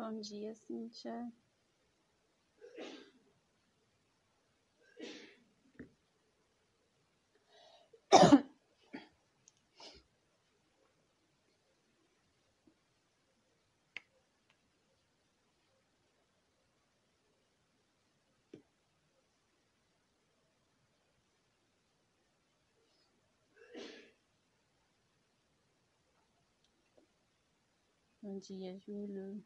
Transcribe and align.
Bom 0.00 0.18
dia, 0.22 0.56
Cíntia. 0.56 1.30
Bom 28.22 28.38
dia, 28.38 28.78
Júlio. 28.78 29.44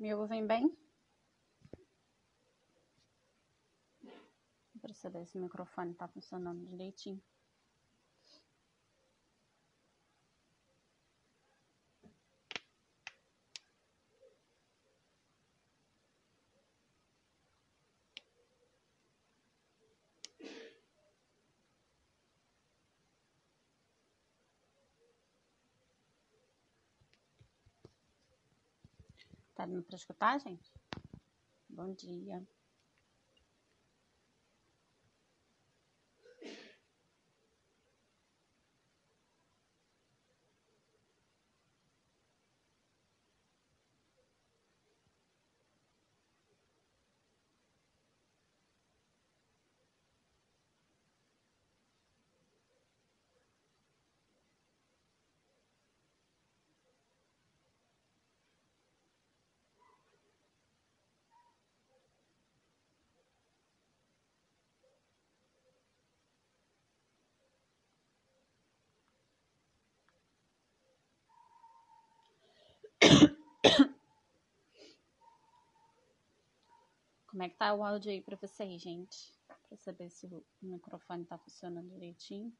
Me 0.00 0.14
ouvem 0.14 0.46
bem? 0.46 0.74
Para 4.80 4.94
saber 4.94 5.26
se 5.26 5.36
o 5.36 5.42
microfone 5.42 5.92
está 5.92 6.08
funcionando 6.08 6.64
direitinho. 6.64 7.22
Tá 29.60 29.66
dando 29.66 29.82
para 29.82 29.96
escutar, 29.96 30.40
gente? 30.40 30.72
Bom 31.68 31.92
dia. 31.92 32.42
Como 77.30 77.44
é 77.44 77.48
que 77.48 77.56
tá 77.56 77.72
o 77.72 77.84
áudio 77.84 78.10
aí 78.10 78.20
para 78.20 78.36
vocês, 78.36 78.82
gente? 78.82 79.32
Para 79.68 79.76
saber 79.76 80.10
se 80.10 80.26
o 80.26 80.44
microfone 80.60 81.24
tá 81.24 81.38
funcionando 81.38 81.88
direitinho. 81.88 82.52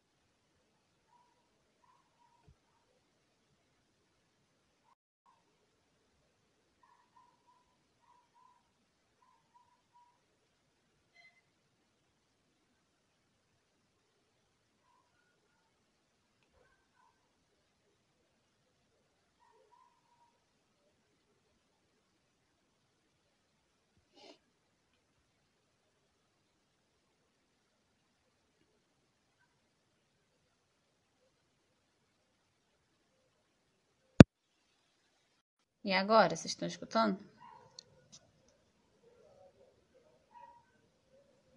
E 35.82 35.92
agora, 35.94 36.36
vocês 36.36 36.52
estão 36.52 36.68
escutando? 36.68 37.18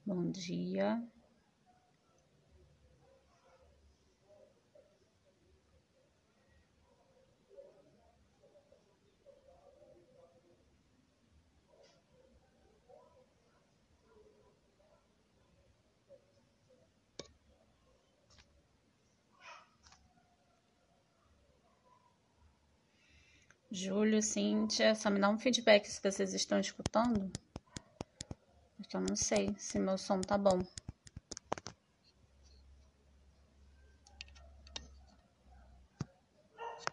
Bom 0.06 0.31
dia. 0.31 1.01
Júlio, 23.83 24.21
Cíntia, 24.21 24.95
só 24.95 25.09
me 25.09 25.19
dá 25.19 25.29
um 25.29 25.38
feedback 25.38 25.85
se 25.89 26.01
vocês 26.01 26.33
estão 26.33 26.57
escutando. 26.57 27.29
Porque 28.77 28.95
eu 28.95 29.01
não 29.01 29.16
sei 29.16 29.53
se 29.57 29.77
meu 29.77 29.97
som 29.97 30.21
tá 30.21 30.38
bom. 30.38 30.62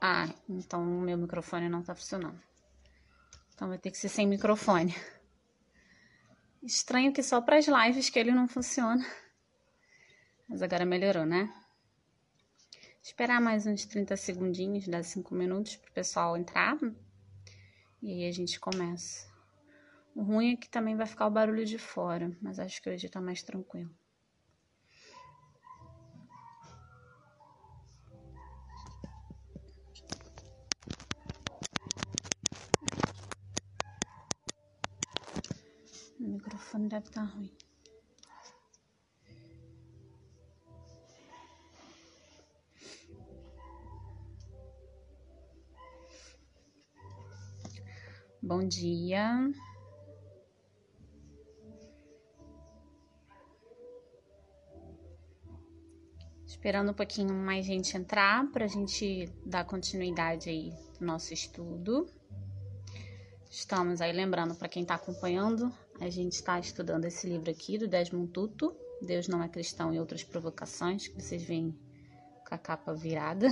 Ah, 0.00 0.28
então 0.48 0.82
o 0.82 1.00
meu 1.00 1.16
microfone 1.16 1.68
não 1.68 1.82
tá 1.82 1.94
funcionando. 1.94 2.40
Então 3.54 3.68
vai 3.68 3.78
ter 3.78 3.92
que 3.92 3.98
ser 3.98 4.08
sem 4.08 4.26
microfone. 4.26 4.92
Estranho 6.60 7.12
que 7.12 7.22
só 7.22 7.40
para 7.40 7.58
as 7.58 7.66
lives 7.68 8.10
que 8.10 8.18
ele 8.18 8.32
não 8.32 8.48
funciona. 8.48 9.06
Mas 10.48 10.60
agora 10.60 10.84
melhorou, 10.84 11.24
né? 11.24 11.54
Esperar 13.02 13.40
mais 13.40 13.66
uns 13.66 13.86
30 13.86 14.14
segundinhos, 14.14 14.86
dar 14.86 15.02
5 15.02 15.34
minutos 15.34 15.76
para 15.76 15.90
o 15.90 15.92
pessoal 15.92 16.36
entrar. 16.36 16.76
E 18.02 18.12
aí 18.12 18.28
a 18.28 18.32
gente 18.32 18.60
começa. 18.60 19.26
O 20.14 20.22
ruim 20.22 20.52
é 20.52 20.56
que 20.56 20.68
também 20.68 20.96
vai 20.96 21.06
ficar 21.06 21.26
o 21.26 21.30
barulho 21.30 21.64
de 21.64 21.78
fora, 21.78 22.36
mas 22.42 22.58
acho 22.58 22.82
que 22.82 22.90
hoje 22.90 23.08
tá 23.08 23.20
mais 23.20 23.42
tranquilo. 23.42 23.90
O 36.18 36.28
microfone 36.28 36.88
deve 36.88 37.06
estar 37.06 37.26
tá 37.26 37.32
ruim. 37.32 37.50
Bom 48.50 48.66
dia. 48.66 49.48
Esperando 56.44 56.90
um 56.90 56.92
pouquinho 56.92 57.32
mais 57.32 57.64
gente 57.64 57.96
entrar 57.96 58.50
para 58.50 58.64
a 58.64 58.66
gente 58.66 59.32
dar 59.46 59.64
continuidade 59.64 60.50
aí 60.50 60.74
no 60.98 61.06
nosso 61.06 61.32
estudo. 61.32 62.08
Estamos 63.48 64.00
aí 64.00 64.12
lembrando 64.12 64.56
para 64.56 64.68
quem 64.68 64.82
está 64.82 64.96
acompanhando, 64.96 65.72
a 66.00 66.10
gente 66.10 66.32
está 66.32 66.58
estudando 66.58 67.04
esse 67.04 67.28
livro 67.28 67.52
aqui 67.52 67.78
do 67.78 67.86
Desmond 67.86 68.32
Tutu, 68.32 68.74
Deus 69.00 69.28
não 69.28 69.44
é 69.44 69.48
cristão 69.48 69.94
e 69.94 70.00
outras 70.00 70.24
provocações, 70.24 71.06
que 71.06 71.22
vocês 71.22 71.40
veem 71.40 71.70
com 72.48 72.52
a 72.56 72.58
capa 72.58 72.92
virada. 72.92 73.46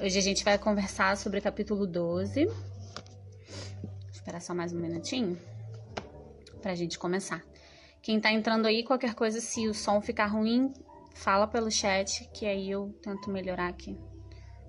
Hoje 0.00 0.18
a 0.18 0.22
gente 0.22 0.42
vai 0.42 0.58
conversar 0.58 1.18
sobre 1.18 1.38
o 1.38 1.42
capítulo 1.42 1.86
12, 1.86 2.48
esperar 4.10 4.40
só 4.40 4.54
mais 4.54 4.72
um 4.72 4.78
minutinho 4.78 5.38
pra 6.60 6.74
gente 6.74 6.98
começar. 6.98 7.44
Quem 8.02 8.20
tá 8.20 8.32
entrando 8.32 8.66
aí, 8.66 8.84
qualquer 8.84 9.14
coisa, 9.14 9.40
se 9.40 9.68
o 9.68 9.74
som 9.74 10.00
ficar 10.00 10.26
ruim, 10.26 10.72
fala 11.14 11.46
pelo 11.46 11.70
chat, 11.70 12.28
que 12.32 12.46
aí 12.46 12.70
eu 12.70 12.92
tento 13.02 13.30
melhorar 13.30 13.68
aqui. 13.68 13.98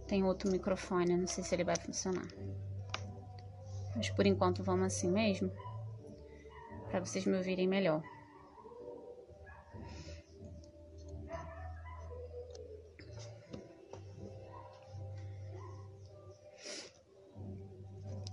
Tem 0.07 0.23
outro 0.23 0.51
microfone, 0.51 1.17
não 1.17 1.27
sei 1.27 1.43
se 1.43 1.53
ele 1.53 1.63
vai 1.63 1.75
funcionar. 1.75 2.27
Mas 3.95 4.09
por 4.09 4.25
enquanto 4.25 4.63
vamos 4.63 4.85
assim 4.87 5.11
mesmo, 5.11 5.51
para 6.89 6.99
vocês 6.99 7.25
me 7.25 7.35
ouvirem 7.35 7.67
melhor. 7.67 8.01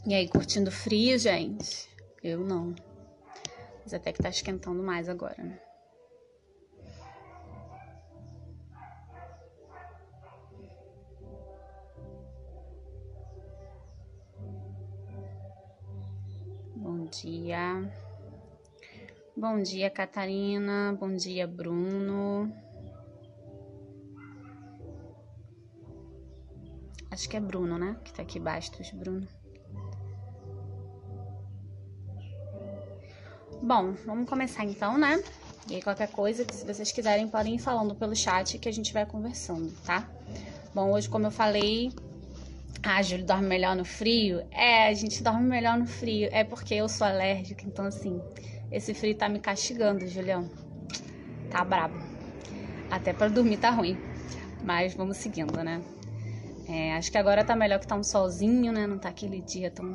E 0.07 0.13
aí, 0.13 0.29
curtindo 0.29 0.71
frio, 0.71 1.19
gente? 1.19 1.89
Eu 2.23 2.41
não. 2.41 2.75
Mas 3.83 3.95
até 3.95 4.13
que 4.13 4.23
tá 4.23 4.29
esquentando 4.29 4.83
mais 4.83 5.09
agora, 5.09 5.43
né? 5.43 5.59
Bom 16.77 17.07
dia. 17.07 17.91
Bom 19.35 19.63
dia, 19.63 19.89
Catarina. 19.89 20.95
Bom 21.01 21.17
dia, 21.17 21.47
Bruno. 21.47 22.55
Acho 27.11 27.27
que 27.27 27.39
é 27.39 27.41
Bruno, 27.41 27.79
né? 27.79 27.99
Que 28.05 28.13
tá 28.13 28.21
aqui 28.21 28.39
Bastos, 28.39 28.91
Bruno. 28.91 29.27
Bom, 33.67 33.95
vamos 34.05 34.29
começar 34.29 34.63
então, 34.63 34.99
né? 34.99 35.25
E 35.71 35.81
qualquer 35.81 36.09
coisa 36.09 36.45
se 36.53 36.67
vocês 36.67 36.93
quiserem 36.93 37.27
podem 37.29 37.55
ir 37.55 37.59
falando 37.59 37.95
pelo 37.95 38.15
chat 38.15 38.59
que 38.59 38.69
a 38.69 38.73
gente 38.73 38.93
vai 38.93 39.07
conversando, 39.07 39.73
tá? 39.87 40.07
Bom, 40.75 40.93
hoje, 40.93 41.09
como 41.09 41.29
eu 41.29 41.31
falei, 41.31 41.91
ah, 42.83 43.01
Júlio 43.01 43.25
dorme 43.25 43.47
melhor 43.47 43.75
no 43.75 43.83
frio? 43.83 44.43
É, 44.51 44.89
a 44.89 44.93
gente 44.93 45.23
dorme 45.23 45.49
melhor 45.49 45.79
no 45.79 45.87
frio. 45.87 46.29
É 46.31 46.45
porque 46.45 46.75
eu 46.75 46.87
sou 46.91 47.07
alérgica, 47.07 47.65
então 47.67 47.87
assim, 47.87 48.23
esse 48.71 48.93
frio 48.93 49.15
tá 49.15 49.31
me 49.31 49.41
castigando, 49.41 50.07
Julião. 50.07 50.47
Tá 51.51 51.65
brabo. 51.65 51.99
Até 52.91 53.15
para 53.15 53.29
dormir 53.29 53.57
tá 53.57 53.71
ruim. 53.71 53.97
Mas 54.63 54.93
vamos 54.93 55.17
seguindo, 55.17 55.57
né? 55.65 55.83
É, 56.69 56.93
acho 56.97 57.11
que 57.11 57.17
agora 57.17 57.43
tá 57.43 57.57
melhor 57.57 57.81
que 57.81 57.87
tá 57.87 57.97
um 57.97 58.05
solzinho, 58.05 58.71
né? 58.75 58.87
Não 58.87 58.99
tá 58.99 59.09
aquele 59.09 59.41
dia 59.41 59.71
tão 59.71 59.91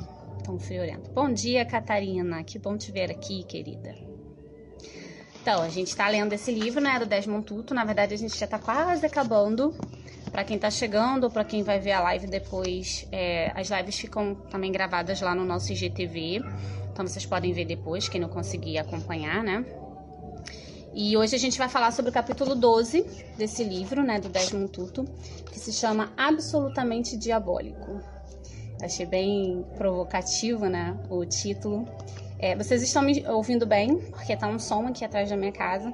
tão 0.50 0.58
friorento. 0.58 1.10
Bom 1.12 1.32
dia, 1.32 1.64
Catarina. 1.64 2.42
Que 2.42 2.58
bom 2.58 2.76
te 2.76 2.90
ver 2.90 3.10
aqui, 3.10 3.44
querida. 3.44 3.94
Então, 5.40 5.62
a 5.62 5.68
gente 5.68 5.88
está 5.88 6.08
lendo 6.08 6.32
esse 6.32 6.50
livro, 6.50 6.80
né, 6.80 6.98
do 6.98 7.06
Desmond 7.06 7.46
Tutu. 7.46 7.72
Na 7.72 7.84
verdade, 7.84 8.14
a 8.14 8.18
gente 8.18 8.36
já 8.36 8.46
está 8.46 8.58
quase 8.58 9.06
acabando. 9.06 9.74
Para 10.32 10.44
quem 10.44 10.56
está 10.56 10.70
chegando 10.70 11.24
ou 11.24 11.30
para 11.30 11.44
quem 11.44 11.62
vai 11.62 11.78
ver 11.78 11.92
a 11.92 12.00
live 12.00 12.26
depois, 12.26 13.06
é, 13.10 13.50
as 13.54 13.68
lives 13.68 13.98
ficam 13.98 14.34
também 14.34 14.70
gravadas 14.70 15.20
lá 15.20 15.34
no 15.34 15.44
nosso 15.44 15.72
IGTV. 15.72 16.42
Então, 16.92 17.06
vocês 17.06 17.24
podem 17.24 17.52
ver 17.52 17.64
depois, 17.64 18.08
quem 18.08 18.20
não 18.20 18.28
conseguir 18.28 18.78
acompanhar, 18.78 19.42
né? 19.42 19.64
E 20.92 21.16
hoje 21.16 21.36
a 21.36 21.38
gente 21.38 21.56
vai 21.56 21.68
falar 21.68 21.92
sobre 21.92 22.10
o 22.10 22.14
capítulo 22.14 22.56
12 22.56 23.02
desse 23.38 23.62
livro, 23.62 24.02
né, 24.02 24.18
do 24.18 24.28
Desmond 24.28 24.72
Tutu, 24.72 25.04
que 25.50 25.58
se 25.58 25.72
chama 25.72 26.12
Absolutamente 26.16 27.16
Diabólico. 27.16 28.19
Achei 28.82 29.06
bem 29.06 29.64
provocativo, 29.76 30.66
né? 30.66 30.96
O 31.08 31.24
título. 31.24 31.86
É, 32.38 32.56
vocês 32.56 32.82
estão 32.82 33.02
me 33.02 33.26
ouvindo 33.28 33.66
bem, 33.66 33.98
porque 34.10 34.36
tá 34.36 34.46
um 34.46 34.58
som 34.58 34.86
aqui 34.86 35.04
atrás 35.04 35.28
da 35.28 35.36
minha 35.36 35.52
casa. 35.52 35.92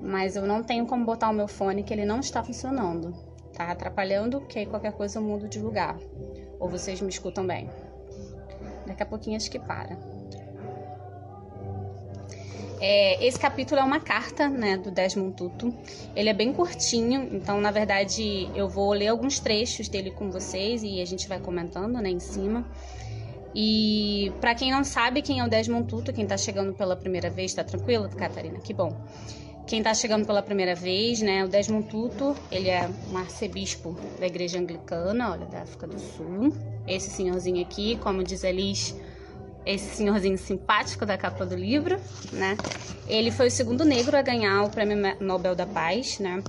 Mas 0.00 0.36
eu 0.36 0.46
não 0.46 0.62
tenho 0.62 0.86
como 0.86 1.04
botar 1.04 1.28
o 1.28 1.34
meu 1.34 1.46
fone, 1.46 1.82
que 1.82 1.92
ele 1.92 2.06
não 2.06 2.20
está 2.20 2.42
funcionando. 2.42 3.14
Tá 3.52 3.70
atrapalhando, 3.70 4.40
que 4.42 4.58
aí 4.58 4.66
qualquer 4.66 4.92
coisa 4.92 5.18
eu 5.18 5.22
mudo 5.22 5.48
de 5.48 5.58
lugar. 5.58 5.98
Ou 6.58 6.68
vocês 6.68 7.00
me 7.00 7.10
escutam 7.10 7.46
bem. 7.46 7.68
Daqui 8.86 9.02
a 9.02 9.06
pouquinho 9.06 9.36
acho 9.36 9.50
que 9.50 9.58
para. 9.58 9.98
É, 12.80 13.22
esse 13.24 13.38
capítulo 13.38 13.78
é 13.78 13.84
uma 13.84 14.00
carta 14.00 14.48
né, 14.48 14.78
do 14.78 14.90
Desmond 14.90 15.36
Tutu. 15.36 15.74
Ele 16.16 16.30
é 16.30 16.34
bem 16.34 16.50
curtinho, 16.52 17.28
então, 17.30 17.60
na 17.60 17.70
verdade, 17.70 18.50
eu 18.54 18.68
vou 18.68 18.92
ler 18.92 19.08
alguns 19.08 19.38
trechos 19.38 19.86
dele 19.88 20.10
com 20.10 20.30
vocês 20.30 20.82
e 20.82 21.00
a 21.00 21.04
gente 21.04 21.28
vai 21.28 21.38
comentando 21.38 22.00
né, 22.00 22.08
em 22.08 22.18
cima. 22.18 22.66
E 23.54 24.32
para 24.40 24.54
quem 24.54 24.70
não 24.70 24.82
sabe 24.82 25.20
quem 25.20 25.40
é 25.40 25.44
o 25.44 25.48
Desmond 25.48 25.86
Tutu, 25.86 26.12
quem 26.12 26.24
está 26.24 26.38
chegando 26.38 26.72
pela 26.72 26.96
primeira 26.96 27.28
vez, 27.28 27.52
tá 27.52 27.62
tranquilo, 27.62 28.08
Catarina? 28.08 28.58
Que 28.60 28.72
bom. 28.72 28.96
Quem 29.66 29.80
está 29.80 29.92
chegando 29.92 30.26
pela 30.26 30.42
primeira 30.42 30.74
vez, 30.74 31.20
né, 31.20 31.44
o 31.44 31.48
Desmond 31.48 31.86
Tutu, 31.88 32.34
ele 32.50 32.70
é 32.70 32.88
um 33.12 33.18
arcebispo 33.18 33.94
da 34.18 34.26
igreja 34.26 34.58
anglicana, 34.58 35.32
olha, 35.32 35.46
da 35.46 35.62
África 35.62 35.86
do 35.86 35.98
Sul. 35.98 36.52
Esse 36.86 37.10
senhorzinho 37.10 37.60
aqui, 37.60 37.96
como 37.98 38.24
diz 38.24 38.44
a 38.44 38.48
esse 39.64 39.96
senhorzinho 39.96 40.38
simpático 40.38 41.04
da 41.04 41.16
capa 41.18 41.44
do 41.44 41.54
livro, 41.54 42.00
né? 42.32 42.56
Ele 43.06 43.30
foi 43.30 43.48
o 43.48 43.50
segundo 43.50 43.84
negro 43.84 44.16
a 44.16 44.22
ganhar 44.22 44.62
o 44.62 44.70
Prêmio 44.70 44.96
Nobel 45.20 45.54
da 45.54 45.66
Paz, 45.66 46.18
né? 46.18 46.42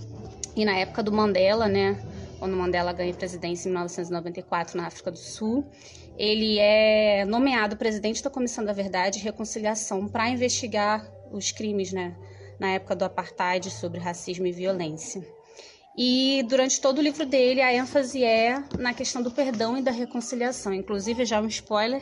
E 0.55 0.65
na 0.65 0.77
época 0.77 1.03
do 1.03 1.12
Mandela, 1.12 1.67
né? 1.67 2.00
Quando 2.39 2.55
Mandela 2.55 2.91
ganha 2.93 3.13
presidência 3.13 3.67
em 3.67 3.71
1994 3.71 4.77
na 4.77 4.88
África 4.88 5.12
do 5.12 5.17
Sul, 5.17 5.65
ele 6.17 6.57
é 6.59 7.25
nomeado 7.25 7.77
presidente 7.77 8.24
da 8.24 8.29
Comissão 8.29 8.63
da 8.63 8.74
Verdade 8.74 9.19
e 9.19 9.21
Reconciliação 9.21 10.07
para 10.07 10.29
investigar 10.29 11.09
os 11.31 11.51
crimes, 11.51 11.91
né? 11.91 12.15
Na 12.59 12.71
época 12.71 12.95
do 12.95 13.05
apartheid 13.05 13.69
sobre 13.69 14.00
racismo 14.00 14.45
e 14.45 14.51
violência. 14.51 15.25
E 15.97 16.43
durante 16.47 16.79
todo 16.79 17.00
o 17.00 17.01
livro 17.01 17.25
dele, 17.25 17.62
a 17.62 17.74
ênfase 17.74 18.24
é 18.24 18.63
na 18.79 18.93
questão 18.93 19.21
do 19.21 19.31
perdão 19.31 19.77
e 19.77 19.81
da 19.81 19.91
reconciliação. 19.91 20.74
Inclusive, 20.74 21.25
já 21.25 21.41
um 21.41 21.47
spoiler, 21.47 22.01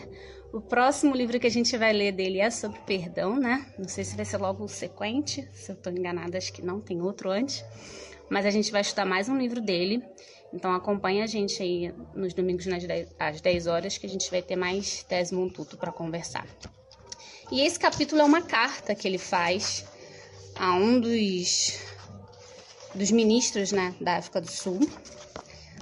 o 0.51 0.59
próximo 0.59 1.15
livro 1.15 1.39
que 1.39 1.47
a 1.47 1.51
gente 1.51 1.77
vai 1.77 1.93
ler 1.93 2.11
dele 2.11 2.39
é 2.39 2.49
sobre 2.49 2.79
perdão, 2.79 3.35
né? 3.35 3.65
Não 3.77 3.87
sei 3.87 4.03
se 4.03 4.15
vai 4.15 4.25
ser 4.25 4.37
logo 4.37 4.63
o 4.63 4.67
sequente, 4.67 5.47
se 5.53 5.71
eu 5.71 5.75
estou 5.75 5.93
enganada, 5.93 6.37
acho 6.37 6.51
que 6.51 6.61
não, 6.61 6.81
tem 6.81 7.01
outro 7.01 7.29
antes. 7.29 7.63
Mas 8.29 8.45
a 8.45 8.49
gente 8.49 8.71
vai 8.71 8.81
estudar 8.81 9.05
mais 9.05 9.29
um 9.29 9.37
livro 9.37 9.61
dele. 9.61 10.03
Então 10.51 10.73
acompanha 10.73 11.23
a 11.23 11.27
gente 11.27 11.61
aí 11.61 11.93
nos 12.15 12.33
domingos 12.33 12.65
nas 12.65 12.83
10, 12.83 13.15
às 13.19 13.41
10 13.41 13.67
horas 13.67 13.97
que 13.97 14.05
a 14.05 14.09
gente 14.09 14.29
vai 14.31 14.41
ter 14.41 14.55
mais 14.55 15.05
Desmond 15.07 15.53
Tutu 15.53 15.77
para 15.77 15.91
conversar. 15.91 16.47
E 17.51 17.61
esse 17.61 17.79
capítulo 17.79 18.21
é 18.21 18.23
uma 18.23 18.41
carta 18.41 18.95
que 18.95 19.07
ele 19.07 19.17
faz 19.17 19.85
a 20.55 20.73
um 20.73 20.99
dos, 20.99 21.79
dos 22.93 23.11
ministros 23.11 23.71
né, 23.71 23.95
da 24.01 24.17
África 24.17 24.41
do 24.41 24.49
Sul, 24.49 24.79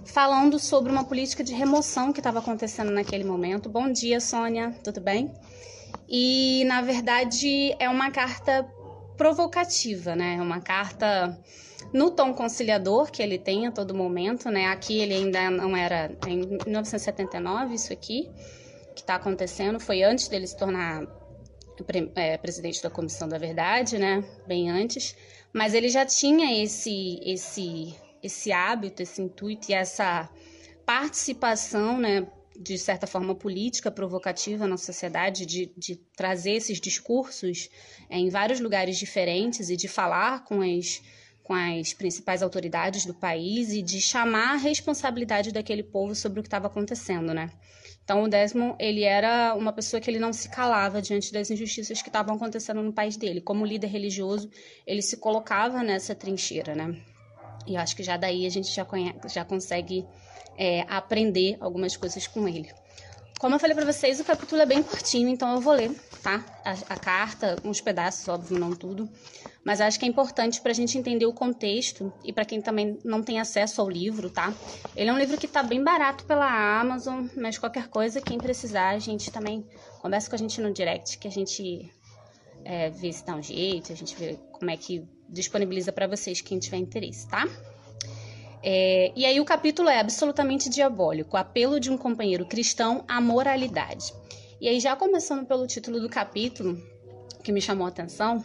falando 0.08 0.58
sobre 0.58 0.92
uma 0.92 1.04
política 1.04 1.44
de 1.44 1.54
remoção 1.54 2.14
que 2.14 2.20
estava 2.20 2.40
acontecendo 2.40 2.92
naquele 2.92 3.24
momento. 3.24 3.70
Bom 3.70 3.92
dia, 3.92 4.20
Sônia, 4.20 4.74
tudo 4.84 5.02
bem? 5.02 5.34
E 6.08 6.64
na 6.66 6.82
verdade 6.82 7.76
é 7.78 7.90
uma 7.90 8.10
carta 8.10 8.64
provocativa, 9.18 10.16
né? 10.16 10.36
É 10.36 10.42
uma 10.42 10.62
carta 10.62 11.38
no 11.94 12.10
tom 12.12 12.34
conciliador 12.34 13.12
que 13.12 13.22
ele 13.22 13.38
tem 13.38 13.68
a 13.68 13.72
todo 13.72 13.94
momento, 13.94 14.50
né? 14.50 14.68
Aqui 14.68 14.98
ele 14.98 15.14
ainda 15.14 15.50
não 15.50 15.76
era 15.76 16.12
em 16.26 16.58
1979 16.66 17.76
isso 17.76 17.92
aqui 17.92 18.30
que 18.96 19.02
está 19.02 19.16
acontecendo 19.16 19.80
foi 19.80 20.02
antes 20.02 20.28
dele 20.28 20.48
se 20.48 20.58
tornar 20.58 21.04
é, 22.16 22.38
presidente 22.38 22.82
da 22.82 22.90
Comissão 22.90 23.28
da 23.28 23.38
Verdade, 23.38 23.98
né? 23.98 24.24
Bem 24.48 24.72
antes, 24.72 25.16
mas 25.54 25.74
ele 25.74 25.90
já 25.90 26.06
tinha 26.06 26.64
esse 26.64 27.20
esse 27.24 27.94
esse 28.22 28.52
hábito, 28.52 29.02
esse 29.02 29.22
intuito 29.22 29.72
e 29.72 29.74
essa 29.74 30.30
participação, 30.86 32.00
né, 32.00 32.28
de 32.60 32.78
certa 32.78 33.06
forma 33.06 33.36
política 33.36 33.92
provocativa 33.92 34.68
na 34.68 34.78
sociedade, 34.78 35.46
de, 35.46 35.72
de 35.78 35.96
trazer 36.16 36.52
esses 36.52 36.80
discursos 36.82 37.70
é, 38.10 38.18
em 38.18 38.30
vários 38.30 38.60
lugares 38.60 38.98
diferentes 38.98 39.70
e 39.70 39.78
de 39.78 39.88
falar 39.88 40.44
com 40.44 40.62
as, 40.62 41.02
com 41.44 41.54
as 41.54 41.94
principais 41.94 42.42
autoridades 42.42 43.06
do 43.06 43.14
país 43.14 43.74
e 43.74 43.82
de 43.82 44.02
chamar 44.02 44.54
a 44.54 44.58
responsabilidade 44.58 45.52
daquele 45.52 45.84
povo 45.84 46.16
sobre 46.16 46.40
o 46.40 46.44
que 46.44 46.48
estava 46.48 46.68
acontecendo, 46.68 47.34
né? 47.34 47.52
Então, 48.04 48.24
o 48.24 48.28
Desmond, 48.30 48.76
ele 48.80 49.04
era 49.04 49.54
uma 49.54 49.74
pessoa 49.74 50.00
que 50.00 50.10
ele 50.10 50.18
não 50.18 50.32
se 50.32 50.50
calava 50.50 51.02
diante 51.02 51.34
das 51.34 51.52
injustiças 51.52 52.02
que 52.02 52.08
estavam 52.08 52.38
acontecendo 52.38 52.82
no 52.82 52.94
país 52.94 53.18
dele. 53.18 53.42
Como 53.42 53.66
líder 53.66 53.88
religioso, 53.88 54.50
ele 54.86 55.02
se 55.02 55.18
colocava 55.18 55.84
nessa 55.84 56.16
trincheira, 56.16 56.74
né? 56.74 56.98
E 57.68 57.76
eu 57.76 57.82
acho 57.82 57.96
que 57.96 58.04
já 58.04 58.18
daí 58.18 58.46
a 58.46 58.50
gente 58.50 58.74
já, 58.74 58.86
conhece, 58.86 59.20
já 59.28 59.44
consegue 59.44 60.08
é, 60.58 60.82
aprender 60.90 61.58
algumas 61.60 61.96
coisas 61.96 62.26
com 62.26 62.48
ele. 62.48 62.72
Como 63.40 63.54
eu 63.54 63.60
falei 63.60 63.76
para 63.76 63.86
vocês, 63.86 64.20
o 64.20 64.24
capítulo 64.24 64.64
é 64.64 64.66
bem 64.66 64.82
curtinho, 64.82 65.30
então 65.30 65.54
eu 65.54 65.62
vou 65.62 65.74
ler, 65.74 65.92
tá? 66.24 66.44
A, 66.66 66.72
a 66.96 66.98
carta, 66.98 67.56
uns 67.64 67.80
pedaços, 67.80 68.28
óbvio, 68.28 68.58
não 68.58 68.76
tudo. 68.76 69.08
Mas 69.64 69.80
acho 69.80 70.00
que 70.00 70.06
é 70.06 70.08
importante 70.08 70.60
para 70.60 70.72
a 70.72 70.74
gente 70.74 70.98
entender 70.98 71.28
o 71.28 71.34
contexto 71.34 72.12
e 72.24 72.34
para 72.34 72.46
quem 72.46 72.62
também 72.62 72.98
não 73.06 73.22
tem 73.22 73.40
acesso 73.40 73.80
ao 73.80 73.88
livro, 73.88 74.32
tá? 74.32 74.52
Ele 74.96 75.12
é 75.12 75.14
um 75.14 75.20
livro 75.20 75.38
que 75.38 75.48
tá 75.48 75.62
bem 75.62 75.84
barato 75.84 76.26
pela 76.26 76.80
Amazon, 76.80 77.28
mas 77.36 77.60
qualquer 77.60 77.90
coisa, 77.90 78.20
quem 78.20 78.40
precisar, 78.40 78.96
a 78.96 79.00
gente 79.00 79.30
também 79.30 79.64
conversa 80.02 80.30
com 80.30 80.36
a 80.36 80.40
gente 80.40 80.60
no 80.60 80.74
direct, 80.74 81.20
que 81.20 81.28
a 81.28 81.32
gente 81.32 81.92
é, 82.66 82.90
vê 82.90 83.14
se 83.14 83.24
dá 83.24 83.36
um 83.36 83.44
jeito, 83.44 83.94
a 83.94 83.96
gente 83.96 84.16
vê 84.16 84.40
como 84.52 84.72
é 84.72 84.78
que 84.78 85.08
disponibiliza 85.30 85.92
para 85.92 86.08
vocês, 86.08 86.42
quem 86.42 86.60
tiver 86.60 86.78
interesse, 86.78 87.28
tá? 87.28 87.48
É, 88.64 89.12
e 89.16 89.26
aí 89.26 89.40
o 89.40 89.46
capítulo 89.46 89.90
é 89.90 90.00
absolutamente 90.00 90.70
diabólico, 90.70 91.38
apelo 91.38 91.80
de 91.80 91.90
um 91.92 91.98
companheiro 91.98 92.46
cristão 92.46 93.04
à 93.08 93.22
moralidade. 93.22 94.14
E 94.60 94.68
aí 94.68 94.80
já 94.80 94.96
começando 94.96 95.46
pelo 95.46 95.68
título 95.68 96.00
do 96.00 96.10
capítulo, 96.10 96.82
que 97.44 97.52
me 97.52 97.62
chamou 97.62 97.86
a 97.86 97.90
atenção, 97.90 98.44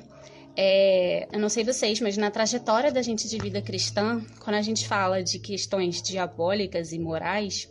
é, 0.54 1.26
eu 1.32 1.40
não 1.40 1.48
sei 1.48 1.64
vocês, 1.64 2.00
mas 2.00 2.16
na 2.16 2.30
trajetória 2.30 2.92
da 2.92 3.00
gente 3.00 3.26
de 3.26 3.38
vida 3.38 3.62
cristã, 3.62 4.22
quando 4.38 4.56
a 4.56 4.62
gente 4.62 4.86
fala 4.86 5.22
de 5.22 5.38
questões 5.38 6.02
diabólicas 6.02 6.92
e 6.92 6.98
morais, 6.98 7.68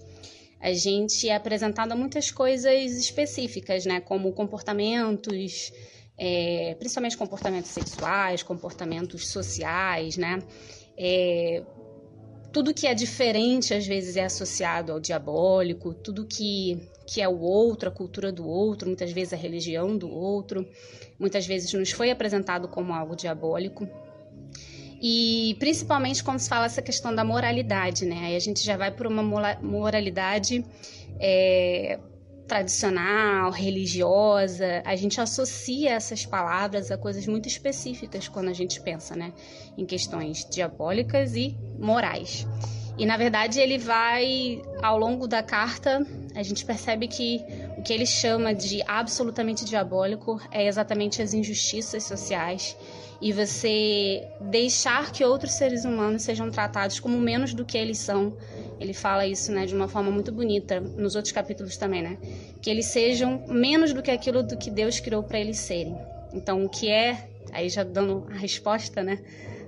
a 0.60 0.74
gente 0.74 1.30
é 1.30 1.36
apresentado 1.36 1.92
a 1.92 1.96
muitas 1.96 2.32
coisas 2.32 2.74
específicas, 2.94 3.86
né? 3.86 4.00
Como 4.00 4.32
comportamentos, 4.32 5.72
é, 6.24 6.76
principalmente 6.78 7.18
comportamentos 7.18 7.72
sexuais, 7.72 8.44
comportamentos 8.44 9.28
sociais, 9.28 10.18
né? 10.18 10.38
É, 10.96 11.64
tudo 12.54 12.76
que 12.76 12.86
é 12.86 12.94
diferente 12.94 13.74
às 13.74 13.88
vezes 13.88 14.16
é 14.16 14.26
associado 14.26 14.92
ao 14.92 15.00
diabólico, 15.00 15.96
tudo 15.96 16.28
que, 16.28 16.88
que 17.08 17.22
é 17.22 17.28
o 17.28 17.40
outro, 17.40 17.90
a 17.90 17.92
cultura 17.92 18.32
do 18.32 18.48
outro, 18.48 18.88
muitas 18.88 19.12
vezes 19.12 19.34
a 19.34 19.36
religião 19.36 19.98
do 19.98 20.12
outro, 20.12 20.64
muitas 21.18 21.48
vezes 21.48 21.74
nos 21.74 21.90
foi 21.90 22.12
apresentado 22.12 22.68
como 22.68 22.94
algo 22.94 23.16
diabólico. 23.16 23.88
E 25.02 25.56
principalmente 25.58 26.24
quando 26.24 26.38
se 26.38 26.48
fala 26.48 26.68
essa 26.68 26.84
questão 26.84 27.16
da 27.16 27.24
moralidade, 27.24 28.06
né? 28.06 28.26
Aí 28.26 28.36
a 28.36 28.40
gente 28.40 28.64
já 28.64 28.78
vai 28.78 28.92
por 28.92 29.08
uma 29.08 29.24
moralidade 29.60 30.64
é, 31.20 32.00
tradicional, 32.52 33.50
religiosa. 33.50 34.84
A 34.84 34.94
gente 34.98 35.22
associa 35.22 35.92
essas 35.92 36.26
palavras 36.26 36.92
a 36.92 36.98
coisas 36.98 37.26
muito 37.26 37.48
específicas 37.48 38.28
quando 38.28 38.50
a 38.50 38.54
gente 38.54 38.82
pensa, 38.82 39.16
né? 39.16 39.32
Em 39.78 39.86
questões 39.86 40.46
diabólicas 40.52 41.34
e 41.38 41.58
morais. 41.80 42.46
E 42.98 43.06
na 43.06 43.16
verdade 43.16 43.58
ele 43.62 43.78
vai, 43.78 44.62
ao 44.84 45.00
longo 45.00 45.30
da 45.30 45.42
carta, 45.42 46.06
a 46.36 46.44
gente 46.44 46.66
percebe 46.66 47.08
que 47.08 47.40
o 47.78 47.84
que 47.84 47.94
ele 47.94 48.06
chama 48.06 48.54
de 48.54 48.82
absolutamente 48.86 49.64
diabólico 49.64 50.38
é 50.52 50.68
exatamente 50.68 51.22
as 51.22 51.34
injustiças 51.34 52.04
sociais 52.04 52.76
e 53.22 53.32
você 53.32 54.28
deixar 54.42 55.14
que 55.14 55.24
outros 55.24 55.54
seres 55.54 55.86
humanos 55.86 56.24
sejam 56.24 56.52
tratados 56.52 57.00
como 57.00 57.18
menos 57.18 57.54
do 57.54 57.64
que 57.64 57.78
eles 57.78 58.00
são. 58.00 58.36
Ele 58.82 58.94
fala 58.94 59.28
isso, 59.28 59.52
né, 59.52 59.68
de 59.68 59.76
uma 59.76 59.88
forma 59.88 60.10
muito 60.10 60.32
bonita 60.32 60.80
nos 60.80 61.16
outros 61.16 61.32
capítulos 61.32 61.78
também, 61.78 62.02
né? 62.02 62.18
Que 62.60 62.68
eles 62.68 62.88
sejam 62.88 63.44
menos 63.48 63.94
do 63.94 64.02
que 64.02 64.10
aquilo 64.10 64.42
do 64.42 64.58
que 64.58 64.72
Deus 64.72 65.00
criou 65.00 65.22
para 65.22 65.40
eles 65.40 65.60
serem. 65.60 65.96
Então, 66.34 66.66
o 66.66 66.70
que 66.70 66.90
é, 66.90 67.28
aí 67.54 67.70
já 67.70 67.84
dando 67.84 68.26
a 68.32 68.34
resposta, 68.34 69.04
né, 69.04 69.20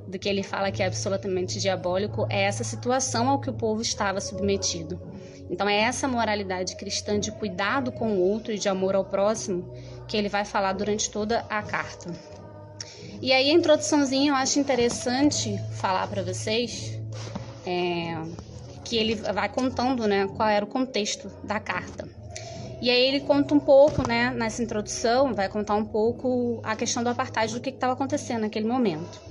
do 0.07 0.17
que 0.17 0.27
ele 0.27 0.41
fala 0.41 0.71
que 0.71 0.81
é 0.81 0.87
absolutamente 0.87 1.59
diabólico, 1.59 2.25
é 2.27 2.45
essa 2.45 2.63
situação 2.63 3.29
ao 3.29 3.39
que 3.39 3.51
o 3.51 3.53
povo 3.53 3.83
estava 3.83 4.19
submetido. 4.19 4.99
Então, 5.47 5.69
é 5.69 5.81
essa 5.81 6.07
moralidade 6.07 6.75
cristã 6.75 7.19
de 7.19 7.31
cuidado 7.31 7.91
com 7.91 8.13
o 8.13 8.19
outro 8.19 8.51
e 8.51 8.57
de 8.57 8.67
amor 8.67 8.95
ao 8.95 9.05
próximo 9.05 9.71
que 10.07 10.17
ele 10.17 10.27
vai 10.27 10.43
falar 10.43 10.73
durante 10.73 11.11
toda 11.11 11.45
a 11.47 11.61
carta. 11.61 12.11
E 13.21 13.31
aí, 13.31 13.51
a 13.51 13.53
introduçãozinha 13.53 14.31
eu 14.31 14.35
acho 14.35 14.59
interessante 14.59 15.55
falar 15.73 16.07
para 16.07 16.23
vocês 16.23 16.99
é, 17.63 18.17
que 18.83 18.97
ele 18.97 19.15
vai 19.15 19.49
contando 19.49 20.07
né, 20.07 20.27
qual 20.35 20.49
era 20.49 20.63
o 20.63 20.67
contexto 20.67 21.31
da 21.43 21.59
carta. 21.59 22.07
E 22.81 22.89
aí 22.89 23.07
ele 23.07 23.21
conta 23.21 23.53
um 23.53 23.59
pouco, 23.59 24.05
né, 24.05 24.29
nessa 24.31 24.61
introdução, 24.61 25.33
vai 25.33 25.47
contar 25.47 25.75
um 25.75 25.85
pouco 25.85 26.59
a 26.63 26.75
questão 26.75 27.01
do 27.01 27.09
apartheid, 27.09 27.53
do 27.53 27.61
que 27.61 27.69
estava 27.69 27.93
acontecendo 27.93 28.41
naquele 28.41 28.67
momento. 28.67 29.21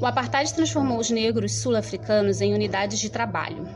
O 0.00 0.06
apartheid 0.06 0.52
transformou 0.52 0.98
os 0.98 1.10
negros 1.10 1.60
sul-africanos 1.60 2.40
em 2.40 2.52
unidades 2.52 2.98
de 2.98 3.08
trabalho, 3.08 3.68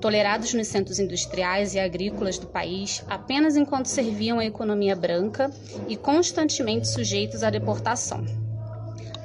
tolerados 0.00 0.52
nos 0.52 0.66
centros 0.66 0.98
industriais 0.98 1.74
e 1.74 1.78
agrícolas 1.78 2.38
do 2.38 2.46
país 2.46 3.04
apenas 3.08 3.56
enquanto 3.56 3.86
serviam 3.86 4.38
à 4.38 4.44
economia 4.44 4.96
branca 4.96 5.50
e 5.88 5.96
constantemente 5.96 6.88
sujeitos 6.88 7.42
à 7.42 7.50
deportação 7.50 8.24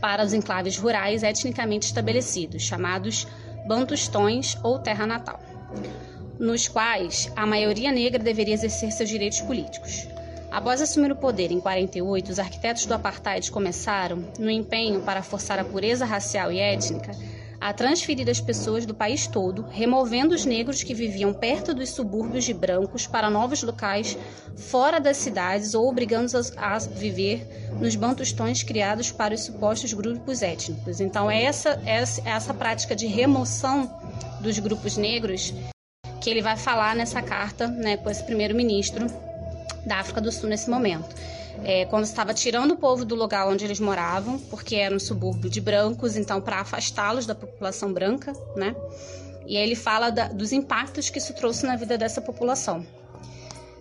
para 0.02 0.24
os 0.24 0.34
enclaves 0.34 0.78
rurais 0.78 1.22
etnicamente 1.24 1.86
estabelecidos, 1.86 2.64
chamados 2.64 3.28
bantustões 3.66 4.58
ou 4.64 4.80
terra 4.80 5.06
natal, 5.06 5.40
nos 6.40 6.68
quais 6.68 7.32
a 7.36 7.46
maioria 7.46 7.92
negra 7.92 8.22
deveria 8.22 8.54
exercer 8.54 8.92
seus 8.92 9.10
direitos 9.10 9.42
políticos. 9.42 10.08
Após 10.52 10.82
assumir 10.82 11.12
o 11.12 11.16
poder 11.16 11.52
em 11.52 11.62
48, 11.62 12.30
os 12.30 12.40
arquitetos 12.40 12.86
do 12.86 12.94
apartheid 12.94 13.50
começaram, 13.50 14.24
no 14.38 14.50
empenho 14.50 15.02
para 15.02 15.24
forçar 15.24 15.58
a 15.60 15.64
pureza 15.64 16.04
racial 16.04 16.52
e 16.52 16.60
étnica, 16.60 17.12
a 17.62 17.72
transferir 17.72 18.28
as 18.28 18.42
pessoas 18.42 18.88
do 18.88 18.96
país 18.96 19.28
todo, 19.28 19.68
removendo 19.70 20.34
os 20.34 20.46
negros 20.46 20.82
que 20.82 20.96
viviam 20.96 21.32
perto 21.32 21.76
dos 21.76 21.90
subúrbios 21.90 22.44
de 22.44 22.56
brancos 22.56 23.06
para 23.06 23.30
novos 23.30 23.62
locais 23.62 24.18
fora 24.58 25.00
das 25.00 25.18
cidades 25.18 25.76
ou 25.76 25.88
obrigando-os 25.88 26.58
a 26.58 26.80
viver 26.80 27.48
nos 27.80 27.96
bantustões 27.96 28.64
criados 28.64 29.12
para 29.12 29.36
os 29.36 29.42
supostos 29.42 29.94
grupos 29.94 30.42
étnicos. 30.42 31.00
Então, 31.00 31.30
é 31.30 31.44
essa, 31.44 31.80
essa, 31.86 32.28
essa 32.28 32.54
prática 32.54 32.96
de 32.96 33.06
remoção 33.06 33.96
dos 34.42 34.58
grupos 34.58 34.98
negros 34.98 35.54
que 36.20 36.32
ele 36.32 36.42
vai 36.42 36.58
falar 36.58 36.96
nessa 36.96 37.22
carta 37.22 37.68
né, 37.68 37.96
com 37.96 38.10
esse 38.10 38.24
primeiro-ministro 38.24 39.06
da 39.86 40.00
África 40.00 40.20
do 40.20 40.32
Sul 40.32 40.50
nesse 40.50 40.70
momento 40.70 41.16
é, 41.64 41.86
quando 41.86 42.04
estava 42.04 42.34
tirando 42.34 42.72
o 42.72 42.78
povo 42.78 43.06
do 43.06 43.16
lugar 43.16 43.48
onde 43.48 43.66
eles 43.66 43.80
moravam, 43.80 44.40
porque 44.50 44.76
era 44.76 44.96
um 44.96 45.00
subúrbio 45.00 45.50
de 45.50 45.62
brancos, 45.62 46.16
então 46.16 46.42
para 46.42 46.62
afastá-los 46.62 47.26
da 47.26 47.36
população 47.36 47.94
branca, 47.94 48.34
né? 48.56 48.76
E 49.46 49.58
aí 49.58 49.64
ele 49.64 49.76
fala 49.76 50.10
da, 50.10 50.28
dos 50.28 50.52
impactos 50.52 51.10
que 51.10 51.18
isso 51.18 51.34
trouxe 51.34 51.66
na 51.66 51.76
vida 51.76 51.98
dessa 51.98 52.22
população. 52.22 52.86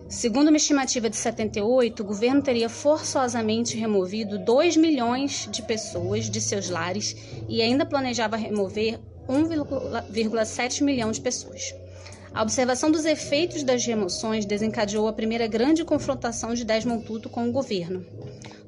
Segundo 0.09 0.49
uma 0.49 0.57
estimativa 0.57 1.09
de 1.09 1.15
78, 1.15 2.01
o 2.01 2.05
governo 2.05 2.41
teria 2.41 2.67
forçosamente 2.67 3.77
removido 3.77 4.37
2 4.37 4.75
milhões 4.75 5.47
de 5.49 5.61
pessoas 5.61 6.29
de 6.29 6.41
seus 6.41 6.69
lares 6.69 7.15
e 7.47 7.61
ainda 7.61 7.85
planejava 7.85 8.35
remover 8.35 8.99
1,7 9.29 10.83
milhão 10.83 11.11
de 11.11 11.21
pessoas. 11.21 11.73
A 12.33 12.41
observação 12.43 12.89
dos 12.89 13.03
efeitos 13.03 13.61
das 13.61 13.85
remoções 13.85 14.45
desencadeou 14.45 15.07
a 15.07 15.13
primeira 15.13 15.47
grande 15.47 15.83
confrontação 15.83 16.53
de 16.53 16.63
Desmond 16.63 17.03
Tutu 17.03 17.29
com 17.29 17.49
o 17.49 17.51
governo. 17.51 18.05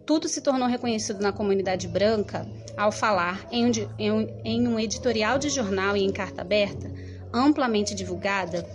Tudo 0.05 0.27
se 0.27 0.41
tornou 0.41 0.67
reconhecido 0.67 1.21
na 1.21 1.31
comunidade 1.31 1.87
branca 1.87 2.45
ao 2.75 2.91
falar 2.91 3.47
em 3.49 3.71
um, 4.11 4.27
em 4.43 4.67
um 4.67 4.77
editorial 4.77 5.39
de 5.39 5.49
jornal 5.49 5.95
e 5.95 6.03
em 6.03 6.11
carta 6.11 6.41
aberta, 6.41 6.91
amplamente 7.33 7.95
divulgada, 7.95 8.67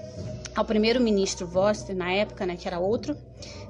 ao 0.57 0.65
primeiro-ministro 0.65 1.47
Voster, 1.47 1.95
na 1.95 2.11
época, 2.11 2.47
né, 2.47 2.57
que 2.57 2.67
era 2.67 2.81
outro, 2.81 3.15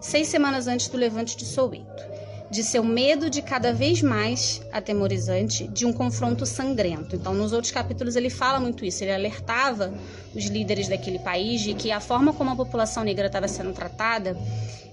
seis 0.01 0.29
semanas 0.29 0.69
antes 0.69 0.89
do 0.89 0.97
levante 0.97 1.37
de 1.37 1.45
Soweto 1.45 2.18
de 2.51 2.63
seu 2.65 2.83
medo 2.83 3.29
de 3.29 3.43
cada 3.43 3.73
vez 3.73 4.03
mais 4.03 4.63
atemorizante 4.73 5.69
de 5.69 5.85
um 5.85 5.93
confronto 5.93 6.47
sangrento. 6.47 7.15
Então, 7.15 7.35
nos 7.35 7.53
outros 7.53 7.71
capítulos 7.71 8.17
ele 8.17 8.31
fala 8.31 8.59
muito 8.59 8.85
isso, 8.85 9.05
ele 9.05 9.13
alertava 9.13 9.93
os 10.35 10.45
líderes 10.47 10.89
daquele 10.89 11.19
país 11.19 11.61
de 11.61 11.75
que 11.75 11.91
a 11.91 12.01
forma 12.01 12.33
como 12.33 12.51
a 12.51 12.57
população 12.57 13.05
negra 13.05 13.27
estava 13.27 13.49
sendo 13.49 13.73
tratada, 13.73 14.37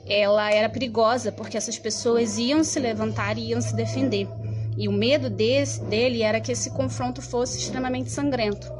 ela 0.06 0.52
era 0.52 0.70
perigosa, 0.70 1.32
porque 1.32 1.58
essas 1.58 1.80
pessoas 1.80 2.38
iam 2.38 2.64
se 2.64 2.80
levantar 2.80 3.38
e 3.38 3.50
iam 3.50 3.62
se 3.62 3.76
defender. 3.76 4.28
E 4.78 4.88
o 4.88 4.92
medo 4.92 5.30
desse, 5.30 5.82
dele 5.84 6.22
era 6.22 6.42
que 6.42 6.52
esse 6.52 6.70
confronto 6.72 7.22
fosse 7.22 7.58
extremamente 7.58 8.12
sangrento. 8.12 8.72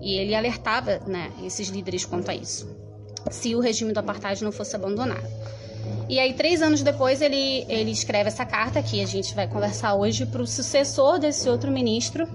E 0.00 0.18
ele 0.18 0.34
alertava 0.34 1.00
né, 1.06 1.32
esses 1.44 1.68
líderes 1.68 2.04
quanto 2.04 2.30
a 2.30 2.34
isso, 2.34 2.68
se 3.30 3.54
o 3.54 3.60
regime 3.60 3.92
do 3.92 4.00
apartheid 4.00 4.42
não 4.42 4.52
fosse 4.52 4.76
abandonado. 4.76 5.26
E 6.08 6.18
aí, 6.18 6.34
três 6.34 6.60
anos 6.60 6.82
depois, 6.82 7.22
ele, 7.22 7.64
ele 7.68 7.90
escreve 7.90 8.28
essa 8.28 8.44
carta 8.44 8.82
que 8.82 9.02
a 9.02 9.06
gente 9.06 9.34
vai 9.34 9.48
conversar 9.48 9.94
hoje 9.94 10.26
para 10.26 10.42
o 10.42 10.46
sucessor 10.46 11.18
desse 11.18 11.48
outro 11.48 11.70
ministro, 11.72 12.28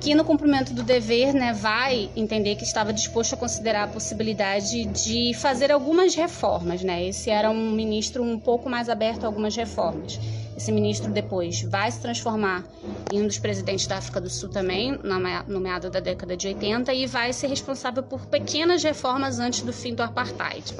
que 0.00 0.16
no 0.16 0.24
cumprimento 0.24 0.74
do 0.74 0.82
dever 0.82 1.32
né, 1.32 1.52
vai 1.52 2.10
entender 2.16 2.56
que 2.56 2.64
estava 2.64 2.92
disposto 2.92 3.34
a 3.34 3.36
considerar 3.36 3.84
a 3.84 3.86
possibilidade 3.86 4.84
de 4.86 5.32
fazer 5.34 5.70
algumas 5.70 6.16
reformas. 6.16 6.82
Né? 6.82 7.06
Esse 7.06 7.30
era 7.30 7.48
um 7.50 7.70
ministro 7.70 8.22
um 8.22 8.36
pouco 8.36 8.68
mais 8.68 8.88
aberto 8.88 9.22
a 9.22 9.26
algumas 9.28 9.54
reformas. 9.54 10.18
Esse 10.56 10.72
ministro 10.72 11.10
depois 11.10 11.62
vai 11.62 11.90
se 11.90 12.00
transformar 12.00 12.64
em 13.12 13.22
um 13.22 13.26
dos 13.26 13.38
presidentes 13.38 13.86
da 13.86 13.98
África 13.98 14.20
do 14.20 14.28
Sul 14.28 14.48
também, 14.48 14.98
no 15.46 15.60
meado 15.60 15.88
da 15.88 16.00
década 16.00 16.36
de 16.36 16.48
80, 16.48 16.92
e 16.92 17.06
vai 17.06 17.32
ser 17.32 17.46
responsável 17.46 18.02
por 18.02 18.26
pequenas 18.26 18.82
reformas 18.82 19.38
antes 19.38 19.62
do 19.62 19.72
fim 19.72 19.94
do 19.94 20.02
apartheid. 20.02 20.74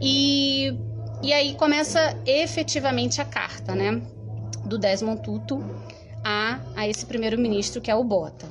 E, 0.00 0.74
e 1.22 1.32
aí 1.32 1.54
começa 1.54 2.16
efetivamente 2.26 3.20
a 3.20 3.24
carta, 3.24 3.74
né? 3.74 4.00
Do 4.64 4.78
Desmond 4.78 5.22
Tutu 5.22 5.64
a, 6.24 6.60
a 6.74 6.88
esse 6.88 7.06
primeiro-ministro 7.06 7.80
que 7.80 7.90
é 7.90 7.94
o 7.94 8.04
Bota. 8.04 8.46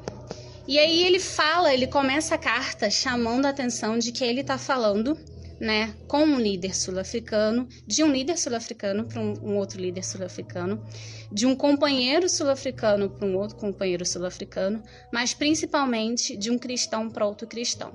E 0.67 0.79
aí 0.79 1.03
ele 1.03 1.19
fala, 1.19 1.73
ele 1.73 1.85
começa 1.85 2.35
a 2.35 2.37
carta 2.37 2.89
chamando 2.89 3.45
a 3.45 3.49
atenção 3.49 3.99
de 3.99 4.11
que 4.11 4.23
ele 4.23 4.41
está 4.41 4.57
falando 4.57 5.17
né, 5.59 5.93
com 6.07 6.23
um 6.23 6.39
líder 6.39 6.75
sul-africano, 6.75 7.67
de 7.87 8.03
um 8.03 8.11
líder 8.11 8.37
sul-africano 8.37 9.05
para 9.05 9.21
um, 9.21 9.33
um, 9.41 9.55
outro 9.57 9.79
líder 9.79 10.03
sul-africano, 10.03 10.83
de 11.31 11.45
um 11.45 11.55
companheiro 11.55 12.27
sul-africano 12.27 13.09
para 13.09 13.25
um 13.25 13.35
outro 13.37 13.55
companheiro 13.55 14.05
sul-africano, 14.05 14.83
mas 15.11 15.33
principalmente 15.33 16.35
de 16.35 16.51
um 16.51 16.57
cristão 16.57 17.09
para 17.09 17.25
outro 17.25 17.47
cristão. 17.47 17.93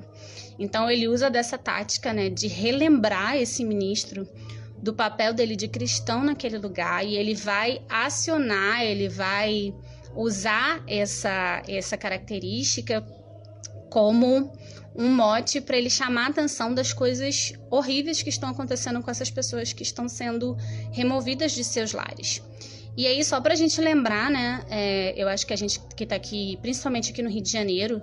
Então 0.58 0.90
ele 0.90 1.08
usa 1.08 1.30
dessa 1.30 1.58
tática 1.58 2.12
né, 2.12 2.30
de 2.30 2.46
relembrar 2.46 3.36
esse 3.36 3.64
ministro 3.64 4.26
do 4.82 4.94
papel 4.94 5.34
dele 5.34 5.56
de 5.56 5.68
cristão 5.68 6.24
naquele 6.24 6.56
lugar 6.56 7.04
e 7.04 7.16
ele 7.16 7.34
vai 7.34 7.82
acionar, 7.88 8.82
ele 8.82 9.08
vai 9.08 9.74
usar 10.14 10.82
essa, 10.88 11.62
essa 11.68 11.96
característica 11.96 13.06
como 13.90 14.52
um 14.94 15.14
mote 15.14 15.60
para 15.60 15.76
ele 15.76 15.90
chamar 15.90 16.26
a 16.26 16.28
atenção 16.30 16.74
das 16.74 16.92
coisas 16.92 17.52
horríveis 17.70 18.22
que 18.22 18.28
estão 18.28 18.48
acontecendo 18.48 19.00
com 19.02 19.10
essas 19.10 19.30
pessoas 19.30 19.72
que 19.72 19.82
estão 19.82 20.08
sendo 20.08 20.56
removidas 20.92 21.52
de 21.52 21.64
seus 21.64 21.92
lares. 21.92 22.42
E 22.96 23.06
aí, 23.06 23.24
só 23.24 23.40
para 23.40 23.52
a 23.52 23.56
gente 23.56 23.80
lembrar, 23.80 24.30
né? 24.30 24.64
É, 24.68 25.14
eu 25.16 25.28
acho 25.28 25.46
que 25.46 25.52
a 25.52 25.56
gente 25.56 25.80
que 25.96 26.04
está 26.04 26.16
aqui, 26.16 26.58
principalmente 26.60 27.12
aqui 27.12 27.22
no 27.22 27.30
Rio 27.30 27.42
de 27.42 27.50
Janeiro, 27.50 28.02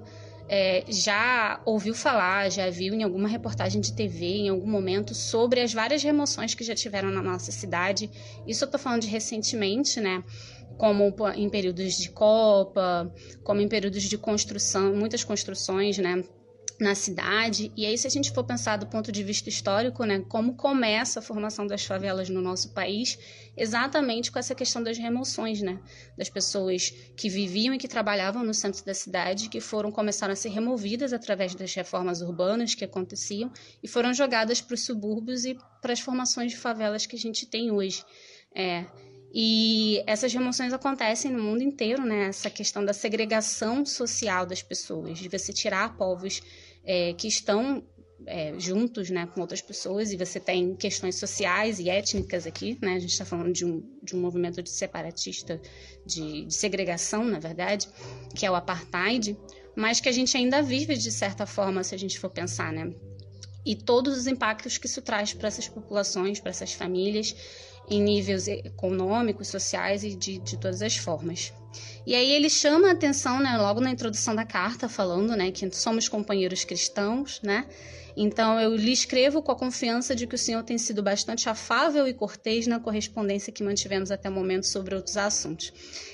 é, 0.49 0.85
já 0.87 1.61
ouviu 1.65 1.93
falar, 1.93 2.49
já 2.49 2.69
viu 2.69 2.93
em 2.93 3.03
alguma 3.03 3.27
reportagem 3.27 3.81
de 3.81 3.91
TV, 3.91 4.25
em 4.25 4.49
algum 4.49 4.69
momento, 4.69 5.13
sobre 5.13 5.59
as 5.59 5.73
várias 5.73 6.01
remoções 6.01 6.53
que 6.53 6.63
já 6.63 6.73
tiveram 6.73 7.11
na 7.11 7.21
nossa 7.21 7.51
cidade. 7.51 8.09
Isso 8.47 8.63
eu 8.63 8.69
tô 8.69 8.79
falando 8.79 9.01
de 9.01 9.07
recentemente, 9.07 9.99
né? 9.99 10.23
Como 10.77 11.13
em 11.35 11.49
períodos 11.49 11.97
de 11.97 12.09
Copa, 12.09 13.13
como 13.43 13.59
em 13.59 13.67
períodos 13.67 14.03
de 14.03 14.17
construção, 14.17 14.95
muitas 14.95 15.23
construções, 15.23 15.97
né? 15.97 16.23
Na 16.79 16.93
cidade. 16.93 17.71
E 17.75 17.85
aí, 17.85 17.97
se 17.97 18.05
a 18.05 18.09
gente 18.09 18.31
for 18.31 18.43
pensar 18.43 18.77
do 18.77 18.85
ponto 18.85 19.11
de 19.11 19.23
vista 19.23 19.49
histórico, 19.49 20.03
né, 20.05 20.23
como 20.29 20.53
começa 20.53 21.19
a 21.19 21.21
formação 21.21 21.65
das 21.65 21.83
favelas 21.83 22.29
no 22.29 22.41
nosso 22.41 22.71
país, 22.73 23.17
exatamente 23.55 24.31
com 24.31 24.37
essa 24.37 24.53
questão 24.53 24.83
das 24.83 24.97
remoções, 24.97 25.61
né, 25.61 25.79
das 26.17 26.29
pessoas 26.29 26.93
que 27.15 27.29
viviam 27.29 27.73
e 27.73 27.77
que 27.77 27.87
trabalhavam 27.87 28.43
no 28.43 28.53
centro 28.53 28.85
da 28.85 28.93
cidade, 28.93 29.49
que 29.49 29.59
foram 29.59 29.91
começaram 29.91 30.33
a 30.33 30.35
ser 30.35 30.49
removidas 30.49 31.13
através 31.13 31.55
das 31.55 31.73
reformas 31.73 32.21
urbanas 32.21 32.75
que 32.75 32.85
aconteciam 32.85 33.51
e 33.81 33.87
foram 33.87 34.13
jogadas 34.13 34.61
para 34.61 34.75
os 34.75 34.85
subúrbios 34.85 35.45
e 35.45 35.57
para 35.81 35.93
as 35.93 35.99
formações 35.99 36.51
de 36.51 36.57
favelas 36.57 37.05
que 37.05 37.15
a 37.15 37.19
gente 37.19 37.45
tem 37.47 37.71
hoje. 37.71 38.03
É, 38.53 38.85
e 39.33 40.01
essas 40.07 40.33
remoções 40.33 40.73
acontecem 40.73 41.31
no 41.31 41.43
mundo 41.43 41.61
inteiro, 41.61 42.03
né? 42.03 42.27
Essa 42.27 42.49
questão 42.49 42.83
da 42.83 42.93
segregação 42.93 43.85
social 43.85 44.45
das 44.45 44.63
pessoas, 44.63 45.19
de 45.19 45.27
você 45.27 45.51
tirar 45.51 45.97
povos 45.97 46.41
é, 46.87 47.13
que 47.13 47.27
estão 47.27 47.83
é, 48.25 48.57
juntos 48.57 49.09
né, 49.09 49.27
com 49.27 49.41
outras 49.41 49.61
pessoas, 49.61 50.11
e 50.11 50.17
você 50.17 50.39
tem 50.39 50.73
questões 50.73 51.15
sociais 51.15 51.79
e 51.79 51.89
étnicas 51.89 52.47
aqui, 52.47 52.77
né? 52.81 52.93
A 52.95 52.99
gente 52.99 53.11
está 53.11 53.25
falando 53.25 53.51
de 53.51 53.65
um, 53.65 53.83
de 54.01 54.15
um 54.15 54.21
movimento 54.21 54.63
de 54.63 54.69
separatista, 54.69 55.61
de, 56.05 56.45
de 56.45 56.53
segregação, 56.53 57.25
na 57.25 57.39
verdade, 57.39 57.87
que 58.33 58.45
é 58.45 58.49
o 58.49 58.55
apartheid, 58.55 59.37
mas 59.75 59.99
que 59.99 60.09
a 60.09 60.11
gente 60.11 60.35
ainda 60.35 60.61
vive 60.61 60.95
de 60.95 61.11
certa 61.11 61.45
forma, 61.45 61.83
se 61.83 61.93
a 61.93 61.99
gente 61.99 62.17
for 62.17 62.29
pensar, 62.29 62.71
né? 62.71 62.91
E 63.65 63.75
todos 63.75 64.17
os 64.17 64.27
impactos 64.27 64.77
que 64.77 64.87
isso 64.87 65.01
traz 65.01 65.33
para 65.33 65.49
essas 65.49 65.67
populações, 65.67 66.39
para 66.39 66.51
essas 66.51 66.71
famílias, 66.71 67.35
em 67.89 68.01
níveis 68.01 68.47
econômicos, 68.47 69.49
sociais 69.49 70.03
e 70.03 70.15
de, 70.15 70.39
de 70.39 70.57
todas 70.57 70.81
as 70.81 70.95
formas. 70.95 71.53
E 72.05 72.15
aí 72.15 72.31
ele 72.31 72.49
chama 72.49 72.89
a 72.89 72.91
atenção, 72.91 73.39
né, 73.39 73.57
logo 73.57 73.81
na 73.81 73.91
introdução 73.91 74.33
da 74.33 74.45
carta, 74.45 74.87
falando, 74.87 75.35
né, 75.35 75.51
que 75.51 75.69
somos 75.75 76.07
companheiros 76.07 76.63
cristãos, 76.63 77.41
né? 77.41 77.67
Então 78.15 78.59
eu 78.59 78.75
lhe 78.75 78.91
escrevo 78.91 79.43
com 79.43 79.51
a 79.51 79.55
confiança 79.55 80.15
de 80.15 80.25
que 80.25 80.33
o 80.33 80.37
senhor 80.37 80.63
tem 80.63 80.77
sido 80.77 81.03
bastante 81.03 81.47
afável 81.47 82.07
e 82.07 82.13
cortês 82.13 82.65
na 82.65 82.79
correspondência 82.79 83.53
que 83.53 83.63
mantivemos 83.63 84.09
até 84.09 84.27
o 84.27 84.31
momento 84.31 84.65
sobre 84.65 84.95
outros 84.95 85.17
assuntos. 85.17 85.71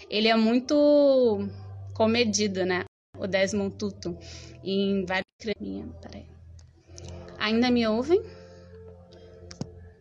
Ele 0.10 0.28
é 0.28 0.36
muito 0.36 1.48
comedido, 1.94 2.66
né? 2.66 2.84
O 3.18 3.26
Desmond 3.26 3.76
Tutu 3.78 4.18
em 4.64 5.06
várias 5.06 5.24
Peraí. 6.02 6.26
Ainda 7.38 7.70
me 7.70 7.86
ouvem? 7.86 8.22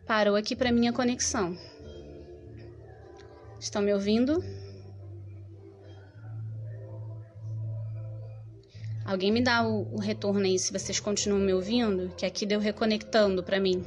Parou 0.05 0.35
aqui 0.35 0.55
para 0.55 0.71
minha 0.71 0.93
conexão. 0.93 1.57
Estão 3.59 3.81
me 3.81 3.93
ouvindo? 3.93 4.43
Alguém 9.05 9.31
me 9.31 9.41
dá 9.41 9.67
o, 9.67 9.93
o, 9.93 9.99
retorno 9.99 10.45
aí 10.45 10.57
se 10.57 10.71
vocês 10.71 10.99
continuam 10.99 11.41
me 11.41 11.53
ouvindo, 11.53 12.13
que 12.15 12.25
aqui 12.25 12.45
deu 12.45 12.59
reconectando 12.59 13.43
para 13.43 13.59
mim. 13.59 13.83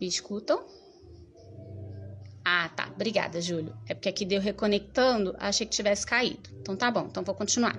Me 0.00 0.06
escutam? 0.06 0.64
Ah, 2.44 2.68
tá. 2.68 2.90
Obrigada, 2.94 3.40
Júlio. 3.40 3.74
É 3.88 3.94
porque 3.94 4.08
aqui 4.08 4.24
deu 4.24 4.40
reconectando, 4.40 5.34
achei 5.38 5.66
que 5.66 5.74
tivesse 5.74 6.06
caído. 6.06 6.50
Então 6.60 6.76
tá 6.76 6.90
bom, 6.90 7.06
então 7.10 7.24
vou 7.24 7.34
continuar. 7.34 7.76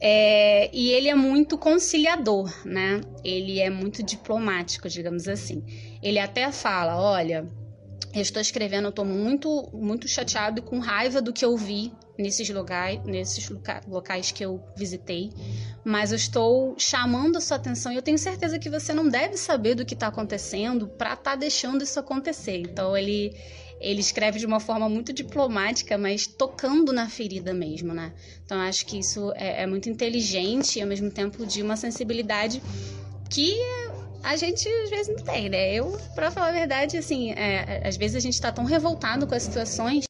É, 0.00 0.70
e 0.72 0.90
ele 0.90 1.08
é 1.08 1.14
muito 1.14 1.58
conciliador, 1.58 2.52
né? 2.64 3.00
Ele 3.24 3.58
é 3.58 3.68
muito 3.68 4.02
diplomático, 4.02 4.88
digamos 4.88 5.26
assim. 5.26 5.64
Ele 6.02 6.18
até 6.18 6.52
fala: 6.52 7.00
olha, 7.00 7.48
eu 8.14 8.22
estou 8.22 8.40
escrevendo, 8.40 8.84
eu 8.84 8.90
estou 8.90 9.04
muito, 9.04 9.68
muito 9.72 10.08
chateado 10.08 10.60
e 10.60 10.62
com 10.62 10.78
raiva 10.78 11.20
do 11.20 11.32
que 11.32 11.44
eu 11.44 11.56
vi 11.56 11.92
nesses 12.18 12.48
locais, 12.50 13.00
nesses 13.04 13.48
locais 13.86 14.32
que 14.32 14.44
eu 14.44 14.62
visitei, 14.76 15.30
mas 15.84 16.10
eu 16.10 16.16
estou 16.16 16.74
chamando 16.78 17.36
a 17.36 17.40
sua 17.40 17.56
atenção 17.56 17.92
e 17.92 17.96
eu 17.96 18.02
tenho 18.02 18.18
certeza 18.18 18.58
que 18.58 18.68
você 18.68 18.92
não 18.92 19.08
deve 19.08 19.36
saber 19.36 19.74
do 19.74 19.84
que 19.84 19.94
está 19.94 20.08
acontecendo 20.08 20.88
para 20.88 21.12
estar 21.12 21.32
tá 21.32 21.36
deixando 21.36 21.84
isso 21.84 21.98
acontecer. 22.00 22.58
Então 22.58 22.96
ele 22.96 23.34
ele 23.80 24.00
escreve 24.00 24.40
de 24.40 24.46
uma 24.46 24.58
forma 24.58 24.88
muito 24.88 25.12
diplomática, 25.12 25.96
mas 25.96 26.26
tocando 26.26 26.92
na 26.92 27.08
ferida 27.08 27.54
mesmo, 27.54 27.94
né? 27.94 28.12
Então 28.44 28.58
acho 28.60 28.84
que 28.84 28.98
isso 28.98 29.32
é, 29.36 29.62
é 29.62 29.66
muito 29.68 29.88
inteligente 29.88 30.80
e 30.80 30.82
ao 30.82 30.88
mesmo 30.88 31.10
tempo 31.12 31.46
de 31.46 31.62
uma 31.62 31.76
sensibilidade 31.76 32.60
que 33.30 33.54
a 34.22 34.36
gente 34.36 34.68
às 34.68 34.90
vezes 34.90 35.16
não 35.16 35.24
tem, 35.24 35.48
né? 35.48 35.74
Eu, 35.74 35.98
para 36.14 36.30
falar 36.30 36.48
a 36.48 36.52
verdade, 36.52 36.96
assim, 36.96 37.32
é, 37.32 37.86
às 37.86 37.96
vezes 37.96 38.16
a 38.16 38.20
gente 38.20 38.40
tá 38.40 38.52
tão 38.52 38.64
revoltado 38.64 39.26
com 39.26 39.34
as 39.34 39.42
situações. 39.42 40.04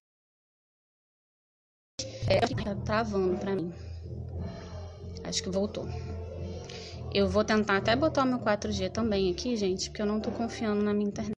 É, 2.28 2.40
tá 2.40 2.74
travando 2.84 3.38
para 3.38 3.54
mim. 3.54 3.72
Acho 5.24 5.42
que 5.42 5.50
voltou. 5.50 5.86
Eu 7.12 7.28
vou 7.28 7.44
tentar 7.44 7.78
até 7.78 7.96
botar 7.96 8.24
o 8.24 8.26
meu 8.26 8.38
4G 8.38 8.90
também 8.90 9.30
aqui, 9.30 9.56
gente, 9.56 9.88
porque 9.88 10.02
eu 10.02 10.06
não 10.06 10.20
tô 10.20 10.30
confiando 10.30 10.82
na 10.82 10.92
minha 10.92 11.08
internet. 11.08 11.32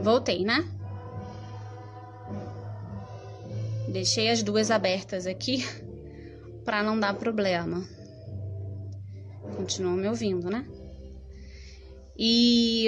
Voltei, 0.00 0.44
né? 0.44 0.68
Deixei 3.88 4.30
as 4.30 4.42
duas 4.42 4.70
abertas 4.70 5.26
aqui 5.26 5.64
para 6.64 6.82
não 6.82 6.98
dar 6.98 7.14
problema. 7.14 7.86
Continuam 9.56 9.96
me 9.96 10.08
ouvindo, 10.08 10.50
né? 10.50 10.66
E 12.24 12.86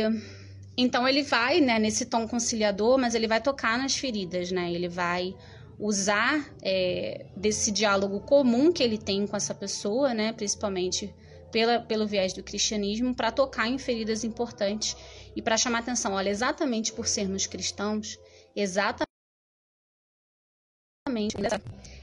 então 0.76 1.08
ele 1.08 1.24
vai, 1.24 1.60
né, 1.60 1.76
nesse 1.76 2.06
tom 2.06 2.28
conciliador, 2.28 2.96
mas 2.98 3.16
ele 3.16 3.26
vai 3.26 3.40
tocar 3.40 3.76
nas 3.76 3.96
feridas, 3.96 4.52
né? 4.52 4.72
Ele 4.72 4.88
vai 4.88 5.34
usar 5.76 6.48
é, 6.62 7.26
desse 7.36 7.72
diálogo 7.72 8.20
comum 8.20 8.72
que 8.72 8.80
ele 8.80 8.96
tem 8.96 9.26
com 9.26 9.36
essa 9.36 9.52
pessoa, 9.52 10.14
né, 10.14 10.32
principalmente 10.32 11.12
pela, 11.50 11.80
pelo 11.80 12.06
viés 12.06 12.32
do 12.32 12.44
cristianismo, 12.44 13.12
para 13.12 13.32
tocar 13.32 13.66
em 13.66 13.76
feridas 13.76 14.22
importantes 14.22 14.96
e 15.34 15.42
para 15.42 15.56
chamar 15.56 15.80
atenção, 15.80 16.12
olha, 16.12 16.30
exatamente 16.30 16.92
por 16.92 17.08
sermos 17.08 17.44
cristãos, 17.44 18.16
exatamente 18.54 19.08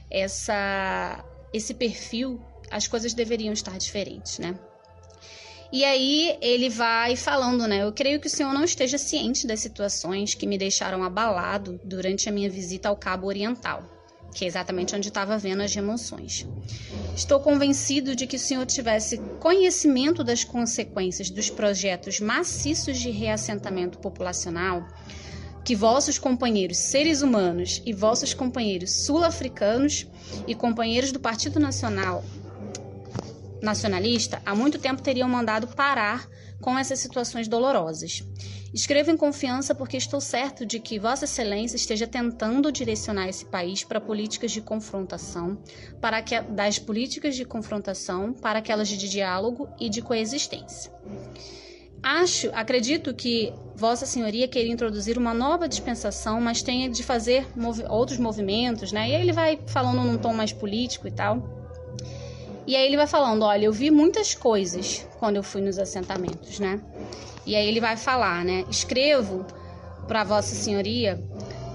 essa 0.09 1.23
esse 1.53 1.73
perfil, 1.73 2.41
as 2.69 2.89
coisas 2.89 3.13
deveriam 3.13 3.53
estar 3.53 3.77
diferentes, 3.77 4.37
né? 4.37 4.59
E 5.71 5.85
aí 5.85 6.37
ele 6.41 6.69
vai 6.69 7.15
falando, 7.15 7.65
né? 7.67 7.83
Eu 7.83 7.93
creio 7.93 8.19
que 8.19 8.27
o 8.27 8.29
senhor 8.29 8.53
não 8.53 8.63
esteja 8.63 8.97
ciente 8.97 9.47
das 9.47 9.61
situações 9.61 10.33
que 10.33 10.45
me 10.45 10.57
deixaram 10.57 11.03
abalado 11.03 11.79
durante 11.83 12.27
a 12.27 12.31
minha 12.31 12.49
visita 12.49 12.89
ao 12.89 12.97
Cabo 12.97 13.27
Oriental 13.27 13.83
que 14.33 14.45
é 14.45 14.47
exatamente 14.47 14.95
onde 14.95 15.09
estava 15.09 15.37
vendo 15.37 15.61
as 15.61 15.73
remoções. 15.73 16.47
Estou 17.15 17.39
convencido 17.39 18.15
de 18.15 18.25
que 18.25 18.37
o 18.37 18.39
senhor 18.39 18.65
tivesse 18.65 19.17
conhecimento 19.39 20.23
das 20.23 20.43
consequências 20.43 21.29
dos 21.29 21.49
projetos 21.49 22.19
maciços 22.19 22.97
de 22.97 23.09
reassentamento 23.09 23.99
populacional 23.99 24.87
que 25.63 25.75
vossos 25.75 26.17
companheiros 26.17 26.77
seres 26.77 27.21
humanos 27.21 27.81
e 27.85 27.93
vossos 27.93 28.33
companheiros 28.33 28.91
sul-africanos 28.91 30.07
e 30.47 30.55
companheiros 30.55 31.11
do 31.11 31.19
Partido 31.19 31.59
Nacional 31.59 32.23
nacionalista 33.61 34.41
há 34.45 34.55
muito 34.55 34.79
tempo 34.79 35.01
teriam 35.01 35.29
mandado 35.29 35.67
parar 35.67 36.27
com 36.59 36.77
essas 36.77 36.99
situações 36.99 37.47
dolorosas. 37.47 38.23
Escrevo 38.73 39.11
em 39.11 39.17
confiança 39.17 39.75
porque 39.75 39.97
estou 39.97 40.21
certo 40.21 40.65
de 40.65 40.79
que 40.79 40.99
Vossa 40.99 41.25
Excelência 41.25 41.75
esteja 41.75 42.07
tentando 42.07 42.71
direcionar 42.71 43.27
esse 43.27 43.45
país 43.45 43.83
para 43.83 43.99
políticas 43.99 44.51
de 44.51 44.61
confrontação, 44.61 45.57
para 45.99 46.21
que, 46.21 46.39
das 46.41 46.79
políticas 46.79 47.35
de 47.35 47.43
confrontação 47.43 48.31
para 48.31 48.59
aquelas 48.59 48.87
de 48.87 49.09
diálogo 49.09 49.67
e 49.79 49.89
de 49.89 50.01
coexistência. 50.01 50.91
Acho, 52.01 52.49
acredito 52.53 53.13
que 53.13 53.53
Vossa 53.75 54.05
Senhoria 54.05 54.47
queria 54.47 54.71
introduzir 54.71 55.17
uma 55.17 55.33
nova 55.33 55.67
dispensação, 55.67 56.41
mas 56.41 56.63
tenha 56.63 56.89
de 56.89 57.03
fazer 57.03 57.47
movi 57.55 57.83
outros 57.89 58.17
movimentos, 58.17 58.91
né? 58.91 59.09
E 59.09 59.15
aí 59.15 59.21
ele 59.21 59.33
vai 59.33 59.59
falando 59.67 60.01
num 60.01 60.17
tom 60.17 60.33
mais 60.33 60.51
político 60.51 61.07
e 61.07 61.11
tal. 61.11 61.61
E 62.67 62.75
aí 62.75 62.85
ele 62.85 62.97
vai 62.97 63.07
falando, 63.07 63.43
olha, 63.43 63.65
eu 63.65 63.73
vi 63.73 63.89
muitas 63.89 64.35
coisas 64.35 65.05
quando 65.19 65.35
eu 65.35 65.43
fui 65.43 65.61
nos 65.61 65.79
assentamentos, 65.79 66.59
né? 66.59 66.79
E 67.45 67.55
aí 67.55 67.67
ele 67.67 67.79
vai 67.79 67.97
falar, 67.97 68.45
né? 68.45 68.63
Escrevo 68.69 69.45
para 70.07 70.23
Vossa 70.23 70.53
Senhoria 70.53 71.19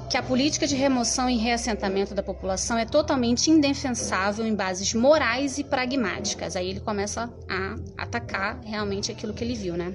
que 0.08 0.16
a 0.16 0.22
política 0.22 0.66
de 0.66 0.76
remoção 0.76 1.28
e 1.28 1.36
reassentamento 1.36 2.14
da 2.14 2.22
população 2.22 2.78
é 2.78 2.84
totalmente 2.84 3.50
indefensável 3.50 4.46
em 4.46 4.54
bases 4.54 4.94
morais 4.94 5.58
e 5.58 5.64
pragmáticas. 5.64 6.54
Aí 6.54 6.70
ele 6.70 6.80
começa 6.80 7.28
a 7.48 7.74
atacar 7.98 8.60
realmente 8.62 9.10
aquilo 9.10 9.34
que 9.34 9.42
ele 9.42 9.54
viu, 9.54 9.76
né? 9.76 9.92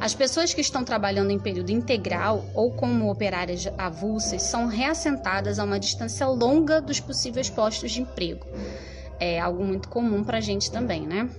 As 0.00 0.14
pessoas 0.14 0.54
que 0.54 0.62
estão 0.62 0.82
trabalhando 0.82 1.30
em 1.30 1.38
período 1.38 1.70
integral 1.70 2.44
ou 2.54 2.72
como 2.72 3.10
operárias 3.10 3.68
avulsas 3.76 4.42
são 4.42 4.66
reassentadas 4.66 5.58
a 5.58 5.64
uma 5.64 5.78
distância 5.78 6.26
longa 6.26 6.80
dos 6.80 6.98
possíveis 6.98 7.50
postos 7.50 7.90
de 7.90 8.00
emprego. 8.00 8.46
É 9.24 9.38
algo 9.38 9.64
muito 9.64 9.88
comum 9.88 10.24
para 10.24 10.38
a 10.38 10.40
gente 10.40 10.68
também, 10.68 11.06
né? 11.06 11.30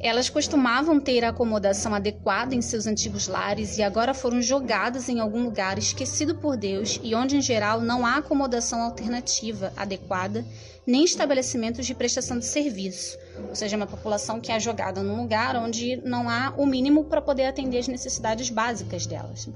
Elas 0.00 0.30
costumavam 0.30 0.98
ter 0.98 1.22
a 1.22 1.28
acomodação 1.28 1.94
adequada 1.94 2.54
em 2.54 2.62
seus 2.62 2.86
antigos 2.86 3.28
lares 3.28 3.76
e 3.76 3.82
agora 3.82 4.14
foram 4.14 4.40
jogadas 4.40 5.06
em 5.10 5.20
algum 5.20 5.44
lugar 5.44 5.76
esquecido 5.76 6.34
por 6.36 6.56
Deus 6.56 6.98
e 7.02 7.14
onde, 7.14 7.36
em 7.36 7.42
geral, 7.42 7.78
não 7.78 8.06
há 8.06 8.16
acomodação 8.16 8.80
alternativa 8.80 9.70
adequada 9.76 10.46
nem 10.86 11.04
estabelecimentos 11.04 11.84
de 11.84 11.94
prestação 11.94 12.38
de 12.38 12.46
serviço, 12.46 13.18
ou 13.48 13.54
seja, 13.54 13.76
uma 13.76 13.86
população 13.86 14.40
que 14.40 14.50
é 14.50 14.58
jogada 14.58 15.02
num 15.02 15.20
lugar 15.20 15.56
onde 15.56 15.96
não 16.04 16.28
há 16.28 16.52
o 16.56 16.66
mínimo 16.66 17.04
para 17.04 17.20
poder 17.20 17.46
atender 17.46 17.78
as 17.78 17.88
necessidades 17.88 18.50
básicas 18.50 19.06
delas. 19.06 19.48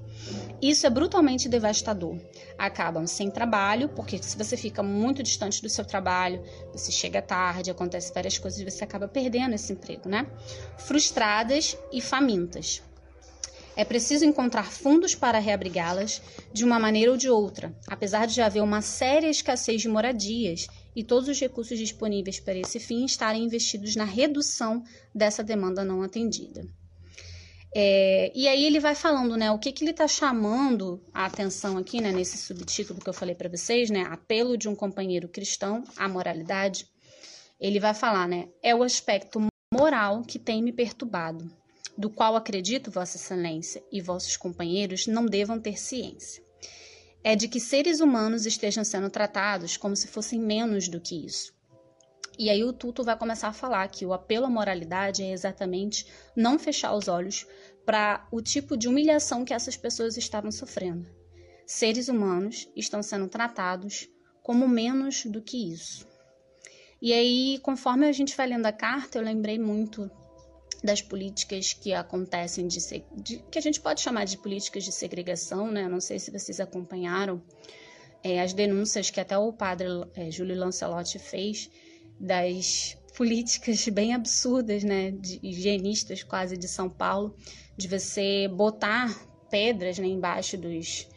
Isso 0.61 0.87
é 0.87 0.91
brutalmente 0.91 1.49
devastador. 1.49 2.19
Acabam 2.59 3.07
sem 3.07 3.31
trabalho, 3.31 3.89
porque 3.89 4.23
se 4.23 4.37
você 4.37 4.57
fica 4.57 4.83
muito 4.83 5.23
distante 5.23 5.63
do 5.63 5.69
seu 5.69 5.85
trabalho, 5.85 6.43
você 6.73 6.91
chega 6.91 7.21
tarde, 7.23 7.71
acontece 7.71 8.13
várias 8.13 8.39
coisas 8.39 8.63
você 8.63 8.85
acaba 8.85 9.07
perdendo 9.07 9.55
esse 9.55 9.73
emprego, 9.73 10.09
né? 10.09 10.27
Frustradas 10.79 11.77
e 11.93 12.01
famintas. 12.01 12.83
É 13.77 13.85
preciso 13.85 14.25
encontrar 14.25 14.73
fundos 14.73 15.15
para 15.15 15.39
reabrigá-las 15.39 16.23
de 16.51 16.65
uma 16.65 16.79
maneira 16.79 17.11
ou 17.11 17.17
de 17.17 17.29
outra, 17.29 17.75
apesar 17.87 18.27
de 18.27 18.35
já 18.35 18.47
haver 18.47 18.63
uma 18.63 18.81
séria 18.81 19.29
escassez 19.29 19.83
de 19.83 19.89
moradias 19.89 20.67
e 20.97 21.05
todos 21.05 21.29
os 21.29 21.39
recursos 21.39 21.79
disponíveis 21.79 22.41
para 22.41 22.57
esse 22.57 22.81
fim 22.81 23.05
estarem 23.05 23.45
investidos 23.45 23.95
na 23.95 24.05
redução 24.05 24.83
dessa 25.15 25.45
demanda 25.45 25.85
não 25.85 26.03
atendida. 26.03 26.67
É, 27.75 28.33
e 28.35 28.49
aí 28.49 28.65
ele 28.65 28.81
vai 28.81 28.95
falando, 28.95 29.37
né, 29.37 29.51
o 29.51 29.59
que, 29.59 29.71
que 29.71 29.85
ele 29.85 29.91
está 29.91 30.09
chamando 30.09 31.05
a 31.13 31.27
atenção 31.27 31.77
aqui, 31.77 32.01
né, 32.01 32.11
nesse 32.11 32.39
subtítulo 32.39 32.99
que 32.99 33.09
eu 33.11 33.13
falei 33.13 33.35
para 33.35 33.51
vocês, 33.51 33.91
né, 33.91 34.05
apelo 34.09 34.57
de 34.57 34.67
um 34.67 34.75
companheiro 34.75 35.29
cristão 35.29 35.85
à 35.95 36.09
moralidade. 36.09 36.89
Ele 37.61 37.79
vai 37.79 37.93
falar, 37.93 38.27
né, 38.27 38.49
é 38.63 38.75
o 38.75 38.83
aspecto 38.83 39.47
moral 39.71 40.23
que 40.23 40.39
tem 40.39 40.63
me 40.63 40.73
perturbado, 40.73 41.53
do 41.99 42.09
qual 42.09 42.35
acredito, 42.35 42.91
Vossa 42.91 43.19
Excelência 43.19 43.85
e 43.93 44.01
vossos 44.01 44.39
companheiros 44.39 45.07
não 45.07 45.27
devam 45.27 45.61
ter 45.61 45.79
ciência. 45.79 46.46
É 47.29 47.35
de 47.35 47.49
que 47.49 47.59
seres 47.59 47.99
humanos 47.99 48.47
estejam 48.47 48.85
sendo 48.85 49.11
tratados 49.11 49.77
como 49.77 49.97
se 49.97 50.07
fossem 50.07 50.39
menos 50.39 50.87
do 50.87 51.01
que 51.01 51.27
isso. 51.27 51.53
E 52.39 52.49
aí 52.49 52.63
o 52.63 52.73
Tuto 52.73 53.03
vai 53.03 53.19
começar 53.19 53.49
a 53.49 53.53
falar 53.53 53.89
que 53.89 54.07
o 54.07 54.13
apelo 54.13 54.47
à 54.47 54.49
moralidade 54.49 55.25
é 55.25 55.33
exatamente 55.33 56.07
não 56.37 56.57
fechar 56.57 56.95
os 56.95 57.09
olhos 57.09 57.45
para 57.85 58.25
o 58.31 58.41
tipo 58.41 58.77
de 58.77 58.87
humilhação 58.87 59.45
que 59.45 59.53
essas 59.53 59.77
pessoas 59.77 60.17
estavam 60.17 60.53
sofrendo. 60.53 61.11
Seres 61.67 62.07
humanos 62.07 62.69
estão 62.77 63.03
sendo 63.03 63.27
tratados 63.27 64.09
como 64.41 64.69
menos 64.69 65.25
do 65.25 65.43
que 65.43 65.73
isso. 65.73 66.07
E 67.03 67.13
aí, 67.13 67.59
conforme 67.61 68.07
a 68.07 68.13
gente 68.13 68.37
vai 68.37 68.47
lendo 68.47 68.67
a 68.67 68.73
carta, 68.73 69.19
eu 69.19 69.23
lembrei 69.25 69.59
muito 69.59 70.09
das 70.87 71.03
políticas 71.03 71.75
que 71.75 71.93
acontecem 71.93 72.67
de, 72.67 72.79
de, 73.17 73.39
que 73.51 73.59
a 73.59 73.63
gente 73.63 73.81
pode 73.81 74.01
chamar 74.01 74.25
de 74.25 74.39
políticas 74.39 74.85
de 74.85 74.93
segregação, 74.93 75.71
né? 75.71 75.89
Não 75.89 76.01
sei 76.01 76.19
se 76.19 76.31
vocês 76.31 76.61
acompanharam 76.61 77.43
é, 78.23 78.41
as 78.41 78.53
denúncias 78.53 79.11
que 79.11 79.21
até 79.21 79.37
o 79.37 79.53
padre 79.53 79.89
é, 80.15 80.31
Júlio 80.31 80.57
Lancelotti 80.57 81.19
fez 81.19 81.69
das 82.19 82.97
políticas 83.17 83.87
bem 83.89 84.15
absurdas, 84.15 84.85
né, 84.85 85.11
de 85.11 85.41
higienistas 85.43 86.23
quase 86.23 86.57
de 86.57 86.69
São 86.69 86.89
Paulo, 86.89 87.35
de 87.77 87.89
você 87.89 88.47
botar 88.49 89.09
pedras 89.51 89.99
né, 89.99 90.07
embaixo 90.07 90.57
dos, 90.57 91.09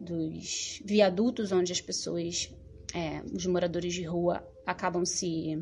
dos 0.00 0.80
viadutos 0.84 1.52
onde 1.52 1.72
as 1.72 1.80
pessoas, 1.80 2.52
é, 2.94 3.22
os 3.34 3.44
moradores 3.46 3.92
de 3.92 4.04
rua, 4.04 4.46
acabam 4.64 5.04
se 5.04 5.58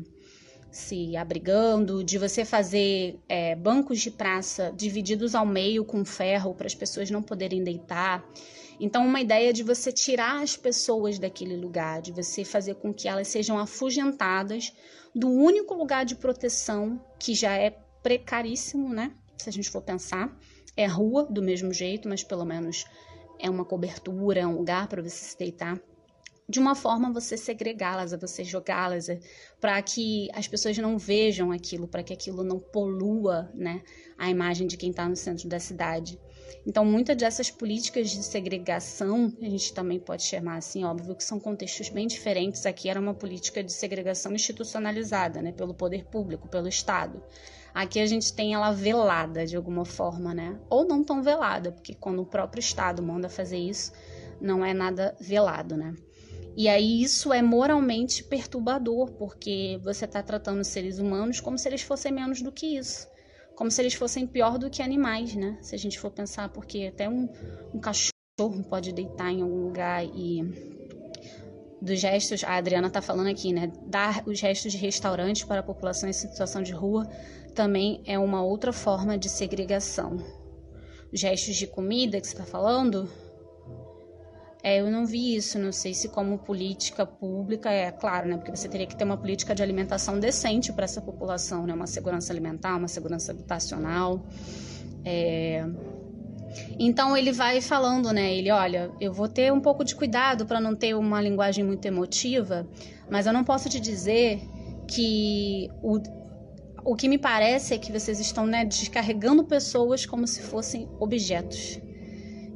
se 0.71 1.15
abrigando, 1.15 2.03
de 2.03 2.17
você 2.17 2.43
fazer 2.45 3.19
é, 3.27 3.55
bancos 3.55 3.99
de 3.99 4.11
praça 4.11 4.73
divididos 4.75 5.33
ao 5.33 5.45
meio 5.45 5.83
com 5.85 6.03
ferro 6.05 6.53
para 6.53 6.67
as 6.67 6.75
pessoas 6.75 7.09
não 7.09 7.21
poderem 7.21 7.63
deitar. 7.63 8.23
Então, 8.79 9.05
uma 9.05 9.19
ideia 9.19 9.51
de 9.51 9.63
você 9.63 9.91
tirar 9.91 10.43
as 10.43 10.55
pessoas 10.55 11.17
daquele 11.17 11.55
lugar, 11.55 12.01
de 12.01 12.11
você 12.11 12.43
fazer 12.43 12.75
com 12.75 12.93
que 12.93 13.07
elas 13.07 13.27
sejam 13.27 13.57
afugentadas 13.57 14.71
do 15.15 15.29
único 15.29 15.73
lugar 15.73 16.05
de 16.05 16.15
proteção 16.15 17.01
que 17.17 17.33
já 17.33 17.55
é 17.55 17.71
precaríssimo, 18.03 18.89
né? 18.89 19.13
Se 19.37 19.49
a 19.49 19.51
gente 19.51 19.69
for 19.69 19.81
pensar, 19.81 20.37
é 20.75 20.85
rua 20.85 21.25
do 21.25 21.41
mesmo 21.41 21.73
jeito, 21.73 22.07
mas 22.07 22.23
pelo 22.23 22.45
menos 22.45 22.85
é 23.39 23.49
uma 23.49 23.65
cobertura, 23.65 24.41
é 24.41 24.47
um 24.47 24.55
lugar 24.55 24.87
para 24.87 25.01
você 25.01 25.09
se 25.09 25.37
deitar 25.37 25.79
de 26.49 26.59
uma 26.59 26.75
forma 26.75 27.11
você 27.11 27.35
segregá-las, 27.35 28.13
a 28.13 28.17
você 28.17 28.43
jogá-las, 28.43 29.09
é, 29.09 29.19
para 29.59 29.81
que 29.81 30.29
as 30.33 30.47
pessoas 30.47 30.77
não 30.77 30.97
vejam 30.97 31.51
aquilo, 31.51 31.87
para 31.87 32.01
que 32.01 32.13
aquilo 32.13 32.41
não 32.41 32.57
polua 32.57 33.51
né, 33.53 33.81
a 34.17 34.29
imagem 34.29 34.65
de 34.65 34.77
quem 34.77 34.91
está 34.91 35.09
no 35.09 35.15
centro 35.15 35.49
da 35.49 35.59
cidade. 35.59 36.17
Então, 36.65 36.85
muitas 36.85 37.17
dessas 37.17 37.51
políticas 37.51 38.09
de 38.09 38.23
segregação, 38.23 39.33
a 39.41 39.49
gente 39.49 39.73
também 39.73 39.99
pode 39.99 40.23
chamar 40.23 40.57
assim, 40.57 40.85
óbvio 40.85 41.15
que 41.15 41.23
são 41.23 41.37
contextos 41.39 41.89
bem 41.89 42.07
diferentes. 42.07 42.65
Aqui 42.65 42.89
era 42.89 42.99
uma 42.99 43.13
política 43.13 43.61
de 43.61 43.71
segregação 43.73 44.33
institucionalizada, 44.33 45.41
né, 45.41 45.51
pelo 45.51 45.73
poder 45.73 46.05
público, 46.05 46.47
pelo 46.47 46.69
Estado. 46.69 47.21
Aqui 47.73 47.99
a 47.99 48.05
gente 48.05 48.33
tem 48.33 48.53
ela 48.53 48.71
velada 48.71 49.45
de 49.45 49.55
alguma 49.55 49.85
forma, 49.85 50.33
né? 50.33 50.59
Ou 50.69 50.87
não 50.87 51.03
tão 51.03 51.21
velada, 51.21 51.71
porque 51.71 51.93
quando 51.93 52.21
o 52.21 52.25
próprio 52.25 52.59
Estado 52.59 53.03
manda 53.03 53.29
fazer 53.29 53.57
isso, 53.57 53.91
não 54.41 54.65
é 54.65 54.73
nada 54.73 55.15
velado, 55.19 55.77
né? 55.77 55.93
E 56.57 56.67
aí 56.67 57.03
isso 57.03 57.31
é 57.31 57.39
moralmente 57.39 58.23
perturbador, 58.23 59.11
porque 59.11 59.79
você 59.83 60.05
está 60.05 60.23
tratando 60.23 60.61
os 60.61 60.67
seres 60.67 60.97
humanos 60.97 61.39
como 61.39 61.55
se 61.55 61.69
eles 61.69 61.83
fossem 61.83 62.11
menos 62.11 62.41
do 62.41 62.51
que 62.51 62.75
isso. 62.75 63.07
Como 63.55 63.69
se 63.69 63.79
eles 63.79 63.93
fossem 63.93 64.25
pior 64.25 64.57
do 64.57 64.67
que 64.67 64.81
animais, 64.81 65.35
né? 65.35 65.59
Se 65.61 65.75
a 65.75 65.77
gente 65.77 65.99
for 65.99 66.09
pensar, 66.09 66.49
porque 66.49 66.91
até 66.91 67.07
um, 67.07 67.29
um 67.71 67.79
cachorro 67.79 68.63
pode 68.67 68.91
deitar 68.91 69.31
em 69.31 69.43
algum 69.43 69.65
lugar 69.65 70.03
e 70.03 70.41
dos 71.79 71.99
gestos, 71.99 72.43
a 72.43 72.55
Adriana 72.55 72.87
está 72.87 73.03
falando 73.03 73.29
aqui, 73.29 73.53
né? 73.53 73.71
Dar 73.85 74.23
os 74.25 74.41
restos 74.41 74.71
de 74.71 74.79
restaurantes 74.79 75.43
para 75.43 75.59
a 75.59 75.63
população 75.63 76.09
em 76.09 76.13
situação 76.13 76.63
de 76.63 76.71
rua 76.71 77.07
também 77.53 78.01
é 78.03 78.17
uma 78.17 78.43
outra 78.43 78.73
forma 78.73 79.15
de 79.15 79.29
segregação. 79.29 80.17
Os 81.13 81.19
gestos 81.19 81.55
de 81.55 81.67
comida 81.67 82.19
que 82.19 82.25
você 82.25 82.33
está 82.33 82.45
falando, 82.45 83.07
é, 84.63 84.81
eu 84.81 84.89
não 84.89 85.05
vi 85.05 85.35
isso, 85.35 85.59
não 85.59 85.71
sei 85.71 85.93
se 85.93 86.09
como 86.09 86.39
política 86.39 87.05
pública 87.05 87.71
é 87.71 87.91
claro, 87.91 88.27
né? 88.27 88.37
Porque 88.37 88.55
você 88.55 88.67
teria 88.67 88.87
que 88.87 88.95
ter 88.95 89.03
uma 89.03 89.17
política 89.17 89.53
de 89.53 89.61
alimentação 89.61 90.19
decente 90.19 90.73
para 90.73 90.85
essa 90.85 91.01
população, 91.01 91.65
né? 91.65 91.73
Uma 91.73 91.87
segurança 91.87 92.33
alimentar, 92.33 92.75
uma 92.75 92.87
segurança 92.87 93.31
habitacional. 93.31 94.25
É... 95.05 95.63
Então 96.79 97.15
ele 97.15 97.31
vai 97.31 97.61
falando, 97.61 98.11
né? 98.11 98.33
Ele, 98.33 98.49
olha, 98.51 98.91
eu 98.99 99.13
vou 99.13 99.27
ter 99.27 99.53
um 99.53 99.59
pouco 99.59 99.83
de 99.83 99.95
cuidado 99.95 100.45
para 100.45 100.59
não 100.59 100.75
ter 100.75 100.95
uma 100.95 101.21
linguagem 101.21 101.63
muito 101.63 101.85
emotiva, 101.85 102.67
mas 103.09 103.27
eu 103.27 103.33
não 103.33 103.43
posso 103.43 103.69
te 103.69 103.79
dizer 103.79 104.41
que 104.87 105.69
o, 105.83 105.99
o 106.83 106.95
que 106.95 107.07
me 107.07 107.17
parece 107.17 107.73
é 107.73 107.77
que 107.77 107.91
vocês 107.91 108.19
estão 108.19 108.45
né, 108.45 108.65
descarregando 108.65 109.43
pessoas 109.43 110.05
como 110.05 110.25
se 110.25 110.41
fossem 110.41 110.89
objetos. 110.99 111.79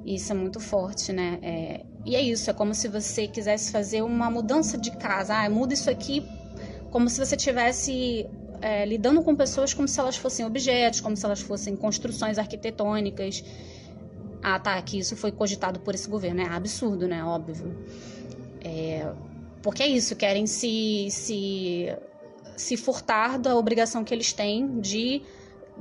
Isso 0.05 0.31
é 0.31 0.35
muito 0.35 0.59
forte, 0.59 1.13
né? 1.13 1.37
É, 1.43 1.85
e 2.05 2.15
é 2.15 2.21
isso, 2.21 2.49
é 2.49 2.53
como 2.53 2.73
se 2.73 2.87
você 2.87 3.27
quisesse 3.27 3.71
fazer 3.71 4.01
uma 4.01 4.29
mudança 4.29 4.77
de 4.77 4.91
casa. 4.91 5.35
Ah, 5.35 5.49
muda 5.49 5.73
isso 5.73 5.89
aqui 5.89 6.25
como 6.91 7.09
se 7.09 7.25
você 7.25 7.37
tivesse 7.37 8.27
é, 8.61 8.85
lidando 8.85 9.23
com 9.23 9.35
pessoas 9.35 9.73
como 9.73 9.87
se 9.87 9.99
elas 9.99 10.17
fossem 10.17 10.45
objetos, 10.45 10.99
como 10.99 11.15
se 11.15 11.25
elas 11.25 11.41
fossem 11.41 11.75
construções 11.75 12.37
arquitetônicas. 12.37 13.43
Ah, 14.43 14.59
tá, 14.59 14.79
que 14.81 14.99
isso 14.99 15.15
foi 15.15 15.31
cogitado 15.31 15.79
por 15.79 15.95
esse 15.95 16.09
governo. 16.09 16.41
É 16.41 16.47
absurdo, 16.47 17.07
né? 17.07 17.23
Óbvio. 17.23 17.77
É, 18.63 19.09
porque 19.61 19.83
é 19.83 19.87
isso, 19.87 20.15
querem 20.15 20.45
se, 20.45 21.07
se, 21.09 21.95
se 22.57 22.75
furtar 22.75 23.39
da 23.39 23.55
obrigação 23.55 24.03
que 24.03 24.13
eles 24.13 24.33
têm 24.33 24.79
de 24.79 25.21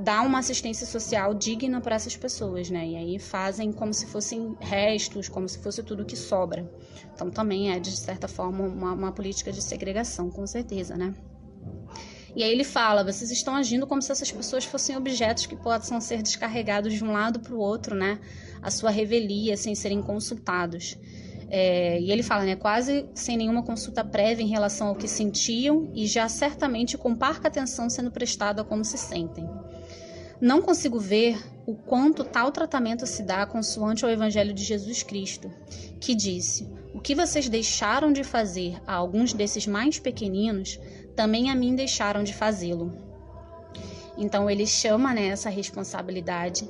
dar 0.00 0.22
uma 0.22 0.38
assistência 0.38 0.86
social 0.86 1.34
digna 1.34 1.80
para 1.80 1.94
essas 1.94 2.16
pessoas, 2.16 2.70
né? 2.70 2.86
E 2.88 2.96
aí 2.96 3.18
fazem 3.18 3.70
como 3.70 3.92
se 3.92 4.06
fossem 4.06 4.56
restos, 4.58 5.28
como 5.28 5.48
se 5.48 5.58
fosse 5.58 5.82
tudo 5.82 6.04
que 6.04 6.16
sobra. 6.16 6.68
Então 7.14 7.30
também 7.30 7.70
é, 7.70 7.78
de 7.78 7.90
certa 7.90 8.26
forma, 8.26 8.64
uma, 8.64 8.92
uma 8.92 9.12
política 9.12 9.52
de 9.52 9.62
segregação, 9.62 10.30
com 10.30 10.46
certeza, 10.46 10.96
né? 10.96 11.14
E 12.34 12.42
aí 12.42 12.50
ele 12.50 12.64
fala: 12.64 13.04
vocês 13.04 13.30
estão 13.30 13.54
agindo 13.54 13.86
como 13.86 14.00
se 14.00 14.10
essas 14.10 14.32
pessoas 14.32 14.64
fossem 14.64 14.96
objetos 14.96 15.46
que 15.46 15.56
possam 15.56 16.00
ser 16.00 16.22
descarregados 16.22 16.94
de 16.94 17.04
um 17.04 17.12
lado 17.12 17.40
para 17.40 17.54
o 17.54 17.58
outro, 17.58 17.94
né? 17.94 18.18
A 18.62 18.70
sua 18.70 18.90
revelia 18.90 19.56
sem 19.56 19.74
serem 19.74 20.00
consultados. 20.00 20.96
É, 21.52 22.00
e 22.00 22.12
ele 22.12 22.22
fala, 22.22 22.44
né, 22.44 22.54
quase 22.54 23.08
sem 23.12 23.36
nenhuma 23.36 23.64
consulta 23.64 24.04
prévia 24.04 24.44
em 24.44 24.46
relação 24.46 24.86
ao 24.86 24.94
que 24.94 25.08
sentiam 25.08 25.90
e 25.92 26.06
já 26.06 26.28
certamente 26.28 26.96
com 26.96 27.12
parca 27.12 27.48
atenção 27.48 27.90
sendo 27.90 28.08
prestada 28.08 28.62
a 28.62 28.64
como 28.64 28.84
se 28.84 28.96
sentem. 28.96 29.50
Não 30.40 30.62
consigo 30.62 30.98
ver 30.98 31.38
o 31.66 31.74
quanto 31.74 32.24
tal 32.24 32.50
tratamento 32.50 33.06
se 33.06 33.22
dá 33.22 33.44
consoante 33.44 34.04
ao 34.04 34.10
Evangelho 34.10 34.54
de 34.54 34.64
Jesus 34.64 35.02
Cristo, 35.02 35.52
que 36.00 36.14
disse: 36.14 36.66
O 36.94 37.00
que 37.00 37.14
vocês 37.14 37.48
deixaram 37.48 38.10
de 38.10 38.24
fazer 38.24 38.80
a 38.86 38.94
alguns 38.94 39.34
desses 39.34 39.66
mais 39.66 39.98
pequeninos, 39.98 40.80
também 41.14 41.50
a 41.50 41.54
mim 41.54 41.74
deixaram 41.74 42.22
de 42.22 42.32
fazê-lo. 42.32 42.90
Então 44.16 44.48
ele 44.48 44.66
chama 44.66 45.12
né, 45.12 45.28
essa 45.28 45.50
responsabilidade 45.50 46.68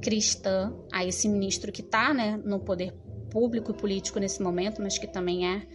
cristã 0.00 0.72
a 0.92 1.04
esse 1.04 1.28
ministro 1.28 1.70
que 1.70 1.82
está 1.82 2.14
né, 2.14 2.40
no 2.44 2.60
poder 2.60 2.92
público 3.30 3.72
e 3.72 3.74
político 3.74 4.18
nesse 4.18 4.42
momento, 4.42 4.80
mas 4.80 4.98
que 4.98 5.06
também 5.06 5.46
é, 5.46 5.66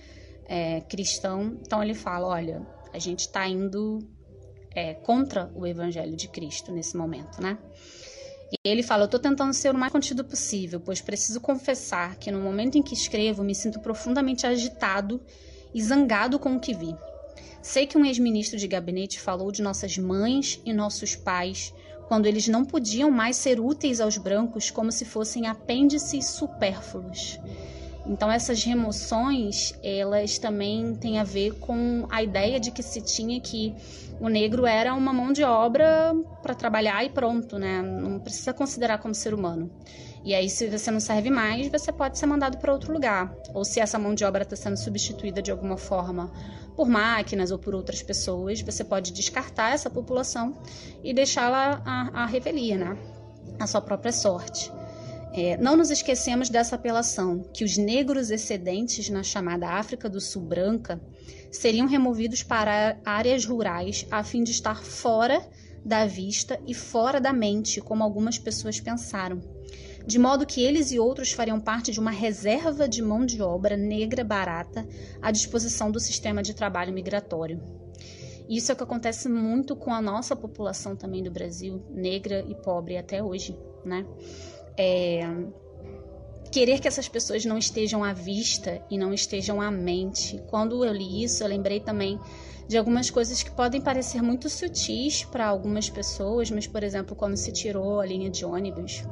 é 0.45 0.81
cristão. 0.81 1.57
Então 1.61 1.83
ele 1.83 1.93
fala: 1.93 2.27
olha, 2.27 2.65
a 2.93 2.99
gente 2.99 3.21
está 3.21 3.45
indo 3.45 3.99
é, 4.75 4.93
contra 4.93 5.49
o 5.55 5.65
evangelho 5.65 6.15
de 6.15 6.27
Cristo 6.27 6.71
nesse 6.71 6.95
momento, 6.97 7.41
né? 7.41 7.57
E 8.51 8.69
ele 8.69 8.83
fala: 8.83 9.03
Eu 9.03 9.05
estou 9.05 9.19
tentando 9.19 9.53
ser 9.53 9.73
o 9.73 9.77
mais 9.77 9.91
contido 9.91 10.23
possível, 10.23 10.79
pois 10.79 11.01
preciso 11.01 11.39
confessar 11.39 12.17
que 12.17 12.31
no 12.31 12.39
momento 12.39 12.77
em 12.77 12.83
que 12.83 12.93
escrevo 12.93 13.43
me 13.43 13.55
sinto 13.55 13.79
profundamente 13.79 14.45
agitado 14.45 15.21
e 15.73 15.81
zangado 15.81 16.37
com 16.37 16.55
o 16.55 16.59
que 16.59 16.73
vi. 16.73 16.95
Sei 17.61 17.87
que 17.87 17.97
um 17.97 18.05
ex-ministro 18.05 18.59
de 18.59 18.67
gabinete 18.67 19.19
falou 19.19 19.51
de 19.51 19.61
nossas 19.61 19.97
mães 19.97 20.61
e 20.63 20.71
nossos 20.71 21.15
pais 21.15 21.73
quando 22.07 22.27
eles 22.27 22.47
não 22.47 22.63
podiam 22.63 23.09
mais 23.09 23.35
ser 23.37 23.59
úteis 23.59 23.99
aos 23.99 24.17
brancos 24.17 24.69
como 24.69 24.91
se 24.91 25.03
fossem 25.03 25.47
apêndices 25.47 26.27
supérfluos. 26.27 27.39
Então 28.05 28.31
essas 28.31 28.63
remoções, 28.63 29.73
elas 29.81 30.37
também 30.37 30.93
têm 30.95 31.17
a 31.17 31.23
ver 31.23 31.55
com 31.55 32.05
a 32.09 32.21
ideia 32.21 32.59
de 32.59 32.69
que 32.69 32.83
se 32.83 33.01
tinha 33.01 33.41
que 33.41 33.73
o 34.19 34.29
negro 34.29 34.65
era 34.65 34.93
uma 34.93 35.11
mão 35.11 35.31
de 35.33 35.43
obra 35.43 36.13
para 36.41 36.55
trabalhar 36.55 37.03
e 37.03 37.09
pronto, 37.09 37.57
né? 37.59 37.81
Não 37.81 38.19
precisa 38.19 38.53
considerar 38.53 38.97
como 38.99 39.13
ser 39.13 39.33
humano. 39.33 39.69
E 40.23 40.33
aí, 40.33 40.49
se 40.49 40.67
você 40.67 40.89
não 40.89 40.99
serve 40.99 41.29
mais, 41.29 41.67
você 41.67 41.91
pode 41.91 42.17
ser 42.17 42.25
mandado 42.25 42.57
para 42.57 42.73
outro 42.73 42.91
lugar. 42.91 43.31
Ou 43.53 43.63
se 43.63 43.79
essa 43.79 43.99
mão 43.99 44.15
de 44.15 44.25
obra 44.25 44.43
está 44.43 44.55
sendo 44.55 44.77
substituída 44.77 45.41
de 45.41 45.51
alguma 45.51 45.77
forma 45.77 46.31
por 46.75 46.87
máquinas 46.87 47.51
ou 47.51 47.59
por 47.59 47.75
outras 47.75 48.01
pessoas, 48.01 48.61
você 48.61 48.83
pode 48.83 49.13
descartar 49.13 49.73
essa 49.73 49.89
população 49.89 50.57
e 51.03 51.13
deixá-la 51.13 51.81
à, 51.85 52.23
à 52.23 52.25
revelia, 52.25 52.77
né? 52.77 52.97
A 53.59 53.67
sua 53.67 53.81
própria 53.81 54.11
sorte. 54.11 54.71
É, 55.37 55.57
não 55.57 55.75
nos 55.75 55.91
esquecemos 55.91 56.49
dessa 56.49 56.77
apelação, 56.77 57.43
que 57.53 57.65
os 57.65 57.75
negros 57.75 58.31
excedentes 58.31 59.09
na 59.09 59.21
chamada 59.21 59.67
África 59.67 60.07
do 60.07 60.21
Sul 60.21 60.43
branca 60.43 60.97
seriam 61.51 61.87
removidos 61.87 62.41
para 62.41 62.97
áreas 63.03 63.43
rurais 63.43 64.07
a 64.09 64.23
fim 64.23 64.43
de 64.43 64.51
estar 64.51 64.81
fora 64.81 65.45
da 65.83 66.05
vista 66.05 66.57
e 66.65 66.73
fora 66.73 67.19
da 67.19 67.33
mente, 67.33 67.81
como 67.81 68.01
algumas 68.01 68.39
pessoas 68.39 68.79
pensaram. 68.79 69.41
De 70.07 70.17
modo 70.17 70.45
que 70.45 70.61
eles 70.63 70.93
e 70.93 70.99
outros 70.99 71.33
fariam 71.33 71.59
parte 71.59 71.91
de 71.91 71.99
uma 71.99 72.11
reserva 72.11 72.87
de 72.87 73.01
mão 73.01 73.25
de 73.25 73.41
obra 73.41 73.75
negra 73.75 74.23
barata 74.23 74.87
à 75.21 75.31
disposição 75.31 75.91
do 75.91 75.99
sistema 75.99 76.41
de 76.41 76.53
trabalho 76.53 76.93
migratório. 76.93 77.61
Isso 78.47 78.71
é 78.71 78.73
o 78.73 78.77
que 78.77 78.83
acontece 78.83 79.27
muito 79.27 79.75
com 79.75 79.91
a 79.91 80.01
nossa 80.01 80.33
população 80.33 80.95
também 80.95 81.21
do 81.21 81.31
Brasil, 81.31 81.83
negra 81.89 82.45
e 82.47 82.55
pobre 82.55 82.95
até 82.95 83.21
hoje, 83.21 83.57
né? 83.83 84.05
É, 84.77 85.27
querer 86.51 86.79
que 86.79 86.87
essas 86.87 87.07
pessoas 87.07 87.43
não 87.45 87.57
estejam 87.57 88.03
à 88.03 88.13
vista 88.13 88.81
e 88.89 88.97
não 88.97 89.13
estejam 89.13 89.61
à 89.61 89.69
mente. 89.69 90.41
Quando 90.47 90.85
eu 90.85 90.93
li 90.93 91.23
isso, 91.23 91.43
eu 91.43 91.47
lembrei 91.47 91.79
também 91.79 92.19
de 92.67 92.77
algumas 92.77 93.09
coisas 93.09 93.43
que 93.43 93.51
podem 93.51 93.81
parecer 93.81 94.21
muito 94.21 94.49
sutis 94.49 95.23
para 95.25 95.45
algumas 95.45 95.89
pessoas, 95.89 96.49
mas, 96.49 96.65
por 96.65 96.83
exemplo, 96.83 97.15
quando 97.15 97.37
se 97.37 97.51
tirou 97.51 97.99
a 97.99 98.05
linha 98.05 98.29
de 98.29 98.45
ônibus 98.45 99.03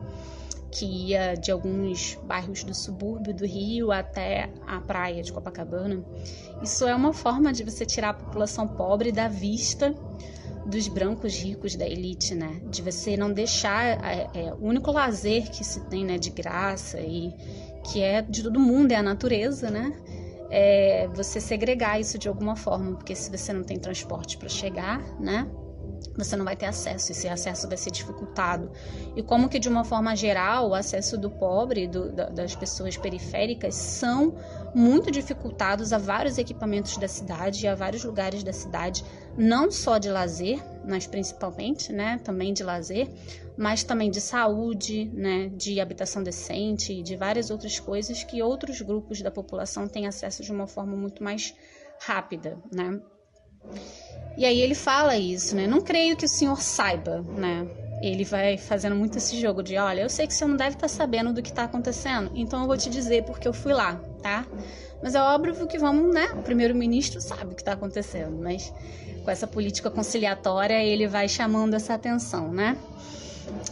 que 0.72 0.86
ia 0.86 1.36
de 1.36 1.52
alguns 1.52 2.18
bairros 2.24 2.64
do 2.64 2.74
subúrbio 2.74 3.34
do 3.34 3.46
Rio 3.46 3.92
até 3.92 4.50
a 4.66 4.80
praia 4.80 5.22
de 5.22 5.32
Copacabana, 5.32 6.04
isso 6.64 6.88
é 6.88 6.96
uma 6.96 7.14
forma 7.14 7.54
de 7.54 7.64
você 7.64 7.86
tirar 7.86 8.10
a 8.10 8.14
população 8.14 8.68
pobre 8.68 9.12
da 9.12 9.28
vista 9.28 9.94
dos 10.66 10.88
brancos 10.88 11.36
ricos 11.36 11.76
da 11.76 11.88
elite, 11.88 12.34
né? 12.34 12.62
De 12.70 12.82
você 12.82 13.18
não 13.18 13.32
deixar 13.32 13.86
é, 14.04 14.30
é, 14.34 14.54
o 14.54 14.66
único 14.66 14.92
lazer 14.92 15.50
que 15.52 15.64
se 15.64 15.82
tem, 15.88 16.06
né, 16.06 16.18
de 16.18 16.30
graça 16.30 17.00
e 17.00 17.34
que 17.84 18.02
é 18.02 18.22
de 18.22 18.44
todo 18.44 18.60
mundo 18.60 18.92
é 18.92 18.96
a 18.96 19.04
natureza, 19.04 19.70
né? 19.70 19.94
É 20.50 21.08
você 21.14 21.42
segregar 21.42 22.00
isso 22.00 22.18
de 22.18 22.28
alguma 22.28 22.56
forma, 22.56 22.96
porque 22.96 23.16
se 23.16 23.30
você 23.30 23.52
não 23.52 23.64
tem 23.64 23.80
transporte 23.80 24.38
para 24.38 24.48
chegar, 24.48 25.00
né? 25.20 25.50
Você 26.16 26.36
não 26.36 26.46
vai 26.46 26.56
ter 26.56 26.66
acesso, 26.66 27.12
esse 27.12 27.28
acesso 27.28 27.68
vai 27.68 27.78
ser 27.78 27.92
dificultado. 27.92 28.72
E 29.16 29.24
como 29.24 29.50
que 29.50 29.60
de 29.60 29.68
uma 29.68 29.84
forma 29.84 30.16
geral 30.16 30.70
o 30.70 30.74
acesso 30.76 31.18
do 31.18 31.30
pobre, 31.30 31.88
do, 31.88 32.12
das 32.12 32.56
pessoas 32.56 32.96
periféricas, 32.98 33.76
são 33.76 34.36
muito 34.76 35.10
dificultados 35.10 35.92
a 35.92 35.98
vários 35.98 36.38
equipamentos 36.38 36.98
da 36.98 37.08
cidade 37.08 37.66
e 37.66 37.68
a 37.68 37.76
vários 37.76 38.04
lugares 38.04 38.44
da 38.44 38.54
cidade, 38.54 39.04
não 39.38 39.72
só 39.72 39.98
de 39.98 40.10
lazer, 40.10 40.64
mas 40.88 41.08
principalmente, 41.08 41.92
né, 41.92 42.20
também 42.24 42.54
de 42.54 42.64
lazer, 42.64 43.10
mas 43.58 43.84
também 43.84 44.10
de 44.10 44.22
saúde, 44.22 45.06
né, 45.14 45.50
de 45.50 45.80
habitação 45.80 46.24
decente 46.24 46.94
e 46.94 47.04
de 47.04 47.16
várias 47.16 47.50
outras 47.50 47.80
coisas 47.80 48.24
que 48.24 48.42
outros 48.42 48.82
grupos 48.82 49.22
da 49.22 49.32
população 49.32 49.88
têm 49.88 50.08
acesso 50.08 50.44
de 50.44 50.52
uma 50.52 50.68
forma 50.68 50.96
muito 50.96 51.24
mais 51.24 51.56
rápida, 52.00 52.58
né? 52.72 53.00
E 54.38 54.46
aí 54.46 54.62
ele 54.62 54.76
fala 54.76 55.18
isso, 55.18 55.56
né? 55.56 55.68
Não 55.68 55.82
creio 55.82 56.16
que 56.16 56.26
o 56.26 56.30
senhor 56.30 56.62
saiba, 56.62 57.22
né? 57.36 57.68
Ele 58.02 58.26
vai 58.26 58.58
fazendo 58.58 58.96
muito 58.96 59.18
esse 59.18 59.40
jogo 59.40 59.64
de, 59.64 59.78
olha, 59.78 60.02
eu 60.02 60.10
sei 60.10 60.28
que 60.28 60.34
você 60.34 60.46
não 60.46 60.58
deve 60.58 60.72
estar 60.72 60.82
tá 60.82 60.88
sabendo 60.88 61.32
do 61.32 61.42
que 61.42 61.50
está 61.50 61.64
acontecendo, 61.64 62.32
então 62.36 62.62
eu 62.62 62.68
vou 62.68 62.76
te 62.76 62.90
dizer 62.90 63.24
porque 63.24 63.48
eu 63.48 63.54
fui 63.54 63.72
lá, 63.72 63.96
tá? 64.22 64.46
Mas 65.02 65.16
é 65.16 65.22
óbvio 65.22 65.68
que 65.68 65.78
vamos, 65.78 66.14
né? 66.14 66.30
O 66.34 66.42
primeiro-ministro 66.42 67.22
sabe 67.22 67.52
o 67.52 67.56
que 67.56 67.62
está 67.62 67.74
acontecendo, 67.74 68.38
mas 68.42 68.74
com 69.24 69.32
essa 69.32 69.48
política 69.48 69.90
conciliatória 69.90 70.84
ele 70.84 71.08
vai 71.08 71.30
chamando 71.30 71.76
essa 71.76 71.94
atenção, 71.94 72.52
né? 72.52 72.78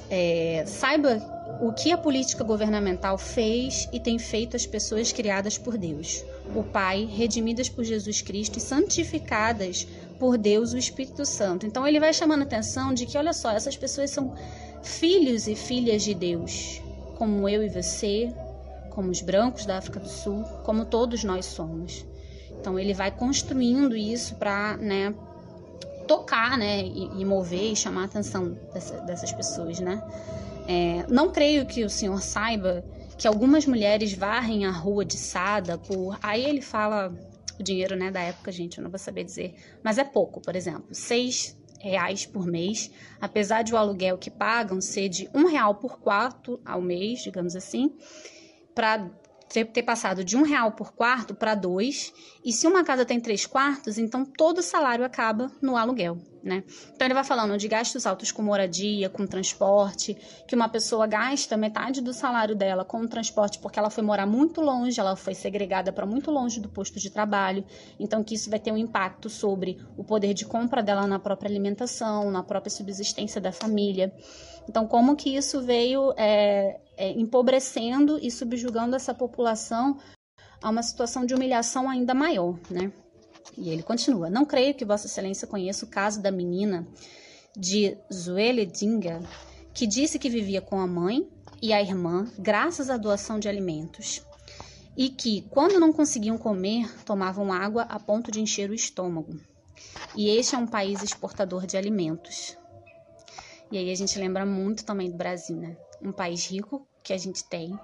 É, 0.09 0.63
saiba 0.67 1.21
o 1.61 1.71
que 1.71 1.91
a 1.91 1.97
política 1.97 2.43
governamental 2.43 3.17
fez 3.17 3.87
e 3.93 3.99
tem 3.99 4.17
feito 4.17 4.55
às 4.55 4.65
pessoas 4.65 5.11
criadas 5.11 5.57
por 5.57 5.77
Deus, 5.77 6.23
o 6.55 6.63
Pai, 6.63 7.05
redimidas 7.05 7.69
por 7.69 7.83
Jesus 7.83 8.21
Cristo 8.21 8.57
e 8.57 8.61
santificadas 8.61 9.87
por 10.21 10.37
Deus, 10.37 10.71
o 10.71 10.77
Espírito 10.77 11.25
Santo. 11.25 11.65
Então 11.65 11.87
ele 11.87 11.99
vai 11.99 12.13
chamando 12.13 12.41
a 12.41 12.43
atenção 12.43 12.93
de 12.93 13.07
que, 13.07 13.17
olha 13.17 13.33
só, 13.33 13.49
essas 13.49 13.75
pessoas 13.75 14.11
são 14.11 14.35
filhos 14.83 15.47
e 15.47 15.55
filhas 15.55 16.03
de 16.03 16.13
Deus, 16.13 16.79
como 17.17 17.49
eu 17.49 17.63
e 17.63 17.69
você, 17.69 18.31
como 18.91 19.09
os 19.09 19.19
brancos 19.19 19.65
da 19.65 19.79
África 19.79 19.99
do 19.99 20.07
Sul, 20.07 20.43
como 20.63 20.85
todos 20.85 21.23
nós 21.23 21.47
somos. 21.47 22.05
Então 22.51 22.77
ele 22.77 22.93
vai 22.93 23.09
construindo 23.09 23.97
isso 23.97 24.35
para, 24.35 24.77
né, 24.77 25.11
tocar, 26.07 26.55
né, 26.55 26.83
e, 26.85 27.25
mover 27.25 27.71
e 27.71 27.75
chamar 27.75 28.03
a 28.03 28.05
atenção 28.05 28.55
dessa, 28.71 28.97
dessas 28.97 29.31
pessoas, 29.31 29.79
né? 29.79 30.03
É, 30.67 31.03
não 31.09 31.31
creio 31.31 31.65
que 31.65 31.83
o 31.83 31.89
senhor 31.89 32.21
saiba 32.21 32.85
que 33.17 33.27
algumas 33.27 33.65
mulheres 33.65 34.13
varrem 34.13 34.67
a 34.67 34.71
rua 34.71 35.03
de 35.03 35.17
Sada 35.17 35.79
por. 35.79 36.19
Aí 36.21 36.45
ele 36.45 36.61
fala 36.61 37.11
o 37.61 37.63
dinheiro 37.63 37.95
né, 37.95 38.11
da 38.11 38.21
época, 38.21 38.51
gente, 38.51 38.77
eu 38.77 38.83
não 38.83 38.91
vou 38.91 38.99
saber 38.99 39.23
dizer, 39.23 39.55
mas 39.83 39.97
é 39.97 40.03
pouco, 40.03 40.41
por 40.41 40.55
exemplo, 40.55 40.87
seis 40.91 41.57
reais 41.79 42.25
por 42.25 42.45
mês, 42.45 42.91
apesar 43.19 43.63
de 43.63 43.73
o 43.73 43.77
aluguel 43.77 44.17
que 44.17 44.29
pagam 44.29 44.79
ser 44.79 45.09
de 45.09 45.29
um 45.33 45.45
real 45.47 45.75
por 45.75 45.99
quarto 45.99 46.59
ao 46.63 46.81
mês, 46.81 47.23
digamos 47.23 47.55
assim, 47.55 47.95
para 48.75 49.09
ter 49.49 49.83
passado 49.83 50.23
de 50.23 50.37
um 50.37 50.43
real 50.43 50.71
por 50.71 50.93
quarto 50.93 51.35
para 51.35 51.55
dois, 51.55 52.13
e 52.43 52.51
se 52.51 52.67
uma 52.67 52.83
casa 52.83 53.05
tem 53.05 53.19
três 53.19 53.45
quartos, 53.45 53.97
então 53.97 54.25
todo 54.25 54.59
o 54.59 54.63
salário 54.63 55.05
acaba 55.05 55.51
no 55.61 55.77
aluguel 55.77 56.17
né? 56.43 56.63
Então 56.93 57.05
ele 57.07 57.13
vai 57.13 57.23
falando 57.23 57.57
de 57.57 57.67
gastos 57.67 58.05
altos 58.05 58.31
com 58.31 58.41
moradia, 58.41 59.09
com 59.09 59.25
transporte, 59.27 60.17
que 60.47 60.55
uma 60.55 60.67
pessoa 60.67 61.05
gasta 61.05 61.55
metade 61.55 62.01
do 62.01 62.13
salário 62.13 62.55
dela 62.55 62.83
com 62.83 62.99
o 63.01 63.07
transporte 63.07 63.59
porque 63.59 63.77
ela 63.77 63.89
foi 63.89 64.03
morar 64.03 64.25
muito 64.25 64.61
longe, 64.61 64.99
ela 64.99 65.15
foi 65.15 65.35
segregada 65.35 65.91
para 65.91 66.05
muito 66.05 66.31
longe 66.31 66.59
do 66.59 66.69
posto 66.69 66.99
de 66.99 67.09
trabalho, 67.09 67.63
então 67.99 68.23
que 68.23 68.35
isso 68.35 68.49
vai 68.49 68.59
ter 68.59 68.71
um 68.71 68.77
impacto 68.77 69.29
sobre 69.29 69.77
o 69.95 70.03
poder 70.03 70.33
de 70.33 70.45
compra 70.45 70.81
dela 70.81 71.05
na 71.05 71.19
própria 71.19 71.49
alimentação, 71.49 72.31
na 72.31 72.43
própria 72.43 72.71
subsistência 72.71 73.39
da 73.39 73.51
família. 73.51 74.13
Então 74.67 74.87
como 74.87 75.15
que 75.15 75.35
isso 75.35 75.61
veio 75.61 76.13
é, 76.17 76.79
é, 76.97 77.11
empobrecendo 77.11 78.19
e 78.21 78.31
subjugando 78.31 78.95
essa 78.95 79.13
população 79.13 79.97
a 80.61 80.69
uma 80.69 80.83
situação 80.83 81.25
de 81.25 81.33
humilhação 81.33 81.89
ainda 81.89 82.13
maior, 82.13 82.59
né? 82.69 82.91
E 83.57 83.69
ele 83.69 83.83
continua: 83.83 84.29
Não 84.29 84.45
creio 84.45 84.73
que 84.73 84.85
Vossa 84.85 85.07
Excelência 85.07 85.47
conheça 85.47 85.85
o 85.85 85.89
caso 85.89 86.21
da 86.21 86.31
menina 86.31 86.87
de 87.57 87.97
Zueledinga, 88.13 89.21
que 89.73 89.87
disse 89.87 90.19
que 90.19 90.29
vivia 90.29 90.61
com 90.61 90.79
a 90.79 90.87
mãe 90.87 91.27
e 91.61 91.73
a 91.73 91.81
irmã 91.81 92.27
graças 92.37 92.89
à 92.89 92.97
doação 92.97 93.39
de 93.39 93.49
alimentos. 93.49 94.25
e 94.95 95.09
que, 95.09 95.43
quando 95.49 95.79
não 95.79 95.93
conseguiam 95.93 96.37
comer, 96.37 96.85
tomavam 97.05 97.51
água 97.53 97.83
a 97.83 97.97
ponto 97.97 98.29
de 98.29 98.41
encher 98.41 98.69
o 98.69 98.73
estômago. 98.73 99.39
E 100.15 100.29
este 100.29 100.53
é 100.53 100.57
um 100.57 100.67
país 100.67 101.01
exportador 101.01 101.65
de 101.65 101.77
alimentos. 101.77 102.57
E 103.71 103.77
aí 103.77 103.89
a 103.89 103.95
gente 103.95 104.19
lembra 104.19 104.45
muito 104.45 104.83
também 104.83 105.09
do 105.09 105.15
Brasil, 105.15 105.55
né? 105.55 105.77
Um 106.01 106.11
país 106.11 106.45
rico 106.45 106.85
que 107.01 107.13
a 107.13 107.17
gente 107.17 107.43
tem 107.45 107.79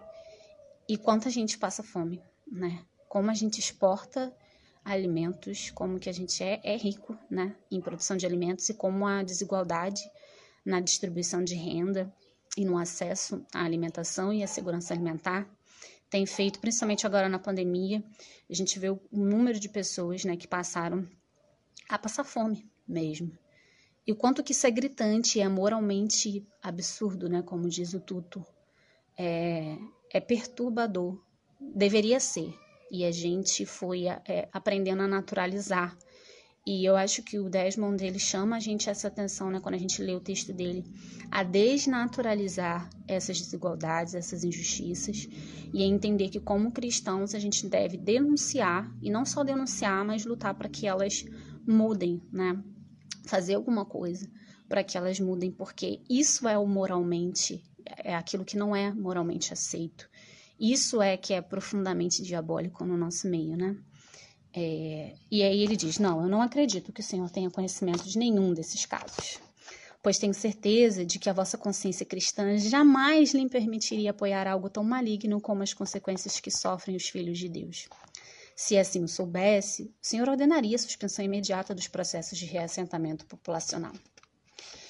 e 0.87 0.97
quanto 0.97 1.29
a 1.29 1.31
gente 1.31 1.57
passa 1.57 1.81
fome, 1.81 2.21
né? 2.51 2.83
Como 3.07 3.29
a 3.29 3.33
gente 3.33 3.59
exporta 3.59 4.35
alimentos, 4.83 5.69
como 5.71 5.99
que 5.99 6.09
a 6.09 6.13
gente 6.13 6.43
é, 6.43 6.59
é 6.63 6.75
rico, 6.75 7.17
né? 7.29 7.55
Em 7.71 7.81
produção 7.81 8.17
de 8.17 8.25
alimentos 8.25 8.69
e 8.69 8.73
como 8.73 9.05
a 9.05 9.23
desigualdade 9.23 10.01
na 10.65 10.79
distribuição 10.79 11.43
de 11.43 11.55
renda 11.55 12.13
e 12.57 12.65
no 12.65 12.77
acesso 12.77 13.45
à 13.53 13.63
alimentação 13.63 14.33
e 14.33 14.43
à 14.43 14.47
segurança 14.47 14.93
alimentar 14.93 15.47
tem 16.09 16.25
feito, 16.25 16.59
principalmente 16.59 17.05
agora 17.05 17.27
na 17.27 17.39
pandemia, 17.39 18.03
a 18.49 18.53
gente 18.53 18.79
vê 18.79 18.89
o 18.89 18.99
número 19.11 19.59
de 19.59 19.67
pessoas 19.67 20.23
né, 20.23 20.37
que 20.37 20.47
passaram 20.47 21.07
a 21.89 21.97
passar 21.97 22.23
fome 22.23 22.69
mesmo. 22.87 23.31
E 24.05 24.11
o 24.13 24.15
quanto 24.15 24.41
que 24.41 24.53
isso 24.53 24.65
é 24.65 24.71
gritante, 24.71 25.41
é 25.41 25.49
moralmente 25.49 26.47
absurdo, 26.63 27.27
né? 27.27 27.41
Como 27.41 27.67
diz 27.67 27.93
o 27.93 27.99
Tuto. 27.99 28.45
É, 29.17 29.77
é 30.09 30.21
perturbador. 30.21 31.21
Deveria 31.59 32.19
ser. 32.19 32.53
E 32.91 33.03
a 33.03 33.11
gente 33.11 33.65
foi 33.65 34.07
é, 34.07 34.47
aprendendo 34.53 35.01
a 35.01 35.07
naturalizar 35.07 35.97
e 36.69 36.83
eu 36.83 36.97
acho 36.97 37.23
que 37.23 37.39
o 37.39 37.49
Desmond 37.49 38.03
ele 38.03 38.19
chama 38.19 38.57
a 38.57 38.59
gente 38.59 38.89
essa 38.89 39.07
atenção, 39.07 39.49
né, 39.49 39.61
quando 39.61 39.75
a 39.75 39.77
gente 39.77 40.03
lê 40.03 40.13
o 40.13 40.19
texto 40.19 40.51
dele, 40.51 40.83
a 41.31 41.41
desnaturalizar 41.41 42.89
essas 43.07 43.39
desigualdades, 43.39 44.13
essas 44.13 44.43
injustiças 44.43 45.29
e 45.73 45.81
a 45.81 45.85
entender 45.85 46.27
que 46.27 46.41
como 46.41 46.73
cristãos 46.73 47.33
a 47.33 47.39
gente 47.39 47.65
deve 47.69 47.95
denunciar 47.95 48.93
e 49.01 49.09
não 49.09 49.25
só 49.25 49.45
denunciar, 49.45 50.03
mas 50.03 50.25
lutar 50.25 50.53
para 50.55 50.67
que 50.67 50.85
elas 50.85 51.23
mudem, 51.65 52.21
né? 52.33 52.61
Fazer 53.25 53.53
alguma 53.53 53.85
coisa 53.85 54.29
para 54.67 54.83
que 54.83 54.97
elas 54.97 55.21
mudem, 55.21 55.49
porque 55.49 56.01
isso 56.09 56.49
é 56.49 56.57
o 56.57 56.67
moralmente 56.67 57.63
é 58.03 58.13
aquilo 58.13 58.43
que 58.43 58.57
não 58.57 58.75
é 58.75 58.93
moralmente 58.93 59.53
aceito. 59.53 60.09
Isso 60.59 61.01
é 61.01 61.15
que 61.15 61.33
é 61.33 61.41
profundamente 61.41 62.23
diabólico 62.23 62.85
no 62.85 62.97
nosso 62.97 63.27
meio, 63.29 63.55
né? 63.55 63.75
É, 64.53 65.13
e 65.29 65.43
aí 65.43 65.61
ele 65.61 65.75
diz: 65.75 65.99
Não, 65.99 66.21
eu 66.23 66.27
não 66.27 66.41
acredito 66.41 66.91
que 66.91 67.01
o 67.01 67.03
Senhor 67.03 67.29
tenha 67.29 67.51
conhecimento 67.51 68.03
de 68.03 68.17
nenhum 68.17 68.53
desses 68.53 68.85
casos, 68.85 69.39
pois 70.01 70.17
tenho 70.17 70.33
certeza 70.33 71.05
de 71.05 71.19
que 71.19 71.29
a 71.29 71.33
vossa 71.33 71.57
consciência 71.57 72.05
cristã 72.05 72.57
jamais 72.57 73.33
lhe 73.33 73.47
permitiria 73.47 74.11
apoiar 74.11 74.47
algo 74.47 74.69
tão 74.69 74.83
maligno 74.83 75.39
como 75.39 75.61
as 75.61 75.73
consequências 75.73 76.39
que 76.39 76.49
sofrem 76.49 76.95
os 76.95 77.07
filhos 77.07 77.37
de 77.37 77.47
Deus. 77.47 77.87
Se 78.55 78.75
assim 78.75 79.03
o 79.03 79.07
soubesse, 79.07 79.93
o 80.01 80.07
Senhor 80.07 80.27
ordenaria 80.27 80.75
a 80.75 80.79
suspensão 80.79 81.23
imediata 81.23 81.75
dos 81.75 81.87
processos 81.87 82.39
de 82.39 82.45
reassentamento 82.45 83.27
populacional. 83.27 83.93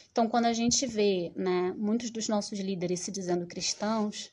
Então, 0.10 0.30
quando 0.30 0.46
a 0.46 0.54
gente 0.54 0.88
vê 0.88 1.34
né, 1.36 1.76
muitos 1.78 2.10
dos 2.10 2.30
nossos 2.30 2.58
líderes 2.58 3.02
se 3.02 3.12
dizendo 3.12 3.46
cristãos, 3.46 4.32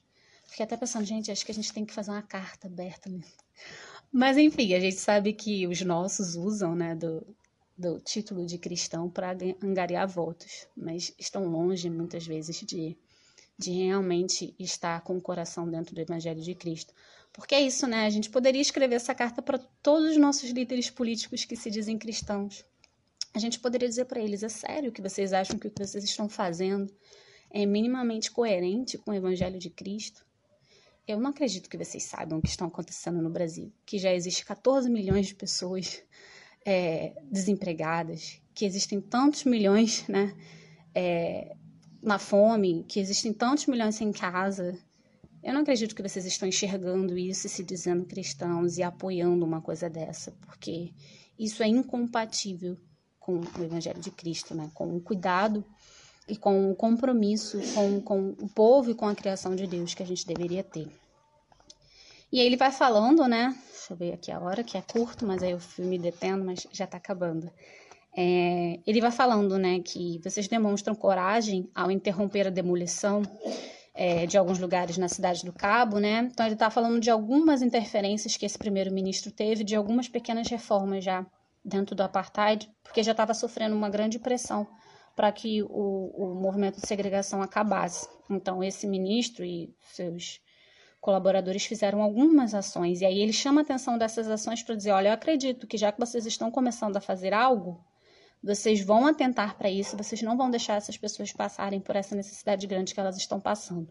fiquei 0.55 0.65
até 0.65 0.77
pensando, 0.77 1.05
gente, 1.05 1.31
acho 1.31 1.45
que 1.45 1.53
a 1.53 1.55
gente 1.55 1.73
tem 1.73 1.85
que 1.85 1.93
fazer 1.93 2.11
uma 2.11 2.23
carta 2.23 2.67
aberta 2.67 3.11
mesmo 3.11 3.33
mas 4.17 4.39
enfim, 4.39 4.75
a 4.75 4.79
gente 4.79 4.95
sabe 4.95 5.33
que 5.33 5.67
os 5.67 5.81
nossos 5.81 6.37
usam 6.37 6.77
né, 6.77 6.95
do, 6.95 7.27
do 7.77 7.99
título 7.99 8.47
de 8.47 8.59
cristão 8.59 9.11
para 9.11 9.37
angariar 9.61 10.07
votos, 10.07 10.69
mas 10.77 11.13
estão 11.19 11.49
longe 11.49 11.91
muitas 11.91 12.25
vezes 12.25 12.61
de, 12.61 12.97
de 13.59 13.73
realmente 13.73 14.55
estar 14.57 15.01
com 15.01 15.17
o 15.17 15.21
coração 15.21 15.69
dentro 15.69 15.97
do 15.97 16.01
Evangelho 16.01 16.41
de 16.41 16.55
Cristo. 16.55 16.95
Porque 17.33 17.57
é 17.57 17.61
isso, 17.61 17.89
né? 17.89 18.07
A 18.07 18.11
gente 18.11 18.31
poderia 18.31 18.63
escrever 18.63 18.95
essa 18.95 19.13
carta 19.13 19.43
para 19.43 19.59
todos 19.83 20.13
os 20.13 20.17
nossos 20.17 20.49
líderes 20.51 20.89
políticos 20.89 21.45
que 21.45 21.57
se 21.57 21.69
dizem 21.69 21.99
cristãos. 21.99 22.65
A 23.35 23.41
gente 23.41 23.59
poderia 23.59 23.89
dizer 23.89 24.05
para 24.05 24.21
eles: 24.21 24.45
é 24.45 24.49
sério 24.49 24.93
que 24.93 25.03
vocês 25.03 25.33
acham 25.33 25.59
que 25.59 25.67
o 25.67 25.71
que 25.73 25.85
vocês 25.85 26.05
estão 26.05 26.29
fazendo 26.29 26.89
é 27.51 27.67
minimamente 27.67 28.31
coerente 28.31 28.97
com 28.97 29.11
o 29.11 29.15
Evangelho 29.15 29.59
de 29.59 29.71
Cristo? 29.71 30.25
Eu 31.07 31.21
não 31.21 31.31
acredito 31.31 31.69
que 31.69 31.77
vocês 31.77 32.03
saibam 32.05 32.39
o 32.39 32.43
que 32.43 32.49
está 32.49 32.65
acontecendo 32.65 33.21
no 33.21 33.29
Brasil, 33.29 33.71
que 33.85 33.99
já 33.99 34.13
existe 34.13 34.45
14 34.45 34.89
milhões 34.89 35.27
de 35.27 35.35
pessoas 35.35 36.03
é, 36.65 37.15
desempregadas, 37.31 38.41
que 38.55 38.65
existem 38.65 39.01
tantos 39.01 39.45
milhões 39.45 40.09
né, 40.09 40.35
é, 40.95 41.55
na 42.03 42.19
fome, 42.19 42.85
que 42.89 42.99
existem 43.01 43.35
tantos 43.35 43.67
milhões 43.67 43.97
sem 43.97 44.13
casa. 44.13 44.79
Eu 45.43 45.53
não 45.53 45.61
acredito 45.61 45.95
que 45.95 46.03
vocês 46.03 46.25
estão 46.25 46.49
enxergando 46.49 47.19
isso 47.19 47.47
e 47.47 47.51
se 47.51 47.63
dizendo 47.63 48.07
cristãos 48.07 48.79
e 48.79 48.83
apoiando 48.83 49.45
uma 49.45 49.61
coisa 49.61 49.91
dessa, 49.91 50.33
porque 50.41 50.95
isso 51.39 51.63
é 51.63 51.67
incompatível 51.67 52.79
com 53.19 53.41
o 53.41 53.63
Evangelho 53.63 54.01
de 54.01 54.11
Cristo, 54.11 54.55
né? 54.55 54.71
com 54.73 54.97
o 54.97 55.01
cuidado 55.03 55.63
e 56.29 56.37
com 56.37 56.71
o 56.71 56.75
compromisso 56.75 57.61
com, 57.75 58.01
com 58.01 58.29
o 58.41 58.49
povo 58.49 58.91
e 58.91 58.95
com 58.95 59.07
a 59.07 59.15
criação 59.15 59.55
de 59.55 59.67
Deus 59.67 59.95
que 59.95 60.03
a 60.03 60.07
gente 60.07 60.27
deveria 60.27 60.63
ter. 60.63 60.89
E 62.33 62.41
aí 62.41 62.47
ele 62.47 62.57
vai 62.57 62.73
falando, 62.73 63.29
né? 63.29 63.55
Deixa 63.71 63.93
eu 63.93 63.97
ver 63.97 64.13
aqui 64.15 64.33
a 64.33 64.41
hora, 64.41 64.65
que 64.65 64.77
é 64.77 64.83
curto, 64.83 65.27
mas 65.27 65.43
aí 65.43 65.59
fui 65.61 65.85
me 65.85 65.99
detendo, 65.99 66.45
mas 66.45 66.67
já 66.73 66.87
tá 66.87 66.97
acabando. 66.97 67.51
É, 68.17 68.81
ele 68.87 69.01
vai 69.01 69.11
falando, 69.11 69.59
né, 69.59 69.81
que 69.81 70.21
vocês 70.23 70.47
demonstram 70.47 70.95
coragem 70.95 71.69
ao 71.75 71.91
interromper 71.91 72.47
a 72.47 72.51
demolição 72.51 73.23
é, 73.93 74.25
de 74.25 74.39
alguns 74.39 74.59
lugares 74.59 74.97
na 74.97 75.09
cidade 75.09 75.45
do 75.45 75.53
Cabo, 75.53 75.99
né? 75.99 76.29
Então 76.33 76.47
ele 76.47 76.55
está 76.55 76.71
falando 76.71 77.01
de 77.01 77.11
algumas 77.11 77.61
interferências 77.63 78.37
que 78.37 78.47
esse 78.47 78.59
primeiro-ministro 78.59 79.31
teve, 79.31 79.63
de 79.63 79.77
algumas 79.77 80.09
pequenas 80.09 80.49
reformas 80.49 81.05
já 81.05 81.27
dentro 81.65 81.95
do 81.95 82.03
apartheid, 82.03 82.69
porque 82.83 83.03
já 83.03 83.13
estava 83.13 83.35
sofrendo 83.35 83.77
uma 83.77 83.89
grande 83.89 84.19
pressão 84.19 84.67
para 85.15 85.31
que 85.33 85.63
o, 85.63 85.69
o 85.69 86.35
movimento 86.35 86.81
de 86.81 86.87
segregação 86.87 87.41
acabasse. 87.43 88.09
Então, 88.29 88.63
esse 88.63 88.87
ministro 88.87 89.45
e 89.45 89.75
seus 89.93 90.41
colaboradores 91.01 91.67
fizeram 91.67 92.03
algumas 92.03 92.55
ações, 92.55 93.01
e 93.01 93.05
aí 93.05 93.21
ele 93.21 93.33
chama 93.33 93.61
a 93.61 93.65
atenção 93.65 93.99
dessas 93.99 94.29
ações 94.29 94.63
para 94.63 94.75
dizer: 94.75 94.91
olha, 94.91 95.09
eu 95.09 95.13
acredito 95.13 95.67
que 95.67 95.77
já 95.77 95.93
que 95.93 96.01
vocês 96.01 96.25
estão 96.25 96.51
começando 96.51 96.97
a 96.97 97.01
fazer 97.01 97.35
algo, 97.35 97.85
vocês 98.43 98.83
vão 98.83 99.07
atentar 99.07 99.57
para 99.57 99.71
isso, 99.71 99.97
vocês 99.97 100.21
não 100.23 100.37
vão 100.37 100.51
deixar 100.51 100.77
essas 100.77 100.97
pessoas 100.97 101.33
passarem 101.33 101.81
por 101.81 101.97
essa 101.97 102.15
necessidade 102.15 102.67
grande 102.67 102.93
que 102.93 103.01
elas 103.01 103.17
estão 103.17 103.41
passando. 103.41 103.89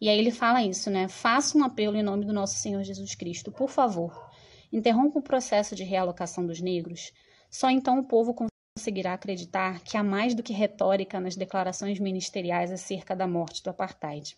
E 0.00 0.08
aí 0.08 0.18
ele 0.18 0.30
fala 0.30 0.62
isso, 0.62 0.90
né? 0.90 1.08
Faça 1.08 1.56
um 1.56 1.64
apelo 1.64 1.96
em 1.96 2.02
nome 2.02 2.24
do 2.24 2.32
nosso 2.32 2.56
Senhor 2.58 2.82
Jesus 2.82 3.14
Cristo, 3.14 3.50
por 3.50 3.70
favor. 3.70 4.30
Interrompa 4.72 5.18
o 5.18 5.22
processo 5.22 5.74
de 5.74 5.84
realocação 5.84 6.44
dos 6.46 6.60
negros. 6.60 7.12
Só 7.48 7.70
então 7.70 8.00
o 8.00 8.04
povo 8.04 8.34
conseguirá 8.76 9.14
acreditar 9.14 9.80
que 9.84 9.96
há 9.96 10.02
mais 10.02 10.34
do 10.34 10.42
que 10.42 10.52
retórica 10.52 11.20
nas 11.20 11.36
declarações 11.36 12.00
ministeriais 12.00 12.72
acerca 12.72 13.14
da 13.14 13.24
morte 13.24 13.62
do 13.62 13.70
apartheid. 13.70 14.36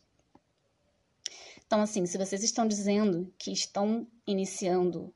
Então, 1.66 1.80
assim, 1.80 2.05
se 2.05 2.18
vocês 2.18 2.45
estão 2.45 2.68
dizendo 2.68 3.32
que 3.39 3.51
estão 3.51 4.07
iniciando 4.26 5.12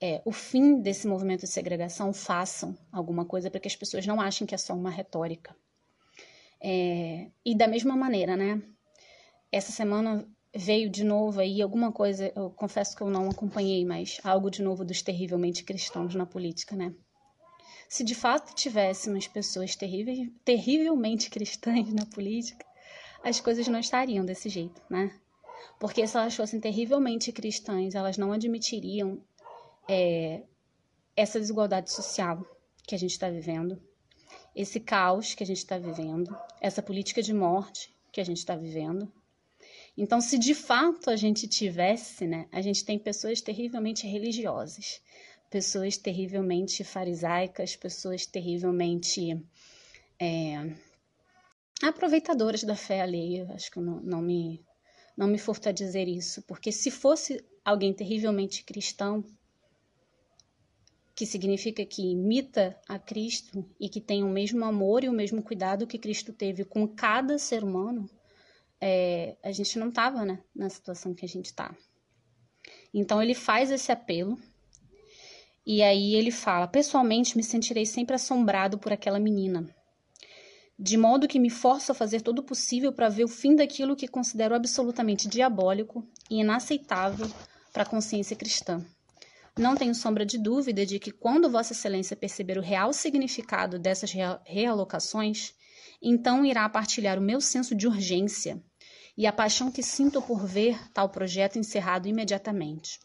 é, 0.00 0.20
o 0.24 0.32
fim 0.32 0.80
desse 0.80 1.06
movimento 1.06 1.42
de 1.42 1.46
segregação, 1.46 2.12
façam 2.12 2.76
alguma 2.90 3.24
coisa 3.24 3.48
para 3.48 3.60
que 3.60 3.68
as 3.68 3.76
pessoas 3.76 4.04
não 4.04 4.20
achem 4.20 4.44
que 4.44 4.54
é 4.54 4.58
só 4.58 4.74
uma 4.74 4.90
retórica. 4.90 5.54
É, 6.60 7.30
e 7.44 7.54
da 7.54 7.68
mesma 7.68 7.94
maneira, 7.94 8.36
né? 8.36 8.60
Essa 9.52 9.70
semana 9.70 10.28
veio 10.52 10.90
de 10.90 11.04
novo 11.04 11.38
aí 11.38 11.62
alguma 11.62 11.92
coisa, 11.92 12.32
eu 12.34 12.50
confesso 12.50 12.96
que 12.96 13.02
eu 13.02 13.08
não 13.08 13.30
acompanhei, 13.30 13.84
mas 13.84 14.18
algo 14.24 14.50
de 14.50 14.60
novo 14.60 14.84
dos 14.84 15.02
terrivelmente 15.02 15.62
cristãos 15.62 16.16
na 16.16 16.26
política, 16.26 16.74
né? 16.74 16.92
Se 17.88 18.02
de 18.02 18.14
fato 18.14 18.54
tivéssemos 18.54 19.26
pessoas 19.28 19.76
terríveis, 19.76 20.28
terrivelmente 20.44 21.30
cristãs 21.30 21.92
na 21.92 22.04
política, 22.06 22.64
as 23.22 23.40
coisas 23.40 23.66
não 23.68 23.78
estariam 23.78 24.24
desse 24.24 24.48
jeito, 24.48 24.80
né? 24.90 25.12
Porque 25.78 26.06
se 26.06 26.16
elas 26.16 26.34
fossem 26.34 26.60
terrivelmente 26.60 27.32
cristãs, 27.32 27.94
elas 27.94 28.16
não 28.16 28.32
admitiriam 28.32 29.20
é, 29.88 30.42
essa 31.14 31.38
desigualdade 31.38 31.90
social 31.90 32.44
que 32.86 32.94
a 32.94 32.98
gente 32.98 33.12
está 33.12 33.28
vivendo, 33.28 33.80
esse 34.54 34.80
caos 34.80 35.34
que 35.34 35.42
a 35.42 35.46
gente 35.46 35.58
está 35.58 35.78
vivendo, 35.78 36.36
essa 36.60 36.82
política 36.82 37.22
de 37.22 37.32
morte 37.32 37.94
que 38.12 38.20
a 38.20 38.24
gente 38.24 38.38
está 38.38 38.56
vivendo. 38.56 39.12
Então, 39.96 40.20
se 40.20 40.38
de 40.38 40.54
fato 40.54 41.10
a 41.10 41.16
gente 41.16 41.48
tivesse, 41.48 42.26
né, 42.26 42.46
a 42.52 42.60
gente 42.60 42.84
tem 42.84 42.98
pessoas 42.98 43.40
terrivelmente 43.40 44.06
religiosas, 44.06 45.00
pessoas 45.50 45.96
terrivelmente 45.96 46.82
farisaicas, 46.84 47.76
pessoas 47.76 48.26
terrivelmente 48.26 49.42
é, 50.20 50.72
aproveitadoras 51.82 52.64
da 52.64 52.76
fé 52.76 53.00
alheia. 53.00 53.48
Acho 53.52 53.70
que 53.70 53.80
não, 53.80 54.00
não, 54.00 54.22
me, 54.22 54.64
não 55.16 55.26
me 55.26 55.38
furta 55.38 55.72
dizer 55.72 56.08
isso, 56.08 56.42
porque 56.42 56.72
se 56.72 56.90
fosse 56.90 57.44
alguém 57.64 57.92
terrivelmente 57.92 58.64
cristão, 58.64 59.24
que 61.14 61.24
significa 61.24 61.84
que 61.86 62.02
imita 62.02 62.78
a 62.86 62.98
Cristo 62.98 63.64
e 63.80 63.88
que 63.88 64.02
tem 64.02 64.22
o 64.22 64.28
mesmo 64.28 64.62
amor 64.64 65.02
e 65.02 65.08
o 65.08 65.12
mesmo 65.12 65.42
cuidado 65.42 65.86
que 65.86 65.98
Cristo 65.98 66.30
teve 66.30 66.62
com 66.62 66.86
cada 66.86 67.38
ser 67.38 67.64
humano, 67.64 68.08
é, 68.78 69.34
a 69.42 69.50
gente 69.50 69.78
não 69.78 69.88
estava 69.88 70.26
né, 70.26 70.42
na 70.54 70.68
situação 70.68 71.14
que 71.14 71.24
a 71.24 71.28
gente 71.28 71.46
está. 71.46 71.74
Então 72.92 73.22
ele 73.22 73.34
faz 73.34 73.70
esse 73.70 73.90
apelo 73.90 74.38
e 75.66 75.82
aí 75.82 76.14
ele 76.14 76.30
fala: 76.30 76.68
Pessoalmente 76.68 77.36
me 77.36 77.42
sentirei 77.42 77.84
sempre 77.84 78.14
assombrado 78.14 78.78
por 78.78 78.92
aquela 78.92 79.18
menina, 79.18 79.68
de 80.78 80.96
modo 80.96 81.26
que 81.26 81.40
me 81.40 81.50
forço 81.50 81.90
a 81.90 81.94
fazer 81.94 82.20
todo 82.20 82.38
o 82.38 82.44
possível 82.44 82.92
para 82.92 83.08
ver 83.08 83.24
o 83.24 83.28
fim 83.28 83.56
daquilo 83.56 83.96
que 83.96 84.06
considero 84.06 84.54
absolutamente 84.54 85.26
diabólico 85.26 86.06
e 86.30 86.40
inaceitável 86.40 87.28
para 87.72 87.82
a 87.82 87.86
consciência 87.86 88.36
cristã. 88.36 88.84
Não 89.58 89.74
tenho 89.74 89.94
sombra 89.94 90.24
de 90.24 90.38
dúvida 90.38 90.84
de 90.84 90.98
que, 90.98 91.10
quando 91.10 91.48
Vossa 91.48 91.72
Excelência 91.72 92.14
perceber 92.14 92.58
o 92.58 92.62
real 92.62 92.92
significado 92.92 93.78
dessas 93.78 94.12
realocações, 94.44 95.54
então 96.00 96.44
irá 96.44 96.68
partilhar 96.68 97.18
o 97.18 97.22
meu 97.22 97.40
senso 97.40 97.74
de 97.74 97.88
urgência 97.88 98.62
e 99.16 99.26
a 99.26 99.32
paixão 99.32 99.72
que 99.72 99.82
sinto 99.82 100.20
por 100.20 100.46
ver 100.46 100.78
tal 100.92 101.08
projeto 101.08 101.58
encerrado 101.58 102.06
imediatamente. 102.06 103.00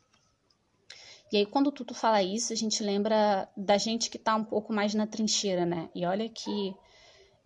E 1.32 1.38
aí, 1.38 1.45
quando 1.45 1.67
o 1.67 1.71
Tuto 1.71 1.93
fala 1.93 2.21
isso, 2.21 2.51
a 2.51 2.55
gente 2.55 2.84
lembra 2.84 3.47
da 3.55 3.77
gente 3.77 4.09
que 4.09 4.17
está 4.17 4.36
um 4.36 4.43
pouco 4.43 4.73
mais 4.73 4.93
na 4.93 5.07
trincheira, 5.07 5.65
né? 5.65 5.89
E 5.95 6.05
olha 6.05 6.27
que 6.27 6.75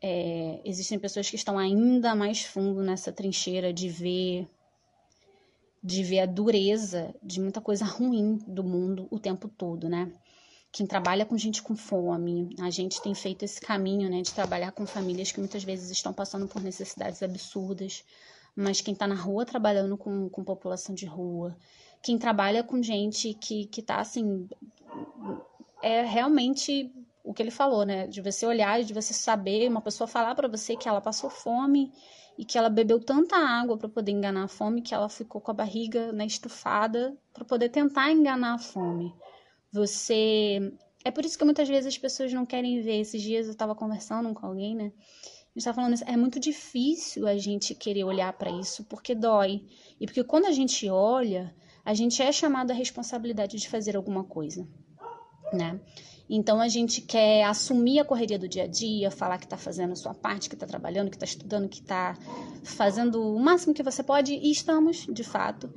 é, 0.01 0.59
existem 0.65 0.97
pessoas 0.97 1.29
que 1.29 1.36
estão 1.36 1.57
ainda 1.57 2.15
mais 2.15 2.41
fundo 2.41 2.81
nessa 2.81 3.11
trincheira 3.11 3.71
de 3.71 3.89
ver 3.89 4.47
de 5.83 6.03
ver 6.03 6.21
a 6.21 6.25
dureza 6.25 7.13
de 7.21 7.39
muita 7.39 7.61
coisa 7.61 7.86
ruim 7.86 8.39
do 8.47 8.63
mundo 8.63 9.07
o 9.11 9.19
tempo 9.19 9.47
todo, 9.47 9.88
né? 9.88 10.11
Quem 10.71 10.88
trabalha 10.88 11.25
com 11.25 11.38
gente 11.38 11.61
com 11.61 11.75
fome, 11.75 12.55
a 12.59 12.71
gente 12.71 12.99
tem 13.01 13.13
feito 13.13 13.45
esse 13.45 13.61
caminho, 13.61 14.09
né, 14.09 14.21
de 14.21 14.33
trabalhar 14.33 14.71
com 14.71 14.86
famílias 14.86 15.31
que 15.31 15.39
muitas 15.39 15.63
vezes 15.63 15.91
estão 15.91 16.11
passando 16.11 16.47
por 16.47 16.61
necessidades 16.61 17.21
absurdas, 17.21 18.03
mas 18.55 18.81
quem 18.81 18.93
está 18.93 19.07
na 19.07 19.15
rua 19.15 19.45
trabalhando 19.45 19.95
com, 19.95 20.27
com 20.27 20.43
população 20.43 20.93
de 20.93 21.05
rua, 21.05 21.55
quem 22.01 22.17
trabalha 22.17 22.63
com 22.63 22.81
gente 22.81 23.33
que, 23.33 23.65
que 23.65 23.81
tá 23.81 23.97
assim. 23.97 24.47
É 25.81 26.01
realmente 26.03 26.91
o 27.23 27.33
que 27.33 27.41
ele 27.41 27.51
falou, 27.51 27.83
né? 27.85 28.07
De 28.07 28.21
você 28.21 28.45
olhar, 28.45 28.83
de 28.83 28.93
você 28.93 29.13
saber, 29.13 29.67
uma 29.69 29.81
pessoa 29.81 30.07
falar 30.07 30.35
para 30.35 30.47
você 30.47 30.75
que 30.75 30.87
ela 30.87 31.01
passou 31.01 31.29
fome 31.29 31.91
e 32.37 32.45
que 32.45 32.57
ela 32.57 32.69
bebeu 32.69 32.99
tanta 32.99 33.35
água 33.35 33.77
para 33.77 33.89
poder 33.89 34.11
enganar 34.11 34.43
a 34.43 34.47
fome 34.47 34.81
que 34.81 34.93
ela 34.93 35.09
ficou 35.09 35.41
com 35.41 35.51
a 35.51 35.53
barriga 35.53 36.11
né, 36.11 36.25
estufada 36.25 37.17
para 37.33 37.43
poder 37.43 37.69
tentar 37.69 38.11
enganar 38.11 38.53
a 38.53 38.59
fome. 38.59 39.13
Você. 39.71 40.73
É 41.03 41.11
por 41.11 41.25
isso 41.25 41.37
que 41.37 41.45
muitas 41.45 41.67
vezes 41.67 41.87
as 41.87 41.97
pessoas 41.97 42.31
não 42.31 42.45
querem 42.45 42.81
ver. 42.81 42.99
Esses 42.99 43.21
dias 43.21 43.47
eu 43.47 43.53
estava 43.53 43.75
conversando 43.75 44.33
com 44.33 44.45
alguém, 44.45 44.75
né? 44.75 44.85
A 44.85 44.87
gente 44.87 45.57
estava 45.57 45.75
falando 45.75 45.93
isso. 45.93 46.03
É 46.05 46.17
muito 46.17 46.39
difícil 46.39 47.27
a 47.27 47.37
gente 47.37 47.73
querer 47.73 48.03
olhar 48.03 48.31
para 48.33 48.51
isso 48.51 48.83
porque 48.85 49.15
dói. 49.15 49.63
E 49.99 50.05
porque 50.05 50.23
quando 50.23 50.45
a 50.45 50.51
gente 50.51 50.89
olha, 50.89 51.55
a 51.86 51.93
gente 51.93 52.21
é 52.21 52.31
chamado 52.31 52.71
à 52.71 52.73
responsabilidade 52.73 53.57
de 53.57 53.69
fazer 53.69 53.95
alguma 53.95 54.23
coisa, 54.23 54.67
né? 55.53 55.79
Então 56.27 56.59
a 56.59 56.67
gente 56.67 57.01
quer 57.01 57.43
assumir 57.43 57.99
a 57.99 58.05
correria 58.05 58.39
do 58.39 58.47
dia 58.47 58.63
a 58.63 58.67
dia, 58.67 59.11
falar 59.11 59.38
que 59.38 59.45
está 59.45 59.57
fazendo 59.57 59.91
a 59.91 59.95
sua 59.95 60.15
parte, 60.15 60.49
que 60.49 60.55
está 60.55 60.65
trabalhando, 60.65 61.11
que 61.11 61.15
está 61.15 61.25
estudando, 61.25 61.69
que 61.69 61.81
está 61.81 62.17
fazendo 62.63 63.21
o 63.21 63.39
máximo 63.39 63.75
que 63.75 63.83
você 63.83 64.01
pode, 64.01 64.33
e 64.33 64.49
estamos, 64.49 65.05
de 65.07 65.23
fato. 65.23 65.71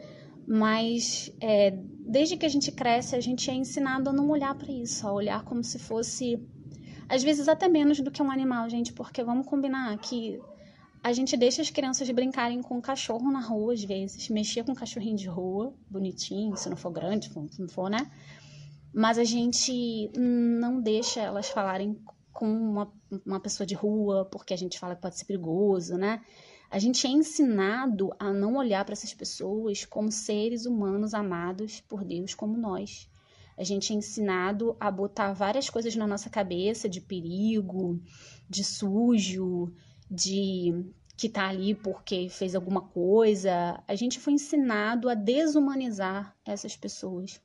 Mas 0.47 1.31
é, 1.43 1.73
desde 2.01 2.39
que 2.39 2.47
a 2.47 2.49
gente 2.49 2.73
cresce, 2.73 3.15
a 3.15 3.21
gente 3.21 3.51
é 3.51 3.55
ensinado 3.55 4.09
a 4.09 4.13
não 4.13 4.31
olhar 4.31 4.55
para 4.55 4.73
isso, 4.73 5.07
a 5.07 5.13
olhar 5.13 5.45
como 5.45 5.63
se 5.63 5.79
fosse, 5.79 6.43
às 7.07 7.23
vezes 7.23 7.47
até 7.47 7.69
menos 7.69 8.01
do 8.01 8.11
que 8.11 8.23
um 8.23 8.31
animal, 8.31 8.71
gente, 8.71 8.95
porque 8.95 9.23
vamos 9.23 9.47
combinar 9.47 9.99
que 9.99 10.41
a 11.03 11.13
gente 11.13 11.37
deixa 11.37 11.63
as 11.63 11.71
crianças 11.71 12.11
brincarem 12.11 12.61
com 12.63 12.79
o 12.79 12.83
cachorro 12.83 13.31
na 13.31 13.41
rua, 13.41 13.73
às 13.73 13.85
vezes, 13.85 14.29
mexer 14.29 14.65
com 14.65 14.73
um 14.73 14.75
cachorrinho 14.75 15.17
de 15.17 15.29
rua, 15.29 15.75
bonitinho, 15.89 16.57
se 16.57 16.69
não 16.69 16.77
for 16.77 16.91
grande, 16.91 17.31
se 17.51 17.61
não 17.61 17.69
for, 17.69 17.89
né? 17.89 18.11
Mas 18.93 19.19
a 19.19 19.25
gente 19.25 20.11
não 20.17 20.81
deixa 20.81 21.21
elas 21.21 21.49
falarem 21.49 21.99
com 22.33 22.47
uma, 22.47 22.93
uma 23.25 23.41
pessoa 23.41 23.67
de 23.67 23.75
rua, 23.75 24.25
porque 24.25 24.55
a 24.55 24.57
gente 24.57 24.79
fala 24.79 24.95
que 24.95 25.03
pode 25.03 25.19
ser 25.19 25.25
perigoso, 25.25 25.97
né? 25.97 26.21
A 26.71 26.79
gente 26.79 27.07
é 27.07 27.11
ensinado 27.11 28.15
a 28.19 28.33
não 28.33 28.57
olhar 28.57 28.85
para 28.85 28.93
essas 28.93 29.15
pessoas 29.15 29.85
como 29.85 30.13
seres 30.13 30.67
humanos 30.67 31.15
amados 31.15 31.81
por 31.81 32.05
Deus 32.05 32.35
como 32.35 32.57
nós. 32.57 33.09
A 33.57 33.65
gente 33.65 33.93
é 33.93 33.97
ensinado 33.97 34.77
a 34.79 34.91
botar 34.91 35.33
várias 35.33 35.69
coisas 35.69 35.97
na 35.97 36.07
nossa 36.07 36.31
cabeça 36.31 36.89
de 36.89 37.01
perigo, 37.01 38.01
de 38.49 38.63
sujo, 38.63 39.73
de 40.11 40.93
que 41.17 41.29
tá 41.29 41.49
ali 41.49 41.75
porque 41.75 42.29
fez 42.29 42.55
alguma 42.55 42.81
coisa. 42.81 43.83
A 43.89 43.95
gente 43.95 44.21
foi 44.21 44.35
ensinado 44.35 45.09
a 45.09 45.15
desumanizar 45.15 46.37
essas 46.45 46.77
pessoas. 46.77 47.41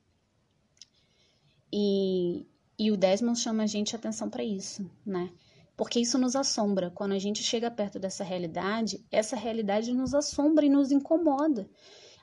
E, 1.72 2.46
e 2.78 2.92
o 2.92 2.96
Desmond 2.96 3.38
chama 3.38 3.64
a 3.64 3.66
gente 3.66 3.96
a 3.96 3.98
atenção 3.98 4.30
para 4.30 4.44
isso, 4.44 4.88
né? 5.04 5.32
Porque 5.76 5.98
isso 5.98 6.16
nos 6.18 6.36
assombra. 6.36 6.88
Quando 6.90 7.12
a 7.12 7.18
gente 7.18 7.42
chega 7.42 7.68
perto 7.68 7.98
dessa 7.98 8.22
realidade, 8.22 9.04
essa 9.10 9.34
realidade 9.34 9.92
nos 9.92 10.14
assombra 10.14 10.64
e 10.64 10.70
nos 10.70 10.92
incomoda. 10.92 11.68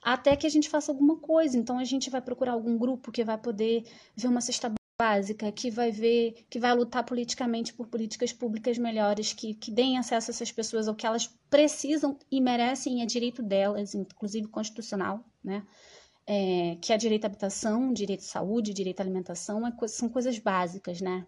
Até 0.02 0.38
que 0.38 0.48
a 0.48 0.50
gente 0.50 0.70
faça 0.70 0.90
alguma 0.90 1.18
coisa. 1.18 1.58
Então 1.58 1.78
a 1.78 1.84
gente 1.84 2.10
vai 2.10 2.22
procurar 2.22 2.54
algum 2.54 2.78
grupo 2.78 3.12
que 3.12 3.26
vai 3.26 3.38
poder 3.38 3.84
ver 4.16 4.28
uma 4.30 4.40
cesta 4.40 4.72
básica, 5.02 5.52
que 5.52 5.72
vai 5.72 5.92
ver, 5.92 6.46
que 6.48 6.60
vai 6.60 6.76
lutar 6.76 7.04
politicamente 7.04 7.74
por 7.74 7.88
políticas 7.88 8.32
públicas 8.32 8.78
melhores, 8.78 9.34
que, 9.34 9.56
que 9.56 9.72
deem 9.72 9.98
acesso 9.98 10.30
a 10.30 10.34
essas 10.34 10.52
pessoas 10.52 10.88
ao 10.88 10.94
que 10.94 11.08
elas 11.08 11.28
precisam 11.50 12.16
e 12.30 12.40
merecem, 12.40 13.02
é 13.02 13.06
direito 13.08 13.42
delas, 13.42 13.96
inclusive 13.96 14.48
constitucional, 14.48 15.26
né? 15.44 15.66
É, 16.28 16.78
que 16.80 16.94
é 16.94 16.98
direito 16.98 17.26
à 17.26 17.28
habitação, 17.28 17.92
direito 17.92 18.20
à 18.20 18.26
saúde, 18.26 18.76
direito 18.76 19.00
à 19.00 19.04
alimentação, 19.04 19.66
é, 19.66 19.88
são 19.88 20.08
coisas 20.08 20.38
básicas, 20.38 21.02
né? 21.02 21.26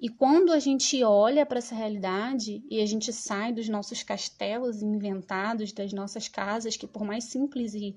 E 0.00 0.08
quando 0.08 0.50
a 0.50 0.58
gente 0.58 1.04
olha 1.04 1.44
para 1.44 1.58
essa 1.58 1.74
realidade 1.74 2.64
e 2.70 2.80
a 2.80 2.86
gente 2.86 3.12
sai 3.12 3.52
dos 3.52 3.68
nossos 3.68 4.02
castelos 4.02 4.80
inventados, 4.80 5.72
das 5.72 5.92
nossas 5.92 6.26
casas, 6.26 6.74
que 6.74 6.86
por 6.86 7.04
mais 7.04 7.24
simples 7.24 7.74
e, 7.74 7.94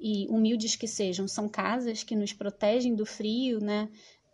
e 0.00 0.26
humildes 0.28 0.74
que 0.74 0.88
sejam, 0.88 1.28
são 1.28 1.48
casas 1.48 2.02
que 2.02 2.16
nos 2.16 2.32
protegem 2.32 2.94
do 2.96 3.06
frio, 3.06 3.60
né? 3.60 3.88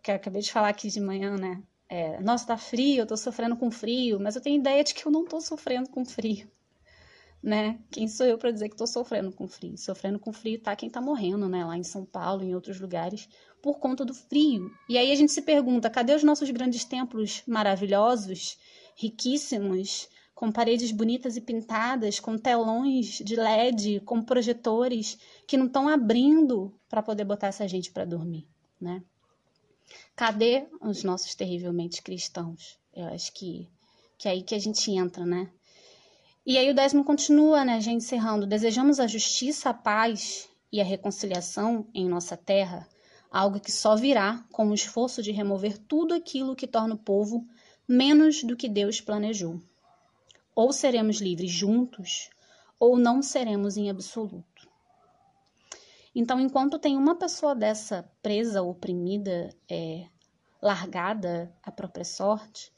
Que 0.04 0.10
eu 0.10 0.16
acabei 0.16 0.42
de 0.42 0.52
falar 0.52 0.68
aqui 0.68 0.88
de 0.88 1.00
manhã, 1.00 1.34
né? 1.38 1.62
É, 1.88 2.20
Nossa, 2.20 2.46
tá 2.46 2.58
frio, 2.58 2.98
eu 2.98 3.06
tô 3.06 3.16
sofrendo 3.16 3.56
com 3.56 3.70
frio, 3.70 4.20
mas 4.20 4.36
eu 4.36 4.42
tenho 4.42 4.60
ideia 4.60 4.84
de 4.84 4.92
que 4.92 5.06
eu 5.06 5.10
não 5.10 5.24
tô 5.24 5.40
sofrendo 5.40 5.88
com 5.88 6.04
frio, 6.04 6.46
né? 7.42 7.78
Quem 7.90 8.06
sou 8.06 8.26
eu 8.26 8.36
para 8.36 8.50
dizer 8.50 8.68
que 8.68 8.76
tô 8.76 8.86
sofrendo 8.86 9.32
com 9.32 9.48
frio? 9.48 9.78
Sofrendo 9.78 10.18
com 10.18 10.30
frio 10.30 10.60
tá 10.60 10.76
quem 10.76 10.90
tá 10.90 11.00
morrendo, 11.00 11.48
né? 11.48 11.64
Lá 11.64 11.78
em 11.78 11.82
São 11.82 12.04
Paulo, 12.04 12.44
em 12.44 12.54
outros 12.54 12.78
lugares, 12.78 13.26
por 13.62 13.78
conta 13.78 14.04
do 14.04 14.12
frio. 14.12 14.70
E 14.90 14.98
aí 14.98 15.10
a 15.10 15.14
gente 15.14 15.32
se 15.32 15.40
pergunta, 15.40 15.88
cadê 15.88 16.14
os 16.14 16.22
nossos 16.22 16.50
grandes 16.50 16.84
templos 16.84 17.42
maravilhosos, 17.46 18.58
riquíssimos, 18.94 20.06
com 20.34 20.52
paredes 20.52 20.92
bonitas 20.92 21.34
e 21.38 21.40
pintadas, 21.40 22.20
com 22.20 22.36
telões 22.36 23.22
de 23.24 23.36
LED, 23.36 24.00
com 24.00 24.22
projetores 24.22 25.16
que 25.46 25.56
não 25.56 25.64
estão 25.64 25.88
abrindo 25.88 26.78
para 26.90 27.02
poder 27.02 27.24
botar 27.24 27.46
essa 27.46 27.66
gente 27.66 27.90
para 27.90 28.04
dormir, 28.04 28.46
né? 28.78 29.02
Cadê 30.16 30.68
os 30.80 31.02
nossos 31.02 31.34
terrivelmente 31.34 32.00
cristãos? 32.00 32.78
Eu 32.94 33.06
acho 33.06 33.32
que, 33.32 33.68
que 34.16 34.28
é 34.28 34.30
aí 34.30 34.42
que 34.42 34.54
a 34.54 34.58
gente 34.60 34.92
entra, 34.92 35.26
né? 35.26 35.50
E 36.46 36.56
aí 36.56 36.70
o 36.70 36.74
décimo 36.74 37.02
continua, 37.02 37.64
né, 37.64 37.80
já 37.80 37.90
encerrando. 37.90 38.46
Desejamos 38.46 39.00
a 39.00 39.08
justiça, 39.08 39.70
a 39.70 39.74
paz 39.74 40.48
e 40.70 40.80
a 40.80 40.84
reconciliação 40.84 41.88
em 41.92 42.08
nossa 42.08 42.36
terra, 42.36 42.86
algo 43.28 43.58
que 43.58 43.72
só 43.72 43.96
virá 43.96 44.44
com 44.52 44.68
o 44.68 44.74
esforço 44.74 45.20
de 45.20 45.32
remover 45.32 45.78
tudo 45.78 46.14
aquilo 46.14 46.54
que 46.54 46.68
torna 46.68 46.94
o 46.94 46.98
povo 46.98 47.44
menos 47.88 48.44
do 48.44 48.56
que 48.56 48.68
Deus 48.68 49.00
planejou. 49.00 49.60
Ou 50.54 50.72
seremos 50.72 51.16
livres 51.20 51.50
juntos, 51.50 52.30
ou 52.78 52.96
não 52.96 53.20
seremos 53.20 53.76
em 53.76 53.90
absoluto. 53.90 54.53
Então, 56.14 56.40
enquanto 56.40 56.78
tem 56.78 56.96
uma 56.96 57.16
pessoa 57.16 57.54
dessa 57.54 58.08
presa, 58.22 58.62
oprimida, 58.62 59.54
é, 59.68 60.06
largada 60.62 61.52
à 61.62 61.72
própria 61.72 62.04
sorte, 62.04 62.72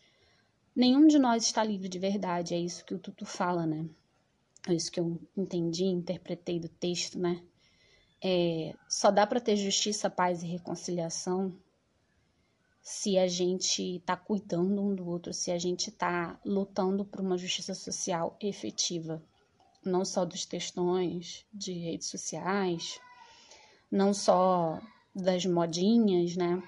nenhum 0.74 1.06
de 1.06 1.18
nós 1.18 1.44
está 1.44 1.62
livre 1.62 1.88
de 1.88 1.98
verdade. 1.98 2.54
É 2.54 2.58
isso 2.58 2.84
que 2.84 2.94
o 2.94 2.98
Tutu 2.98 3.26
fala, 3.26 3.66
né? 3.66 3.86
É 4.68 4.72
isso 4.72 4.90
que 4.90 4.98
eu 4.98 5.20
entendi, 5.36 5.84
interpretei 5.84 6.58
do 6.58 6.68
texto, 6.68 7.18
né? 7.18 7.42
É, 8.24 8.74
só 8.88 9.10
dá 9.10 9.26
para 9.26 9.40
ter 9.40 9.56
justiça, 9.56 10.08
paz 10.08 10.42
e 10.42 10.46
reconciliação 10.46 11.54
se 12.88 13.18
a 13.18 13.26
gente 13.26 13.96
está 13.96 14.16
cuidando 14.16 14.80
um 14.80 14.94
do 14.94 15.08
outro, 15.08 15.32
se 15.32 15.50
a 15.50 15.58
gente 15.58 15.90
está 15.90 16.38
lutando 16.44 17.04
por 17.04 17.20
uma 17.20 17.36
justiça 17.36 17.74
social 17.74 18.36
efetiva, 18.40 19.20
não 19.84 20.04
só 20.04 20.24
dos 20.24 20.46
textões 20.46 21.44
de 21.52 21.72
redes 21.72 22.06
sociais, 22.06 23.00
não 23.90 24.12
só 24.12 24.80
das 25.14 25.44
modinhas, 25.46 26.36
né? 26.36 26.62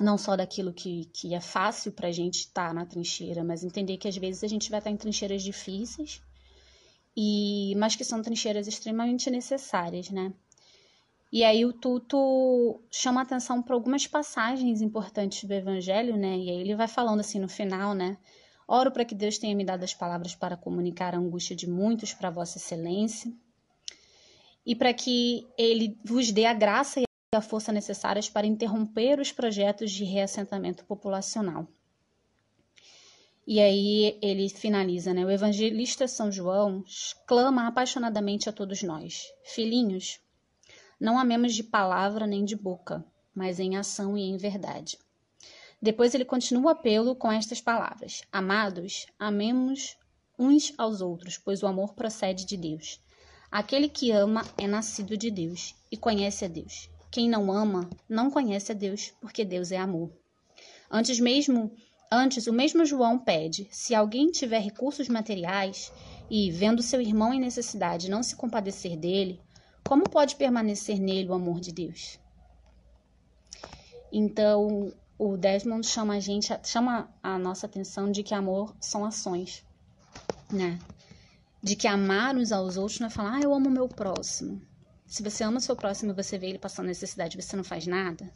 Não 0.00 0.16
só 0.16 0.36
daquilo 0.36 0.72
que, 0.72 1.06
que 1.06 1.34
é 1.34 1.40
fácil 1.40 1.92
para 1.92 2.08
a 2.08 2.12
gente 2.12 2.40
estar 2.40 2.68
tá 2.68 2.74
na 2.74 2.86
trincheira, 2.86 3.44
mas 3.44 3.64
entender 3.64 3.96
que 3.96 4.08
às 4.08 4.16
vezes 4.16 4.44
a 4.44 4.48
gente 4.48 4.70
vai 4.70 4.78
estar 4.80 4.90
tá 4.90 4.94
em 4.94 4.96
trincheiras 4.96 5.42
difíceis, 5.42 6.22
e 7.16 7.74
mas 7.76 7.96
que 7.96 8.04
são 8.04 8.22
trincheiras 8.22 8.66
extremamente 8.66 9.30
necessárias, 9.30 10.10
né? 10.10 10.32
E 11.30 11.44
aí 11.44 11.64
o 11.66 11.72
Tuto 11.72 12.80
chama 12.90 13.20
atenção 13.20 13.62
para 13.62 13.74
algumas 13.74 14.06
passagens 14.06 14.80
importantes 14.80 15.44
do 15.44 15.52
Evangelho, 15.52 16.16
né? 16.16 16.38
E 16.38 16.48
aí 16.48 16.60
ele 16.60 16.74
vai 16.74 16.88
falando 16.88 17.20
assim 17.20 17.38
no 17.38 17.48
final, 17.48 17.92
né? 17.92 18.16
Oro 18.66 18.90
para 18.90 19.04
que 19.04 19.14
Deus 19.14 19.36
tenha 19.36 19.54
me 19.54 19.64
dado 19.64 19.82
as 19.82 19.94
palavras 19.94 20.34
para 20.34 20.56
comunicar 20.56 21.14
a 21.14 21.18
angústia 21.18 21.56
de 21.56 21.68
muitos 21.68 22.14
para 22.14 22.30
Vossa 22.30 22.58
Excelência 22.58 23.32
e 24.68 24.74
para 24.76 24.92
que 24.92 25.48
Ele 25.56 25.98
vos 26.04 26.30
dê 26.30 26.44
a 26.44 26.52
graça 26.52 27.00
e 27.00 27.04
a 27.34 27.40
força 27.40 27.72
necessárias 27.72 28.28
para 28.28 28.46
interromper 28.46 29.18
os 29.18 29.32
projetos 29.32 29.90
de 29.90 30.04
reassentamento 30.04 30.84
populacional. 30.84 31.66
E 33.46 33.60
aí 33.60 34.18
ele 34.20 34.46
finaliza, 34.50 35.14
né? 35.14 35.24
O 35.24 35.30
evangelista 35.30 36.06
São 36.06 36.30
João 36.30 36.84
clama 37.26 37.66
apaixonadamente 37.66 38.50
a 38.50 38.52
todos 38.52 38.82
nós: 38.82 39.32
Filhinhos, 39.42 40.20
não 41.00 41.18
amemos 41.18 41.54
de 41.54 41.64
palavra 41.64 42.26
nem 42.26 42.44
de 42.44 42.54
boca, 42.54 43.02
mas 43.34 43.58
em 43.58 43.74
ação 43.74 44.18
e 44.18 44.22
em 44.24 44.36
verdade. 44.36 44.98
Depois 45.80 46.14
ele 46.14 46.26
continua 46.26 46.64
o 46.64 46.68
apelo 46.68 47.16
com 47.16 47.32
estas 47.32 47.58
palavras: 47.58 48.20
Amados, 48.30 49.06
amemos 49.18 49.96
uns 50.38 50.74
aos 50.76 51.00
outros, 51.00 51.38
pois 51.38 51.62
o 51.62 51.66
amor 51.66 51.94
procede 51.94 52.44
de 52.44 52.58
Deus. 52.58 53.00
Aquele 53.50 53.88
que 53.88 54.10
ama 54.10 54.44
é 54.58 54.66
nascido 54.66 55.16
de 55.16 55.30
Deus 55.30 55.74
e 55.90 55.96
conhece 55.96 56.44
a 56.44 56.48
Deus. 56.48 56.90
Quem 57.10 57.28
não 57.30 57.50
ama 57.50 57.88
não 58.06 58.30
conhece 58.30 58.72
a 58.72 58.74
Deus, 58.74 59.14
porque 59.20 59.44
Deus 59.44 59.72
é 59.72 59.78
amor. 59.78 60.12
Antes 60.90 61.18
mesmo, 61.18 61.72
antes 62.12 62.46
o 62.46 62.52
mesmo 62.52 62.84
João 62.84 63.18
pede: 63.18 63.66
se 63.70 63.94
alguém 63.94 64.30
tiver 64.30 64.58
recursos 64.58 65.08
materiais 65.08 65.90
e 66.30 66.50
vendo 66.50 66.82
seu 66.82 67.00
irmão 67.00 67.32
em 67.32 67.40
necessidade 67.40 68.10
não 68.10 68.22
se 68.22 68.36
compadecer 68.36 68.96
dele, 68.98 69.40
como 69.82 70.10
pode 70.10 70.36
permanecer 70.36 71.00
nele 71.00 71.30
o 71.30 71.34
amor 71.34 71.60
de 71.60 71.72
Deus? 71.72 72.20
Então, 74.12 74.92
o 75.18 75.36
Desmond 75.38 75.86
chama 75.86 76.14
a 76.16 76.20
gente, 76.20 76.48
chama 76.64 77.08
a 77.22 77.38
nossa 77.38 77.64
atenção 77.64 78.10
de 78.10 78.22
que 78.22 78.34
amor 78.34 78.76
são 78.78 79.04
ações, 79.06 79.64
né? 80.52 80.78
De 81.62 81.74
que 81.74 81.88
amar 81.88 82.36
uns 82.36 82.52
aos 82.52 82.76
outros 82.76 83.00
não 83.00 83.08
é 83.08 83.10
falar, 83.10 83.36
ah, 83.36 83.40
eu 83.40 83.52
amo 83.52 83.68
o 83.68 83.72
meu 83.72 83.88
próximo. 83.88 84.62
Se 85.06 85.22
você 85.22 85.42
ama 85.42 85.58
seu 85.58 85.74
próximo 85.74 86.12
e 86.12 86.14
você 86.14 86.38
vê 86.38 86.48
ele 86.48 86.58
passando 86.58 86.86
necessidade 86.86 87.36
você 87.36 87.56
não 87.56 87.64
faz 87.64 87.86
nada, 87.86 88.32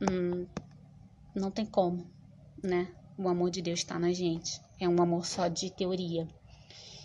hum, 0.00 0.46
não 1.34 1.50
tem 1.50 1.64
como, 1.64 2.06
né? 2.62 2.88
O 3.18 3.28
amor 3.28 3.50
de 3.50 3.62
Deus 3.62 3.80
está 3.80 3.98
na 3.98 4.12
gente. 4.12 4.60
É 4.78 4.88
um 4.88 5.00
amor 5.00 5.24
só 5.24 5.48
de 5.48 5.70
teoria. 5.70 6.28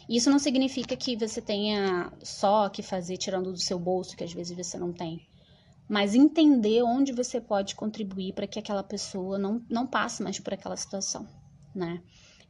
Isso 0.10 0.30
não 0.30 0.40
significa 0.40 0.96
que 0.98 1.16
você 1.16 1.42
tenha 1.42 2.12
só 2.22 2.68
que 2.68 2.84
fazer 2.84 3.16
tirando 3.16 3.52
do 3.52 3.60
seu 3.60 3.80
bolso, 3.80 4.16
que 4.18 4.24
às 4.26 4.34
vezes 4.34 4.56
você 4.56 4.78
não 4.78 4.92
tem. 4.92 5.26
Mas 5.88 6.14
entender 6.14 6.84
onde 6.84 7.14
você 7.14 7.40
pode 7.40 7.76
contribuir 7.76 8.34
para 8.34 8.46
que 8.46 8.60
aquela 8.60 8.84
pessoa 8.84 9.38
não, 9.38 9.64
não 9.70 9.88
passe 9.88 10.22
mais 10.22 10.38
por 10.38 10.54
aquela 10.54 10.76
situação, 10.76 11.28
né? 11.74 12.02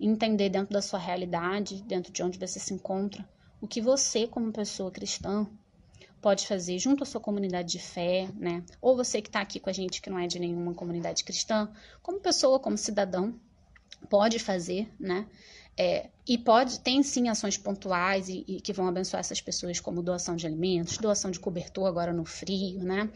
Entender 0.03 0.49
dentro 0.49 0.73
da 0.73 0.81
sua 0.81 0.99
realidade, 0.99 1.83
dentro 1.83 2.11
de 2.11 2.23
onde 2.23 2.39
você 2.39 2.59
se 2.59 2.73
encontra, 2.73 3.27
o 3.61 3.67
que 3.67 3.79
você, 3.79 4.27
como 4.27 4.51
pessoa 4.51 4.89
cristã, 4.89 5.47
pode 6.21 6.47
fazer 6.47 6.77
junto 6.79 7.03
à 7.03 7.05
sua 7.05 7.21
comunidade 7.21 7.69
de 7.69 7.79
fé, 7.79 8.29
né? 8.35 8.63
Ou 8.81 8.95
você 8.95 9.21
que 9.21 9.29
está 9.29 9.41
aqui 9.41 9.59
com 9.59 9.69
a 9.69 9.73
gente 9.73 10.01
que 10.01 10.09
não 10.09 10.19
é 10.19 10.27
de 10.27 10.39
nenhuma 10.39 10.73
comunidade 10.73 11.23
cristã, 11.23 11.69
como 12.01 12.19
pessoa, 12.19 12.59
como 12.59 12.77
cidadão, 12.77 13.33
pode 14.09 14.39
fazer, 14.39 14.91
né? 14.99 15.27
É, 15.77 16.09
e 16.27 16.37
pode, 16.37 16.79
tem 16.81 17.01
sim 17.01 17.29
ações 17.29 17.57
pontuais 17.57 18.27
e, 18.27 18.43
e, 18.47 18.61
que 18.61 18.73
vão 18.73 18.87
abençoar 18.87 19.19
essas 19.19 19.41
pessoas, 19.41 19.79
como 19.79 20.03
doação 20.03 20.35
de 20.35 20.45
alimentos, 20.45 20.97
doação 20.97 21.31
de 21.31 21.39
cobertor 21.39 21.87
agora 21.87 22.11
no 22.11 22.25
frio, 22.25 22.83
né? 22.83 23.09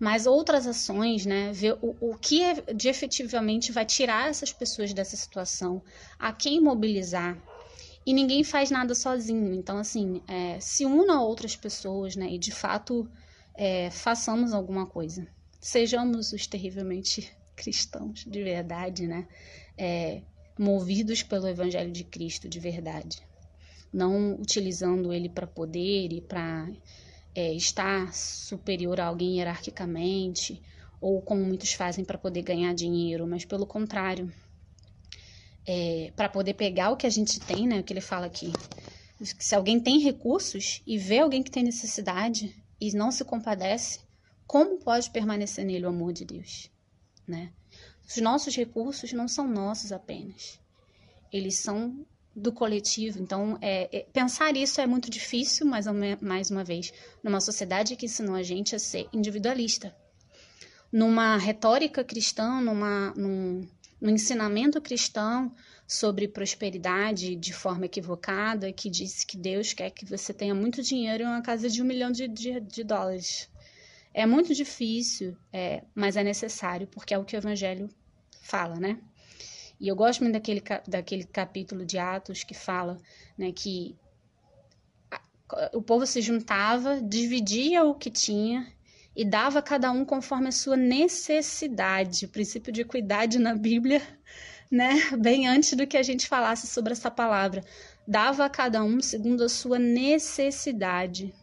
Mas 0.00 0.26
outras 0.26 0.66
ações, 0.66 1.26
né? 1.26 1.52
Ver 1.52 1.76
o, 1.82 1.94
o 2.00 2.16
que 2.16 2.42
é, 2.42 2.54
de 2.72 2.88
efetivamente 2.88 3.70
vai 3.70 3.84
tirar 3.84 4.30
essas 4.30 4.50
pessoas 4.50 4.94
dessa 4.94 5.14
situação, 5.14 5.82
a 6.18 6.32
quem 6.32 6.58
mobilizar. 6.58 7.38
E 8.06 8.14
ninguém 8.14 8.42
faz 8.42 8.70
nada 8.70 8.94
sozinho. 8.94 9.52
Então, 9.52 9.76
assim, 9.76 10.22
é, 10.26 10.58
se 10.58 10.86
una 10.86 11.16
a 11.16 11.22
outras 11.22 11.54
pessoas, 11.54 12.16
né? 12.16 12.32
E 12.32 12.38
de 12.38 12.50
fato 12.50 13.06
é, 13.54 13.90
façamos 13.90 14.54
alguma 14.54 14.86
coisa. 14.86 15.28
Sejamos 15.60 16.32
os 16.32 16.46
terrivelmente 16.46 17.30
cristãos 17.54 18.24
de 18.26 18.42
verdade, 18.42 19.06
né? 19.06 19.28
É, 19.76 20.22
movidos 20.58 21.22
pelo 21.22 21.46
Evangelho 21.46 21.92
de 21.92 22.04
Cristo 22.04 22.48
de 22.48 22.58
verdade, 22.58 23.22
não 23.92 24.34
utilizando 24.34 25.12
ele 25.12 25.28
para 25.28 25.46
poder 25.46 26.12
e 26.12 26.20
para 26.20 26.68
é, 27.34 27.52
estar 27.54 28.12
superior 28.12 29.00
a 29.00 29.06
alguém 29.06 29.38
hierarquicamente, 29.38 30.60
ou 31.00 31.22
como 31.22 31.44
muitos 31.44 31.72
fazem 31.72 32.04
para 32.04 32.18
poder 32.18 32.42
ganhar 32.42 32.74
dinheiro, 32.74 33.26
mas 33.26 33.44
pelo 33.44 33.66
contrário, 33.66 34.32
é, 35.66 36.12
para 36.16 36.28
poder 36.28 36.54
pegar 36.54 36.90
o 36.90 36.96
que 36.96 37.06
a 37.06 37.10
gente 37.10 37.40
tem, 37.40 37.66
né? 37.66 37.80
O 37.80 37.84
que 37.84 37.92
ele 37.92 38.00
fala 38.00 38.26
aqui. 38.26 38.52
Se 39.22 39.54
alguém 39.54 39.78
tem 39.78 39.98
recursos 39.98 40.82
e 40.86 40.98
vê 40.98 41.18
alguém 41.18 41.42
que 41.42 41.50
tem 41.50 41.62
necessidade 41.62 42.54
e 42.80 42.92
não 42.92 43.10
se 43.10 43.24
compadece, 43.24 44.00
como 44.46 44.78
pode 44.78 45.10
permanecer 45.10 45.64
nele 45.64 45.86
o 45.86 45.90
amor 45.90 46.12
de 46.12 46.24
Deus, 46.24 46.70
né? 47.26 47.52
Os 48.06 48.16
nossos 48.16 48.56
recursos 48.56 49.12
não 49.12 49.28
são 49.28 49.46
nossos 49.46 49.92
apenas, 49.92 50.58
eles 51.32 51.58
são 51.58 52.04
do 52.34 52.52
coletivo. 52.52 53.20
Então, 53.20 53.58
é, 53.60 53.88
é, 53.98 54.06
pensar 54.12 54.56
isso 54.56 54.80
é 54.80 54.86
muito 54.86 55.10
difícil, 55.10 55.66
mas 55.66 55.86
mais 56.20 56.50
uma 56.50 56.64
vez, 56.64 56.92
numa 57.22 57.40
sociedade 57.40 57.96
que 57.96 58.06
ensinou 58.06 58.34
a 58.34 58.42
gente 58.42 58.74
a 58.74 58.78
ser 58.78 59.08
individualista. 59.12 59.94
Numa 60.92 61.36
retórica 61.36 62.02
cristã, 62.02 62.60
numa, 62.60 63.12
num, 63.16 63.68
num 64.00 64.10
ensinamento 64.10 64.80
cristão 64.80 65.54
sobre 65.86 66.28
prosperidade 66.28 67.34
de 67.36 67.52
forma 67.52 67.86
equivocada, 67.86 68.72
que 68.72 68.88
diz 68.88 69.24
que 69.24 69.36
Deus 69.36 69.72
quer 69.72 69.90
que 69.90 70.04
você 70.04 70.32
tenha 70.32 70.54
muito 70.54 70.82
dinheiro 70.82 71.24
em 71.24 71.26
uma 71.26 71.42
casa 71.42 71.68
de 71.68 71.82
um 71.82 71.84
milhão 71.84 72.10
de, 72.10 72.28
de, 72.28 72.60
de 72.60 72.84
dólares. 72.84 73.48
É 74.12 74.26
muito 74.26 74.54
difícil, 74.54 75.36
é, 75.52 75.84
mas 75.94 76.16
é 76.16 76.24
necessário, 76.24 76.86
porque 76.88 77.14
é 77.14 77.18
o 77.18 77.24
que 77.24 77.36
o 77.36 77.38
Evangelho 77.38 77.88
fala, 78.40 78.76
né? 78.76 78.98
E 79.80 79.88
eu 79.88 79.96
gosto 79.96 80.20
muito 80.20 80.34
daquele, 80.34 80.62
daquele 80.86 81.24
capítulo 81.24 81.86
de 81.86 81.98
Atos 81.98 82.44
que 82.44 82.52
fala 82.52 82.98
né, 83.36 83.50
que 83.50 83.96
o 85.72 85.80
povo 85.80 86.06
se 86.06 86.20
juntava, 86.20 87.00
dividia 87.00 87.82
o 87.84 87.94
que 87.94 88.10
tinha 88.10 88.70
e 89.16 89.24
dava 89.24 89.58
a 89.58 89.62
cada 89.62 89.90
um 89.90 90.04
conforme 90.04 90.48
a 90.48 90.52
sua 90.52 90.76
necessidade. 90.76 92.26
O 92.26 92.28
princípio 92.28 92.70
de 92.70 92.82
equidade 92.82 93.38
na 93.38 93.54
Bíblia, 93.54 94.02
né? 94.70 94.94
Bem 95.18 95.48
antes 95.48 95.72
do 95.72 95.86
que 95.86 95.96
a 95.96 96.02
gente 96.02 96.28
falasse 96.28 96.66
sobre 96.66 96.92
essa 96.92 97.10
palavra. 97.10 97.64
Dava 98.06 98.44
a 98.44 98.50
cada 98.50 98.84
um 98.84 99.00
segundo 99.00 99.42
a 99.42 99.48
sua 99.48 99.78
necessidade. 99.78 101.34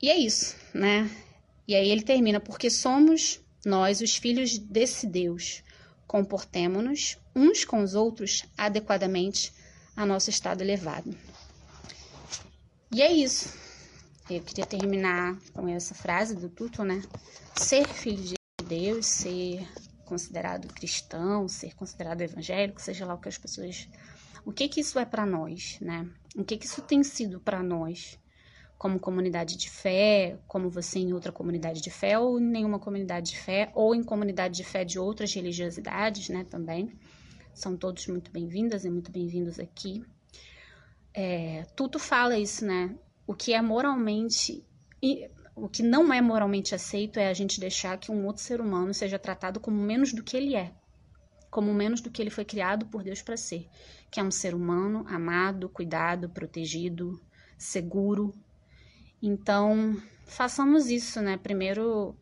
E 0.00 0.08
é 0.08 0.16
isso, 0.16 0.56
né? 0.72 1.10
E 1.66 1.74
aí 1.74 1.90
ele 1.90 2.02
termina, 2.02 2.40
porque 2.40 2.70
somos 2.70 3.40
nós, 3.64 4.00
os 4.00 4.16
filhos 4.16 4.58
desse 4.58 5.06
Deus, 5.06 5.62
comportemo-nos 6.06 7.18
uns 7.34 7.64
com 7.64 7.82
os 7.82 7.94
outros 7.94 8.44
adequadamente 8.56 9.52
a 9.96 10.04
nosso 10.06 10.30
estado 10.30 10.62
elevado. 10.62 11.14
E 12.92 13.02
é 13.02 13.12
isso. 13.12 13.54
Eu 14.28 14.40
queria 14.42 14.66
terminar 14.66 15.38
com 15.52 15.68
essa 15.68 15.94
frase 15.94 16.34
do 16.34 16.48
Tuto, 16.48 16.84
né? 16.84 17.02
Ser 17.56 17.86
filho 17.86 18.22
de 18.22 18.34
Deus, 18.64 19.06
ser 19.06 19.66
considerado 20.04 20.72
cristão, 20.72 21.46
ser 21.46 21.74
considerado 21.74 22.20
evangélico, 22.20 22.80
seja 22.80 23.06
lá 23.06 23.14
o 23.14 23.20
que 23.20 23.28
as 23.28 23.38
pessoas. 23.38 23.88
O 24.44 24.52
que 24.52 24.68
que 24.68 24.80
isso 24.80 24.98
é 24.98 25.04
para 25.04 25.26
nós, 25.26 25.78
né? 25.80 26.08
O 26.34 26.44
que 26.44 26.56
que 26.56 26.66
isso 26.66 26.82
tem 26.82 27.02
sido 27.04 27.40
para 27.40 27.62
nós? 27.62 28.18
Como 28.80 28.98
comunidade 28.98 29.58
de 29.58 29.68
fé, 29.68 30.38
como 30.48 30.70
você 30.70 31.00
em 31.00 31.12
outra 31.12 31.30
comunidade 31.30 31.82
de 31.82 31.90
fé, 31.90 32.18
ou 32.18 32.40
em 32.40 32.44
nenhuma 32.44 32.78
comunidade 32.78 33.32
de 33.32 33.38
fé, 33.38 33.70
ou 33.74 33.94
em 33.94 34.02
comunidade 34.02 34.56
de 34.56 34.64
fé 34.64 34.86
de 34.86 34.98
outras 34.98 35.34
religiosidades, 35.34 36.30
né, 36.30 36.46
também. 36.48 36.90
São 37.52 37.76
todos 37.76 38.06
muito 38.06 38.30
bem-vindas 38.30 38.86
e 38.86 38.88
muito 38.88 39.12
bem-vindos 39.12 39.60
aqui. 39.60 40.02
É, 41.12 41.66
Tuto 41.76 41.98
fala 41.98 42.38
isso, 42.38 42.64
né? 42.64 42.96
O 43.26 43.34
que 43.34 43.52
é 43.52 43.60
moralmente. 43.60 44.64
O 45.54 45.68
que 45.68 45.82
não 45.82 46.10
é 46.10 46.22
moralmente 46.22 46.74
aceito 46.74 47.18
é 47.18 47.28
a 47.28 47.34
gente 47.34 47.60
deixar 47.60 47.98
que 47.98 48.10
um 48.10 48.24
outro 48.24 48.42
ser 48.42 48.62
humano 48.62 48.94
seja 48.94 49.18
tratado 49.18 49.60
como 49.60 49.76
menos 49.76 50.14
do 50.14 50.22
que 50.22 50.38
ele 50.38 50.56
é, 50.56 50.72
como 51.50 51.74
menos 51.74 52.00
do 52.00 52.10
que 52.10 52.22
ele 52.22 52.30
foi 52.30 52.46
criado 52.46 52.86
por 52.86 53.02
Deus 53.02 53.20
para 53.20 53.36
ser, 53.36 53.68
que 54.10 54.18
é 54.18 54.22
um 54.22 54.30
ser 54.30 54.54
humano 54.54 55.04
amado, 55.06 55.68
cuidado, 55.68 56.30
protegido, 56.30 57.20
seguro, 57.58 58.32
então, 59.22 60.00
façamos 60.26 60.88
isso, 60.88 61.20
né? 61.20 61.36
Primeiro, 61.36 62.16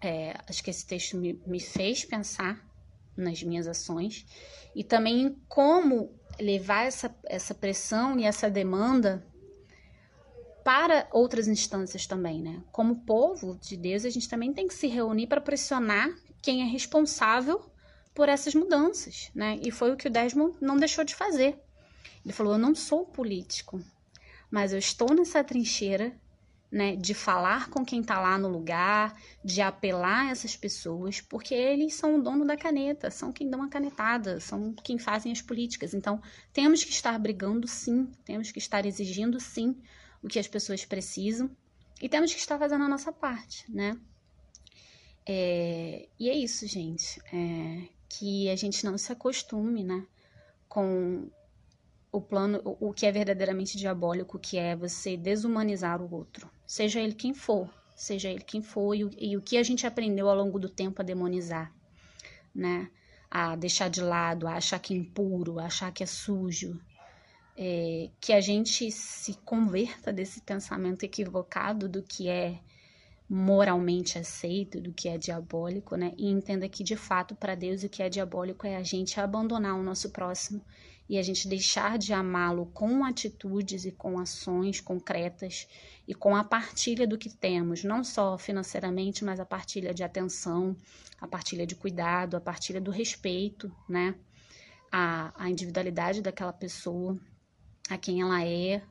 é, 0.00 0.34
acho 0.48 0.62
que 0.62 0.70
esse 0.70 0.86
texto 0.86 1.16
me, 1.16 1.40
me 1.46 1.60
fez 1.60 2.04
pensar 2.04 2.64
nas 3.16 3.42
minhas 3.42 3.66
ações 3.66 4.26
e 4.74 4.82
também 4.82 5.22
em 5.22 5.36
como 5.48 6.12
levar 6.40 6.86
essa, 6.86 7.14
essa 7.24 7.54
pressão 7.54 8.18
e 8.18 8.24
essa 8.24 8.50
demanda 8.50 9.24
para 10.64 11.06
outras 11.12 11.46
instâncias 11.46 12.06
também, 12.06 12.40
né? 12.42 12.62
Como 12.72 13.04
povo 13.04 13.58
de 13.60 13.76
Deus, 13.76 14.04
a 14.04 14.10
gente 14.10 14.28
também 14.28 14.52
tem 14.52 14.66
que 14.66 14.74
se 14.74 14.86
reunir 14.86 15.26
para 15.26 15.40
pressionar 15.40 16.08
quem 16.40 16.62
é 16.62 16.64
responsável 16.64 17.62
por 18.14 18.28
essas 18.28 18.54
mudanças, 18.54 19.30
né? 19.34 19.60
E 19.62 19.70
foi 19.70 19.92
o 19.92 19.96
que 19.96 20.08
o 20.08 20.10
Desmond 20.10 20.56
não 20.60 20.76
deixou 20.76 21.04
de 21.04 21.14
fazer. 21.14 21.60
Ele 22.24 22.32
falou: 22.32 22.54
"Eu 22.54 22.58
não 22.58 22.74
sou 22.74 23.04
político, 23.04 23.78
mas 24.54 24.72
eu 24.72 24.78
estou 24.78 25.12
nessa 25.12 25.42
trincheira 25.42 26.16
né, 26.70 26.94
de 26.94 27.12
falar 27.12 27.68
com 27.70 27.84
quem 27.84 28.00
está 28.00 28.20
lá 28.20 28.38
no 28.38 28.46
lugar, 28.46 29.12
de 29.44 29.60
apelar 29.60 30.30
essas 30.30 30.56
pessoas, 30.56 31.20
porque 31.20 31.52
eles 31.52 31.94
são 31.94 32.14
o 32.14 32.22
dono 32.22 32.46
da 32.46 32.56
caneta, 32.56 33.10
são 33.10 33.32
quem 33.32 33.50
dão 33.50 33.64
a 33.64 33.68
canetada, 33.68 34.38
são 34.38 34.72
quem 34.72 34.96
fazem 34.96 35.32
as 35.32 35.42
políticas. 35.42 35.92
Então, 35.92 36.22
temos 36.52 36.84
que 36.84 36.92
estar 36.92 37.18
brigando 37.18 37.66
sim, 37.66 38.08
temos 38.24 38.52
que 38.52 38.60
estar 38.60 38.86
exigindo 38.86 39.40
sim 39.40 39.76
o 40.22 40.28
que 40.28 40.38
as 40.38 40.46
pessoas 40.46 40.84
precisam 40.84 41.50
e 42.00 42.08
temos 42.08 42.32
que 42.32 42.38
estar 42.38 42.56
fazendo 42.56 42.84
a 42.84 42.88
nossa 42.88 43.10
parte, 43.10 43.64
né? 43.68 43.98
É, 45.26 46.08
e 46.16 46.30
é 46.30 46.34
isso, 46.36 46.64
gente. 46.68 47.20
É, 47.32 47.88
que 48.08 48.48
a 48.48 48.54
gente 48.54 48.84
não 48.84 48.96
se 48.96 49.10
acostume, 49.10 49.82
né? 49.82 50.06
Com 50.68 51.28
o 52.14 52.20
plano, 52.20 52.60
o 52.64 52.92
que 52.92 53.06
é 53.06 53.10
verdadeiramente 53.10 53.76
diabólico, 53.76 54.38
que 54.38 54.56
é 54.56 54.76
você 54.76 55.16
desumanizar 55.16 56.00
o 56.00 56.14
outro, 56.14 56.48
seja 56.64 57.00
ele 57.00 57.12
quem 57.12 57.34
for, 57.34 57.68
seja 57.92 58.30
ele 58.30 58.44
quem 58.44 58.62
for, 58.62 58.94
e, 58.94 59.00
e 59.18 59.36
o 59.36 59.42
que 59.42 59.56
a 59.56 59.64
gente 59.64 59.84
aprendeu 59.84 60.28
ao 60.28 60.36
longo 60.36 60.56
do 60.56 60.68
tempo 60.68 61.02
a 61.02 61.04
demonizar, 61.04 61.74
né? 62.54 62.88
A 63.28 63.56
deixar 63.56 63.88
de 63.90 64.00
lado, 64.00 64.46
a 64.46 64.54
achar 64.54 64.78
que 64.78 64.94
é 64.94 64.96
impuro, 64.96 65.58
a 65.58 65.64
achar 65.64 65.90
que 65.90 66.04
é 66.04 66.06
sujo, 66.06 66.80
é, 67.56 68.08
que 68.20 68.32
a 68.32 68.40
gente 68.40 68.92
se 68.92 69.34
converta 69.44 70.12
desse 70.12 70.40
pensamento 70.40 71.02
equivocado 71.02 71.88
do 71.88 72.00
que 72.00 72.28
é 72.28 72.60
moralmente 73.28 74.18
aceito, 74.18 74.80
do 74.80 74.92
que 74.92 75.08
é 75.08 75.18
diabólico, 75.18 75.96
né? 75.96 76.12
E 76.16 76.30
entenda 76.30 76.68
que 76.68 76.84
de 76.84 76.94
fato 76.94 77.34
para 77.34 77.56
Deus 77.56 77.82
o 77.82 77.88
que 77.88 78.04
é 78.04 78.08
diabólico 78.08 78.68
é 78.68 78.76
a 78.76 78.84
gente 78.84 79.18
abandonar 79.18 79.74
o 79.74 79.82
nosso 79.82 80.10
próximo 80.10 80.64
e 81.08 81.18
a 81.18 81.22
gente 81.22 81.48
deixar 81.48 81.98
de 81.98 82.12
amá-lo 82.12 82.66
com 82.66 83.04
atitudes 83.04 83.84
e 83.84 83.92
com 83.92 84.18
ações 84.18 84.80
concretas 84.80 85.68
e 86.08 86.14
com 86.14 86.34
a 86.34 86.42
partilha 86.42 87.06
do 87.06 87.18
que 87.18 87.28
temos, 87.28 87.84
não 87.84 88.02
só 88.02 88.38
financeiramente, 88.38 89.24
mas 89.24 89.38
a 89.38 89.44
partilha 89.44 89.92
de 89.92 90.02
atenção, 90.02 90.76
a 91.20 91.26
partilha 91.26 91.66
de 91.66 91.74
cuidado, 91.74 92.36
a 92.36 92.40
partilha 92.40 92.80
do 92.80 92.90
respeito, 92.90 93.70
né? 93.88 94.14
A, 94.90 95.32
a 95.36 95.50
individualidade 95.50 96.22
daquela 96.22 96.52
pessoa, 96.52 97.18
a 97.90 97.98
quem 97.98 98.20
ela 98.20 98.44
é, 98.44 98.82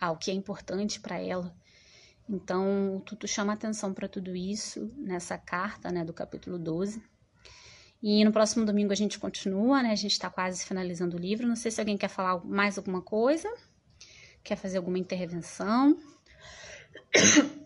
ao 0.00 0.16
que 0.16 0.30
é 0.30 0.34
importante 0.34 1.00
para 1.00 1.18
ela. 1.18 1.54
Então, 2.28 2.96
o 2.96 3.00
Tutu 3.00 3.28
chama 3.28 3.52
atenção 3.52 3.92
para 3.92 4.08
tudo 4.08 4.34
isso 4.34 4.90
nessa 4.96 5.36
carta, 5.36 5.90
né, 5.90 6.04
do 6.04 6.12
capítulo 6.12 6.58
12. 6.58 7.02
E 8.02 8.24
no 8.24 8.32
próximo 8.32 8.66
domingo 8.66 8.92
a 8.92 8.96
gente 8.96 9.16
continua, 9.18 9.80
né? 9.80 9.92
A 9.92 9.96
gente 9.96 10.12
está 10.12 10.28
quase 10.28 10.64
finalizando 10.64 11.16
o 11.16 11.20
livro. 11.20 11.46
Não 11.46 11.54
sei 11.54 11.70
se 11.70 11.80
alguém 11.80 11.96
quer 11.96 12.08
falar 12.08 12.44
mais 12.44 12.76
alguma 12.76 13.00
coisa, 13.00 13.48
quer 14.42 14.56
fazer 14.56 14.78
alguma 14.78 14.98
intervenção. 14.98 15.96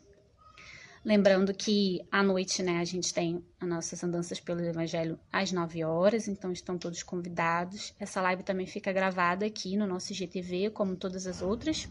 Lembrando 1.03 1.55
que 1.55 2.05
à 2.11 2.23
noite, 2.23 2.63
né, 2.63 2.81
a 2.81 2.85
gente 2.85 3.15
tem 3.15 3.43
as 3.61 3.69
nossas 3.69 4.03
andanças 4.05 4.41
pelo 4.41 4.61
Evangelho 4.61 5.19
às 5.33 5.53
9 5.53 5.85
horas, 5.85 6.29
então 6.29 6.53
estão 6.53 6.77
todos 6.77 7.03
convidados. 7.03 7.95
Essa 7.99 8.21
live 8.21 8.43
também 8.43 8.67
fica 8.67 8.93
gravada 8.93 9.47
aqui 9.47 9.77
no 9.77 9.87
nosso 9.87 10.13
GTV, 10.13 10.71
como 10.71 10.97
todas 10.97 11.27
as 11.27 11.41
outras, 11.41 11.89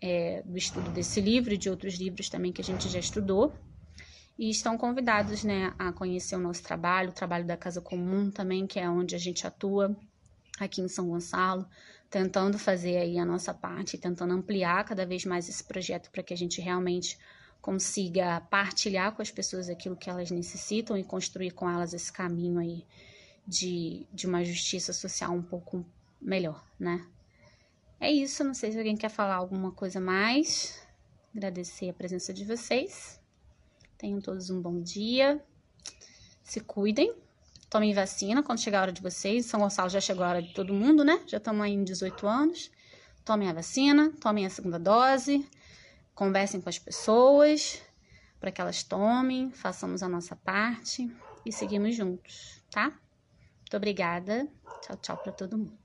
é, 0.00 0.42
do 0.44 0.58
estudo 0.58 0.90
desse 0.90 1.20
livro 1.22 1.54
e 1.54 1.56
de 1.56 1.70
outros 1.70 1.94
livros 1.94 2.28
também 2.28 2.52
que 2.52 2.60
a 2.60 2.64
gente 2.64 2.88
já 2.88 2.98
estudou 2.98 3.52
e 4.38 4.50
estão 4.50 4.76
convidados 4.76 5.44
né, 5.44 5.72
a 5.78 5.92
conhecer 5.92 6.36
o 6.36 6.40
nosso 6.40 6.62
trabalho, 6.62 7.10
o 7.10 7.14
trabalho 7.14 7.46
da 7.46 7.56
Casa 7.56 7.80
Comum 7.80 8.30
também, 8.30 8.66
que 8.66 8.78
é 8.80 8.88
onde 8.88 9.14
a 9.14 9.18
gente 9.18 9.46
atua 9.46 9.96
aqui 10.58 10.80
em 10.80 10.88
São 10.88 11.08
Gonçalo, 11.08 11.66
tentando 12.10 12.58
fazer 12.58 12.96
aí 12.96 13.18
a 13.18 13.24
nossa 13.24 13.52
parte, 13.54 13.98
tentando 13.98 14.34
ampliar 14.34 14.84
cada 14.84 15.06
vez 15.06 15.24
mais 15.24 15.48
esse 15.48 15.62
projeto 15.64 16.10
para 16.10 16.22
que 16.22 16.34
a 16.34 16.36
gente 16.36 16.60
realmente 16.60 17.18
consiga 17.60 18.40
partilhar 18.42 19.12
com 19.12 19.22
as 19.22 19.30
pessoas 19.30 19.68
aquilo 19.68 19.96
que 19.96 20.10
elas 20.10 20.30
necessitam 20.30 20.98
e 20.98 21.04
construir 21.04 21.52
com 21.52 21.68
elas 21.68 21.94
esse 21.94 22.12
caminho 22.12 22.58
aí 22.58 22.84
de, 23.46 24.06
de 24.12 24.26
uma 24.26 24.44
justiça 24.44 24.92
social 24.92 25.32
um 25.32 25.42
pouco 25.42 25.84
melhor, 26.20 26.64
né? 26.78 27.06
É 27.98 28.10
isso, 28.10 28.44
não 28.44 28.54
sei 28.54 28.72
se 28.72 28.78
alguém 28.78 28.96
quer 28.96 29.08
falar 29.08 29.36
alguma 29.36 29.72
coisa 29.72 30.00
mais. 30.00 30.78
Agradecer 31.34 31.88
a 31.88 31.94
presença 31.94 32.34
de 32.34 32.44
vocês. 32.44 33.18
Tenham 34.04 34.20
todos 34.20 34.50
um 34.50 34.60
bom 34.60 34.82
dia. 34.82 35.42
Se 36.42 36.60
cuidem. 36.60 37.14
Tomem 37.70 37.94
vacina 37.94 38.42
quando 38.42 38.60
chegar 38.60 38.80
a 38.80 38.82
hora 38.82 38.92
de 38.92 39.00
vocês. 39.00 39.46
São 39.46 39.60
Gonçalo 39.60 39.88
já 39.88 39.98
chegou 39.98 40.22
a 40.22 40.28
hora 40.28 40.42
de 40.42 40.52
todo 40.52 40.74
mundo, 40.74 41.02
né? 41.02 41.22
Já 41.26 41.38
estamos 41.38 41.62
aí 41.62 41.72
em 41.72 41.82
18 41.82 42.26
anos. 42.26 42.70
Tomem 43.24 43.48
a 43.48 43.54
vacina, 43.54 44.12
tomem 44.20 44.44
a 44.44 44.50
segunda 44.50 44.78
dose. 44.78 45.48
Conversem 46.14 46.60
com 46.60 46.68
as 46.68 46.78
pessoas 46.78 47.80
para 48.38 48.52
que 48.52 48.60
elas 48.60 48.82
tomem, 48.82 49.50
façamos 49.50 50.02
a 50.02 50.08
nossa 50.08 50.36
parte 50.36 51.10
e 51.46 51.50
seguimos 51.50 51.96
juntos, 51.96 52.62
tá? 52.70 52.90
Muito 53.60 53.74
obrigada. 53.74 54.46
Tchau, 54.82 54.98
tchau 54.98 55.16
para 55.16 55.32
todo 55.32 55.56
mundo. 55.56 55.83